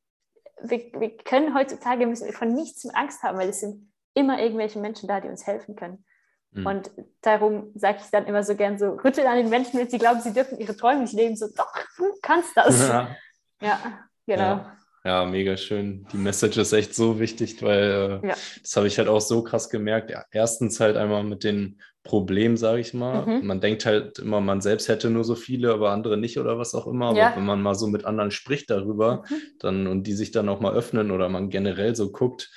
Wir, 0.62 0.80
wir 0.94 1.18
können 1.18 1.54
heutzutage 1.54 2.08
müssen 2.08 2.28
wir 2.28 2.34
von 2.34 2.54
nichts 2.54 2.86
mehr 2.86 2.96
Angst 2.96 3.22
haben, 3.22 3.38
weil 3.38 3.50
es 3.50 3.60
sind 3.60 3.92
immer 4.14 4.40
irgendwelche 4.40 4.80
Menschen 4.80 5.10
da, 5.10 5.20
die 5.20 5.28
uns 5.28 5.46
helfen 5.46 5.76
können. 5.76 6.06
Mhm. 6.52 6.66
Und 6.66 6.92
darum 7.22 7.72
sage 7.76 8.00
ich 8.04 8.10
dann 8.12 8.26
immer 8.26 8.44
so 8.44 8.56
gern 8.56 8.78
so, 8.78 8.92
rüttel 8.92 9.26
an 9.26 9.38
den 9.38 9.50
Menschen, 9.50 9.80
wenn 9.80 9.90
sie 9.90 9.98
glauben, 9.98 10.22
sie 10.22 10.34
dürfen 10.34 10.60
ihre 10.60 10.76
Träume 10.76 11.02
nicht 11.02 11.14
leben. 11.14 11.36
So, 11.36 11.48
doch, 11.48 11.74
du 11.98 12.06
kannst 12.22 12.56
das. 12.56 12.88
Ja, 12.88 13.16
ja 13.62 13.80
genau. 14.26 14.44
Ja. 14.44 14.78
Ja, 15.04 15.26
mega 15.26 15.58
schön. 15.58 16.06
Die 16.14 16.18
Message 16.18 16.58
ist 16.58 16.74
echt 16.74 16.94
so 16.94 17.20
wichtig, 17.20 17.64
weil 17.64 18.22
äh, 18.24 18.28
ja. 18.28 18.36
das 18.62 18.76
habe 18.76 18.86
ich 18.86 19.00
halt 19.00 19.08
auch 19.08 19.22
so 19.22 19.44
krass 19.44 19.72
gemerkt. 19.72 20.14
Erstens 20.30 20.80
halt 20.80 20.96
einmal 20.96 21.24
mit 21.24 21.44
den 21.44 21.82
Problemen, 22.04 22.56
sage 22.56 22.82
ich 22.82 22.94
mal. 22.94 23.26
Mhm. 23.26 23.48
Man 23.48 23.62
denkt 23.62 23.86
halt 23.86 24.20
immer, 24.20 24.42
man 24.42 24.62
selbst 24.62 24.90
hätte 24.90 25.10
nur 25.10 25.24
so 25.24 25.34
viele, 25.34 25.74
aber 25.74 25.90
andere 25.90 26.18
nicht 26.18 26.38
oder 26.38 26.60
was 26.60 26.76
auch 26.76 26.86
immer. 26.86 27.16
Ja. 27.16 27.28
Aber 27.28 27.38
wenn 27.38 27.46
man 27.46 27.64
mal 27.64 27.74
so 27.74 27.88
mit 27.88 28.06
anderen 28.06 28.30
spricht 28.30 28.70
darüber, 28.70 29.24
mhm. 29.28 29.36
dann 29.60 29.88
und 29.88 30.04
die 30.04 30.14
sich 30.14 30.32
dann 30.32 30.50
auch 30.50 30.60
mal 30.60 30.74
öffnen 30.74 31.10
oder 31.10 31.30
man 31.30 31.50
generell 31.50 31.96
so 31.96 32.12
guckt, 32.12 32.52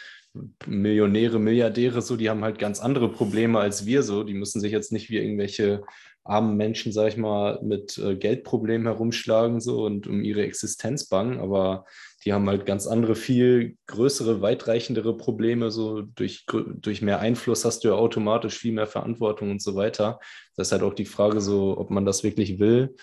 Millionäre, 0.66 1.38
Milliardäre, 1.38 2.02
so, 2.02 2.16
die 2.16 2.28
haben 2.28 2.42
halt 2.42 2.58
ganz 2.58 2.80
andere 2.80 3.10
Probleme 3.10 3.60
als 3.60 3.86
wir 3.86 4.02
so. 4.02 4.24
Die 4.24 4.34
müssen 4.34 4.60
sich 4.60 4.72
jetzt 4.72 4.92
nicht 4.92 5.10
wie 5.10 5.18
irgendwelche 5.18 5.84
armen 6.24 6.56
Menschen, 6.56 6.92
sag 6.92 7.08
ich 7.08 7.16
mal, 7.16 7.60
mit 7.62 7.98
äh, 7.98 8.16
Geldproblemen 8.16 8.86
herumschlagen 8.86 9.60
so 9.60 9.84
und 9.84 10.06
um 10.06 10.24
ihre 10.24 10.42
Existenz 10.42 11.08
bangen, 11.08 11.38
aber 11.38 11.84
die 12.24 12.32
haben 12.32 12.48
halt 12.48 12.64
ganz 12.64 12.86
andere, 12.86 13.14
viel 13.14 13.76
größere, 13.86 14.40
weitreichendere 14.40 15.16
Probleme. 15.16 15.70
So 15.70 16.00
durch, 16.00 16.46
durch 16.46 17.02
mehr 17.02 17.20
Einfluss 17.20 17.66
hast 17.66 17.84
du 17.84 17.88
ja 17.88 17.94
automatisch 17.94 18.58
viel 18.58 18.72
mehr 18.72 18.86
Verantwortung 18.86 19.50
und 19.50 19.60
so 19.60 19.74
weiter. 19.76 20.18
Das 20.56 20.68
ist 20.68 20.72
halt 20.72 20.82
auch 20.82 20.94
die 20.94 21.04
Frage, 21.04 21.42
so, 21.42 21.76
ob 21.76 21.90
man 21.90 22.06
das 22.06 22.24
wirklich 22.24 22.58
will. 22.58 22.96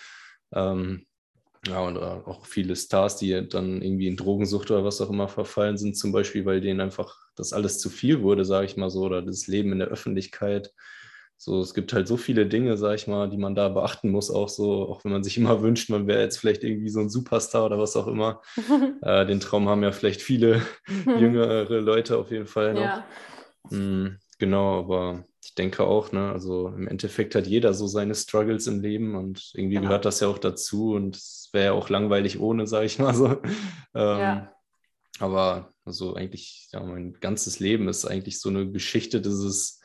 Ähm, 0.52 1.06
ja, 1.68 1.80
und 1.80 1.96
äh, 1.96 2.00
auch 2.00 2.44
viele 2.46 2.74
Stars, 2.74 3.16
die 3.16 3.48
dann 3.48 3.80
irgendwie 3.80 4.08
in 4.08 4.16
Drogensucht 4.16 4.72
oder 4.72 4.84
was 4.84 5.00
auch 5.00 5.10
immer 5.10 5.28
verfallen 5.28 5.78
sind, 5.78 5.96
zum 5.96 6.10
Beispiel, 6.10 6.44
weil 6.44 6.60
denen 6.60 6.80
einfach 6.80 7.16
das 7.36 7.52
alles 7.52 7.78
zu 7.78 7.90
viel 7.90 8.22
wurde, 8.22 8.44
sage 8.44 8.66
ich 8.66 8.76
mal 8.76 8.90
so, 8.90 9.02
oder 9.02 9.22
das 9.22 9.46
Leben 9.46 9.72
in 9.72 9.78
der 9.78 9.88
Öffentlichkeit. 9.88 10.72
So, 11.44 11.60
es 11.60 11.74
gibt 11.74 11.92
halt 11.92 12.06
so 12.06 12.16
viele 12.16 12.46
Dinge, 12.46 12.76
sage 12.76 12.94
ich 12.94 13.08
mal, 13.08 13.28
die 13.28 13.36
man 13.36 13.56
da 13.56 13.68
beachten 13.68 14.10
muss, 14.10 14.30
auch 14.30 14.48
so, 14.48 14.88
auch 14.88 15.04
wenn 15.04 15.10
man 15.10 15.24
sich 15.24 15.36
immer 15.38 15.60
wünscht, 15.60 15.90
man 15.90 16.06
wäre 16.06 16.22
jetzt 16.22 16.38
vielleicht 16.38 16.62
irgendwie 16.62 16.90
so 16.90 17.00
ein 17.00 17.10
Superstar 17.10 17.66
oder 17.66 17.78
was 17.78 17.96
auch 17.96 18.06
immer. 18.06 18.42
äh, 19.02 19.26
den 19.26 19.40
Traum 19.40 19.68
haben 19.68 19.82
ja 19.82 19.92
vielleicht 19.92 20.22
viele 20.22 20.62
jüngere 21.18 21.80
Leute 21.80 22.18
auf 22.18 22.30
jeden 22.30 22.46
Fall 22.46 22.74
noch. 22.74 22.82
Ja. 22.82 23.04
Mhm, 23.70 24.18
genau, 24.38 24.78
aber 24.78 25.24
ich 25.42 25.54
denke 25.56 25.82
auch, 25.84 26.12
ne, 26.12 26.30
also 26.30 26.68
im 26.68 26.86
Endeffekt 26.86 27.34
hat 27.34 27.48
jeder 27.48 27.74
so 27.74 27.88
seine 27.88 28.14
Struggles 28.14 28.68
im 28.68 28.80
Leben 28.80 29.16
und 29.16 29.50
irgendwie 29.54 29.74
genau. 29.76 29.88
gehört 29.88 30.04
das 30.04 30.20
ja 30.20 30.28
auch 30.28 30.38
dazu 30.38 30.92
und 30.92 31.16
es 31.16 31.50
wäre 31.52 31.66
ja 31.66 31.72
auch 31.72 31.88
langweilig 31.88 32.38
ohne, 32.38 32.68
sage 32.68 32.86
ich 32.86 32.98
mal 33.00 33.14
so. 33.14 33.26
Ähm, 33.94 34.18
ja. 34.18 34.52
Aber 35.18 35.70
also 35.84 36.14
eigentlich, 36.14 36.68
ja, 36.72 36.80
mein 36.80 37.14
ganzes 37.14 37.60
Leben 37.60 37.88
ist 37.88 38.04
eigentlich 38.04 38.40
so 38.40 38.48
eine 38.48 38.70
Geschichte 38.70 39.20
dieses 39.20 39.82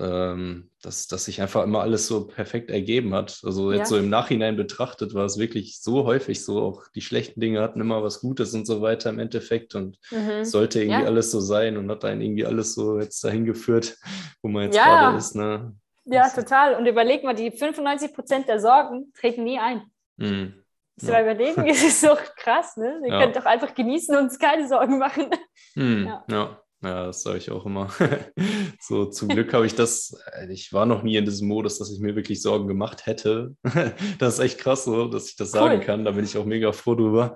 ähm, 0.00 0.70
dass, 0.82 1.08
dass 1.08 1.24
sich 1.24 1.42
einfach 1.42 1.64
immer 1.64 1.80
alles 1.80 2.06
so 2.06 2.26
perfekt 2.26 2.70
ergeben 2.70 3.14
hat. 3.14 3.40
Also 3.42 3.72
jetzt 3.72 3.80
ja. 3.80 3.86
so 3.86 3.98
im 3.98 4.08
Nachhinein 4.08 4.56
betrachtet 4.56 5.14
war 5.14 5.24
es 5.24 5.38
wirklich 5.38 5.80
so 5.80 6.04
häufig 6.04 6.44
so, 6.44 6.60
auch 6.60 6.86
die 6.94 7.00
schlechten 7.00 7.40
Dinge 7.40 7.60
hatten 7.60 7.80
immer 7.80 8.02
was 8.02 8.20
Gutes 8.20 8.54
und 8.54 8.66
so 8.66 8.80
weiter 8.80 9.10
im 9.10 9.18
Endeffekt 9.18 9.74
und 9.74 9.98
mhm. 10.10 10.44
sollte 10.44 10.80
irgendwie 10.80 11.02
ja. 11.02 11.06
alles 11.06 11.30
so 11.30 11.40
sein 11.40 11.76
und 11.76 11.90
hat 11.90 12.04
einen 12.04 12.20
irgendwie 12.20 12.46
alles 12.46 12.74
so 12.74 13.00
jetzt 13.00 13.24
dahin 13.24 13.44
geführt, 13.44 13.96
wo 14.42 14.48
man 14.48 14.64
jetzt 14.64 14.76
ja. 14.76 14.84
gerade 14.84 15.18
ist. 15.18 15.34
Ne? 15.34 15.74
Ja, 16.04 16.28
total. 16.28 16.74
Und 16.74 16.86
überleg 16.86 17.24
mal, 17.24 17.34
die 17.34 17.50
95 17.50 18.14
Prozent 18.14 18.48
der 18.48 18.60
Sorgen 18.60 19.12
treten 19.18 19.44
nie 19.44 19.58
ein. 19.58 19.82
Mhm. 20.16 20.64
Ja. 21.02 21.12
Mal 21.12 21.22
überlegen, 21.22 21.66
es 21.66 21.82
ist 21.82 22.00
so 22.00 22.16
krass, 22.36 22.76
ne? 22.76 23.00
Ihr 23.06 23.18
könnt 23.18 23.36
doch 23.36 23.44
einfach 23.44 23.74
genießen 23.74 24.16
und 24.16 24.24
uns 24.24 24.38
keine 24.38 24.68
Sorgen 24.68 24.98
machen. 24.98 25.30
Mhm. 25.74 26.12
ja. 26.28 26.60
Ja, 26.80 27.06
das 27.06 27.22
sage 27.22 27.38
ich 27.38 27.50
auch 27.50 27.66
immer. 27.66 27.90
so, 28.80 29.06
zum 29.06 29.28
Glück 29.28 29.52
habe 29.52 29.66
ich 29.66 29.74
das, 29.74 30.16
äh, 30.32 30.52
ich 30.52 30.72
war 30.72 30.86
noch 30.86 31.02
nie 31.02 31.16
in 31.16 31.24
diesem 31.24 31.48
Modus, 31.48 31.78
dass 31.78 31.90
ich 31.90 31.98
mir 31.98 32.14
wirklich 32.14 32.40
Sorgen 32.40 32.68
gemacht 32.68 33.06
hätte. 33.06 33.56
das 34.18 34.34
ist 34.34 34.40
echt 34.40 34.58
krass 34.58 34.84
so, 34.84 35.08
dass 35.08 35.28
ich 35.28 35.36
das 35.36 35.48
cool. 35.48 35.60
sagen 35.60 35.80
kann. 35.80 36.04
Da 36.04 36.12
bin 36.12 36.24
ich 36.24 36.38
auch 36.38 36.44
mega 36.44 36.70
froh 36.70 36.94
drüber. 36.94 37.34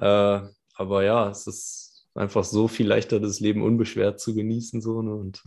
Äh, 0.00 0.40
aber 0.74 1.04
ja, 1.04 1.30
es 1.30 1.46
ist 1.46 2.08
einfach 2.14 2.42
so 2.42 2.66
viel 2.66 2.88
leichter, 2.88 3.20
das 3.20 3.38
Leben 3.38 3.62
unbeschwert 3.62 4.18
zu 4.18 4.34
genießen. 4.34 4.80
So, 4.80 5.00
ne? 5.00 5.14
Und 5.14 5.42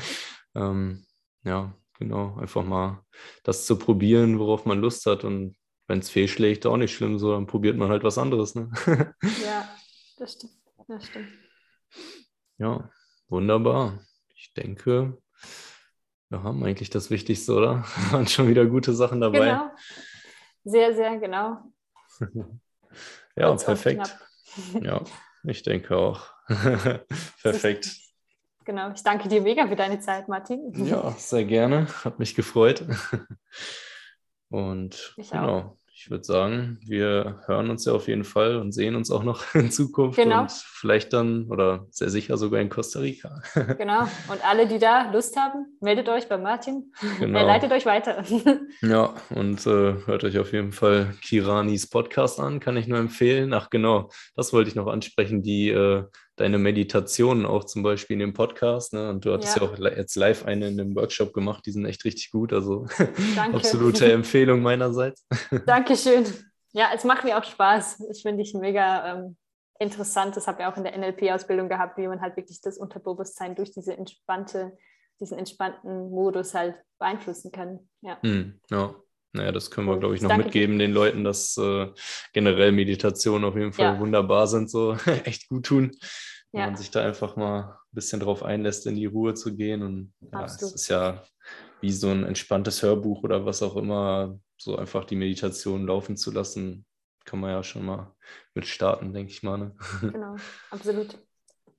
ähm, 0.54 1.04
ja, 1.44 1.74
genau, 1.98 2.36
einfach 2.38 2.64
mal 2.64 3.04
das 3.42 3.66
zu 3.66 3.76
probieren, 3.76 4.38
worauf 4.38 4.64
man 4.64 4.80
Lust 4.80 5.04
hat. 5.04 5.24
Und 5.24 5.56
wenn 5.88 5.98
es 6.00 6.10
fehlschlägt, 6.10 6.66
auch 6.66 6.76
nicht 6.76 6.94
schlimm, 6.94 7.18
so, 7.18 7.32
dann 7.32 7.46
probiert 7.46 7.76
man 7.76 7.88
halt 7.88 8.04
was 8.04 8.18
anderes. 8.18 8.54
Ne? 8.54 8.70
ja, 9.44 9.68
das 10.18 10.34
stimmt. 10.34 10.52
Das 10.86 11.06
stimmt. 11.06 11.28
Ja, 12.58 12.90
wunderbar. 13.28 13.98
Ich 14.34 14.52
denke, 14.54 15.18
wir 16.28 16.42
haben 16.42 16.62
eigentlich 16.62 16.90
das 16.90 17.10
Wichtigste, 17.10 17.54
oder? 17.54 17.84
Waren 18.10 18.26
schon 18.26 18.48
wieder 18.48 18.66
gute 18.66 18.92
Sachen 18.92 19.20
dabei. 19.20 19.50
Genau. 19.50 19.70
Sehr, 20.64 20.94
sehr 20.94 21.18
genau. 21.18 21.72
ja, 22.20 23.48
Ganz 23.48 23.64
perfekt. 23.64 24.18
Ja, 24.80 25.02
ich 25.44 25.62
denke 25.62 25.96
auch. 25.96 26.30
perfekt. 27.42 27.96
Genau, 28.64 28.92
ich 28.92 29.02
danke 29.02 29.28
dir 29.28 29.40
mega 29.40 29.66
für 29.66 29.76
deine 29.76 30.00
Zeit, 30.00 30.28
Martin. 30.28 30.72
Ja, 30.84 31.12
sehr 31.12 31.44
gerne. 31.44 31.86
Hat 32.04 32.18
mich 32.18 32.34
gefreut. 32.34 32.84
Und 34.50 35.14
ich 35.16 35.30
genau, 35.30 35.58
auch 35.58 35.77
ich 36.00 36.10
würde 36.10 36.22
sagen, 36.22 36.78
wir 36.86 37.40
hören 37.46 37.70
uns 37.70 37.84
ja 37.84 37.92
auf 37.92 38.06
jeden 38.06 38.22
Fall 38.22 38.56
und 38.58 38.70
sehen 38.70 38.94
uns 38.94 39.10
auch 39.10 39.24
noch 39.24 39.42
in 39.56 39.72
Zukunft 39.72 40.16
genau. 40.16 40.42
und 40.42 40.52
vielleicht 40.52 41.12
dann 41.12 41.46
oder 41.50 41.86
sehr 41.90 42.08
sicher 42.08 42.36
sogar 42.36 42.60
in 42.60 42.68
Costa 42.68 43.00
Rica. 43.00 43.42
genau. 43.78 44.02
Und 44.02 44.48
alle, 44.48 44.68
die 44.68 44.78
da 44.78 45.10
Lust 45.10 45.36
haben, 45.36 45.76
meldet 45.80 46.08
euch 46.08 46.28
bei 46.28 46.38
Martin. 46.38 46.92
Genau. 47.18 47.40
Er 47.40 47.44
leitet 47.44 47.72
euch 47.72 47.84
weiter. 47.84 48.22
ja, 48.80 49.12
und 49.30 49.66
äh, 49.66 49.94
hört 50.06 50.22
euch 50.22 50.38
auf 50.38 50.52
jeden 50.52 50.70
Fall 50.70 51.14
Kiranis 51.20 51.88
Podcast 51.88 52.38
an, 52.38 52.60
kann 52.60 52.76
ich 52.76 52.86
nur 52.86 52.98
empfehlen. 52.98 53.52
Ach 53.52 53.68
genau, 53.68 54.08
das 54.36 54.52
wollte 54.52 54.70
ich 54.70 54.76
noch 54.76 54.86
ansprechen, 54.86 55.42
die 55.42 55.70
äh, 55.70 56.04
deine 56.40 56.58
Meditationen 56.58 57.46
auch 57.46 57.64
zum 57.64 57.82
Beispiel 57.82 58.14
in 58.14 58.20
dem 58.20 58.32
Podcast. 58.32 58.92
Ne? 58.92 59.10
Und 59.10 59.24
du 59.24 59.32
hattest 59.32 59.56
ja. 59.56 59.64
ja. 59.64 59.68
auch 59.68 59.78
jetzt 59.78 60.16
live 60.16 60.44
eine 60.44 60.68
in 60.68 60.76
dem 60.76 60.94
Workshop 60.94 61.32
gemacht, 61.32 61.66
die 61.66 61.72
sind 61.72 61.84
echt 61.84 62.04
richtig 62.04 62.30
gut. 62.30 62.52
Also 62.52 62.86
absolute 63.52 64.12
Empfehlung 64.12 64.62
meinerseits. 64.62 65.26
Dankeschön. 65.66 66.24
Ja, 66.72 66.90
es 66.94 67.04
macht 67.04 67.24
mir 67.24 67.38
auch 67.38 67.44
Spaß. 67.44 68.04
Ich 68.10 68.22
finde 68.22 68.42
ich 68.42 68.54
mega 68.54 69.14
ähm, 69.14 69.36
interessant. 69.78 70.36
Das 70.36 70.46
habe 70.46 70.62
ich 70.62 70.68
auch 70.68 70.76
in 70.76 70.84
der 70.84 70.96
NLP-Ausbildung 70.96 71.68
gehabt, 71.68 71.96
wie 71.98 72.06
man 72.06 72.20
halt 72.20 72.36
wirklich 72.36 72.60
das 72.60 72.78
Unterbewusstsein 72.78 73.54
durch 73.54 73.70
diese 73.72 73.96
entspannte, 73.96 74.76
diesen 75.20 75.38
entspannten 75.38 76.10
Modus 76.10 76.54
halt 76.54 76.76
beeinflussen 76.98 77.52
kann. 77.52 77.88
Ja. 78.00 78.18
Mm, 78.22 78.60
ja. 78.70 78.94
Naja, 79.32 79.52
das 79.52 79.70
können 79.70 79.86
wir, 79.86 79.98
glaube 79.98 80.14
ich, 80.14 80.22
noch 80.22 80.30
Danke 80.30 80.44
mitgeben 80.44 80.78
den 80.78 80.92
Leuten, 80.92 81.22
dass 81.22 81.56
äh, 81.58 81.88
generell 82.32 82.72
Meditationen 82.72 83.44
auf 83.44 83.56
jeden 83.56 83.72
Fall 83.72 83.94
ja. 83.94 84.00
wunderbar 84.00 84.46
sind, 84.46 84.70
so 84.70 84.94
echt 85.24 85.48
gut 85.48 85.66
tun. 85.66 85.96
Wenn 86.52 86.60
ja. 86.60 86.66
man 86.66 86.76
sich 86.76 86.90
da 86.90 87.04
einfach 87.04 87.36
mal 87.36 87.60
ein 87.62 87.94
bisschen 87.94 88.20
drauf 88.20 88.42
einlässt, 88.42 88.86
in 88.86 88.96
die 88.96 89.06
Ruhe 89.06 89.34
zu 89.34 89.54
gehen. 89.54 89.82
Und 89.82 90.14
ja, 90.32 90.44
es 90.44 90.62
ist 90.62 90.88
ja 90.88 91.22
wie 91.80 91.92
so 91.92 92.08
ein 92.08 92.24
entspanntes 92.24 92.82
Hörbuch 92.82 93.22
oder 93.22 93.44
was 93.44 93.62
auch 93.62 93.76
immer, 93.76 94.38
so 94.56 94.76
einfach 94.76 95.04
die 95.04 95.16
Meditation 95.16 95.86
laufen 95.86 96.16
zu 96.16 96.30
lassen, 96.30 96.86
kann 97.24 97.40
man 97.40 97.50
ja 97.50 97.62
schon 97.62 97.84
mal 97.84 98.14
mit 98.54 98.66
starten, 98.66 99.12
denke 99.12 99.30
ich 99.30 99.42
mal. 99.42 99.58
Ne? 99.58 99.76
Genau, 100.00 100.36
absolut. 100.70 101.18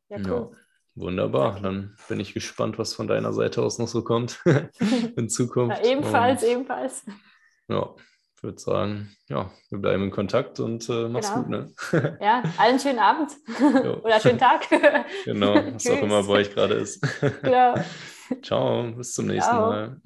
Ja, 0.09 0.17
cool. 0.17 0.51
Ja. 0.51 0.57
Wunderbar, 0.95 1.53
Danke. 1.53 1.61
dann 1.63 1.97
bin 2.07 2.19
ich 2.19 2.33
gespannt, 2.33 2.77
was 2.77 2.93
von 2.93 3.07
deiner 3.07 3.31
Seite 3.33 3.61
aus 3.61 3.79
noch 3.79 3.87
so 3.87 4.03
kommt 4.03 4.41
in 5.15 5.29
Zukunft. 5.29 5.77
Ja, 5.77 5.91
ebenfalls, 5.91 6.43
Und 6.43 6.49
ebenfalls 6.49 7.05
ja, 7.69 7.95
ich 8.35 8.43
würde 8.43 8.59
sagen, 8.59 9.15
ja, 9.27 9.51
wir 9.69 9.79
bleiben 9.79 10.03
in 10.03 10.11
Kontakt 10.11 10.59
und 10.59 10.89
äh, 10.89 11.07
mach's 11.09 11.33
genau. 11.33 11.41
gut. 11.41 11.49
Ne? 11.49 12.17
ja, 12.21 12.43
allen 12.57 12.79
schönen 12.79 12.99
Abend 12.99 13.31
oder 14.03 14.19
schönen 14.19 14.39
Tag. 14.39 14.67
genau, 15.25 15.55
was 15.73 15.89
auch 15.89 16.01
immer 16.01 16.23
bei 16.23 16.33
euch 16.33 16.53
gerade 16.53 16.75
ist. 16.75 17.01
Genau. 17.41 17.75
Ciao, 18.41 18.91
bis 18.95 19.13
zum 19.13 19.27
nächsten 19.27 19.51
Ciao. 19.51 19.69
Mal. 19.69 20.01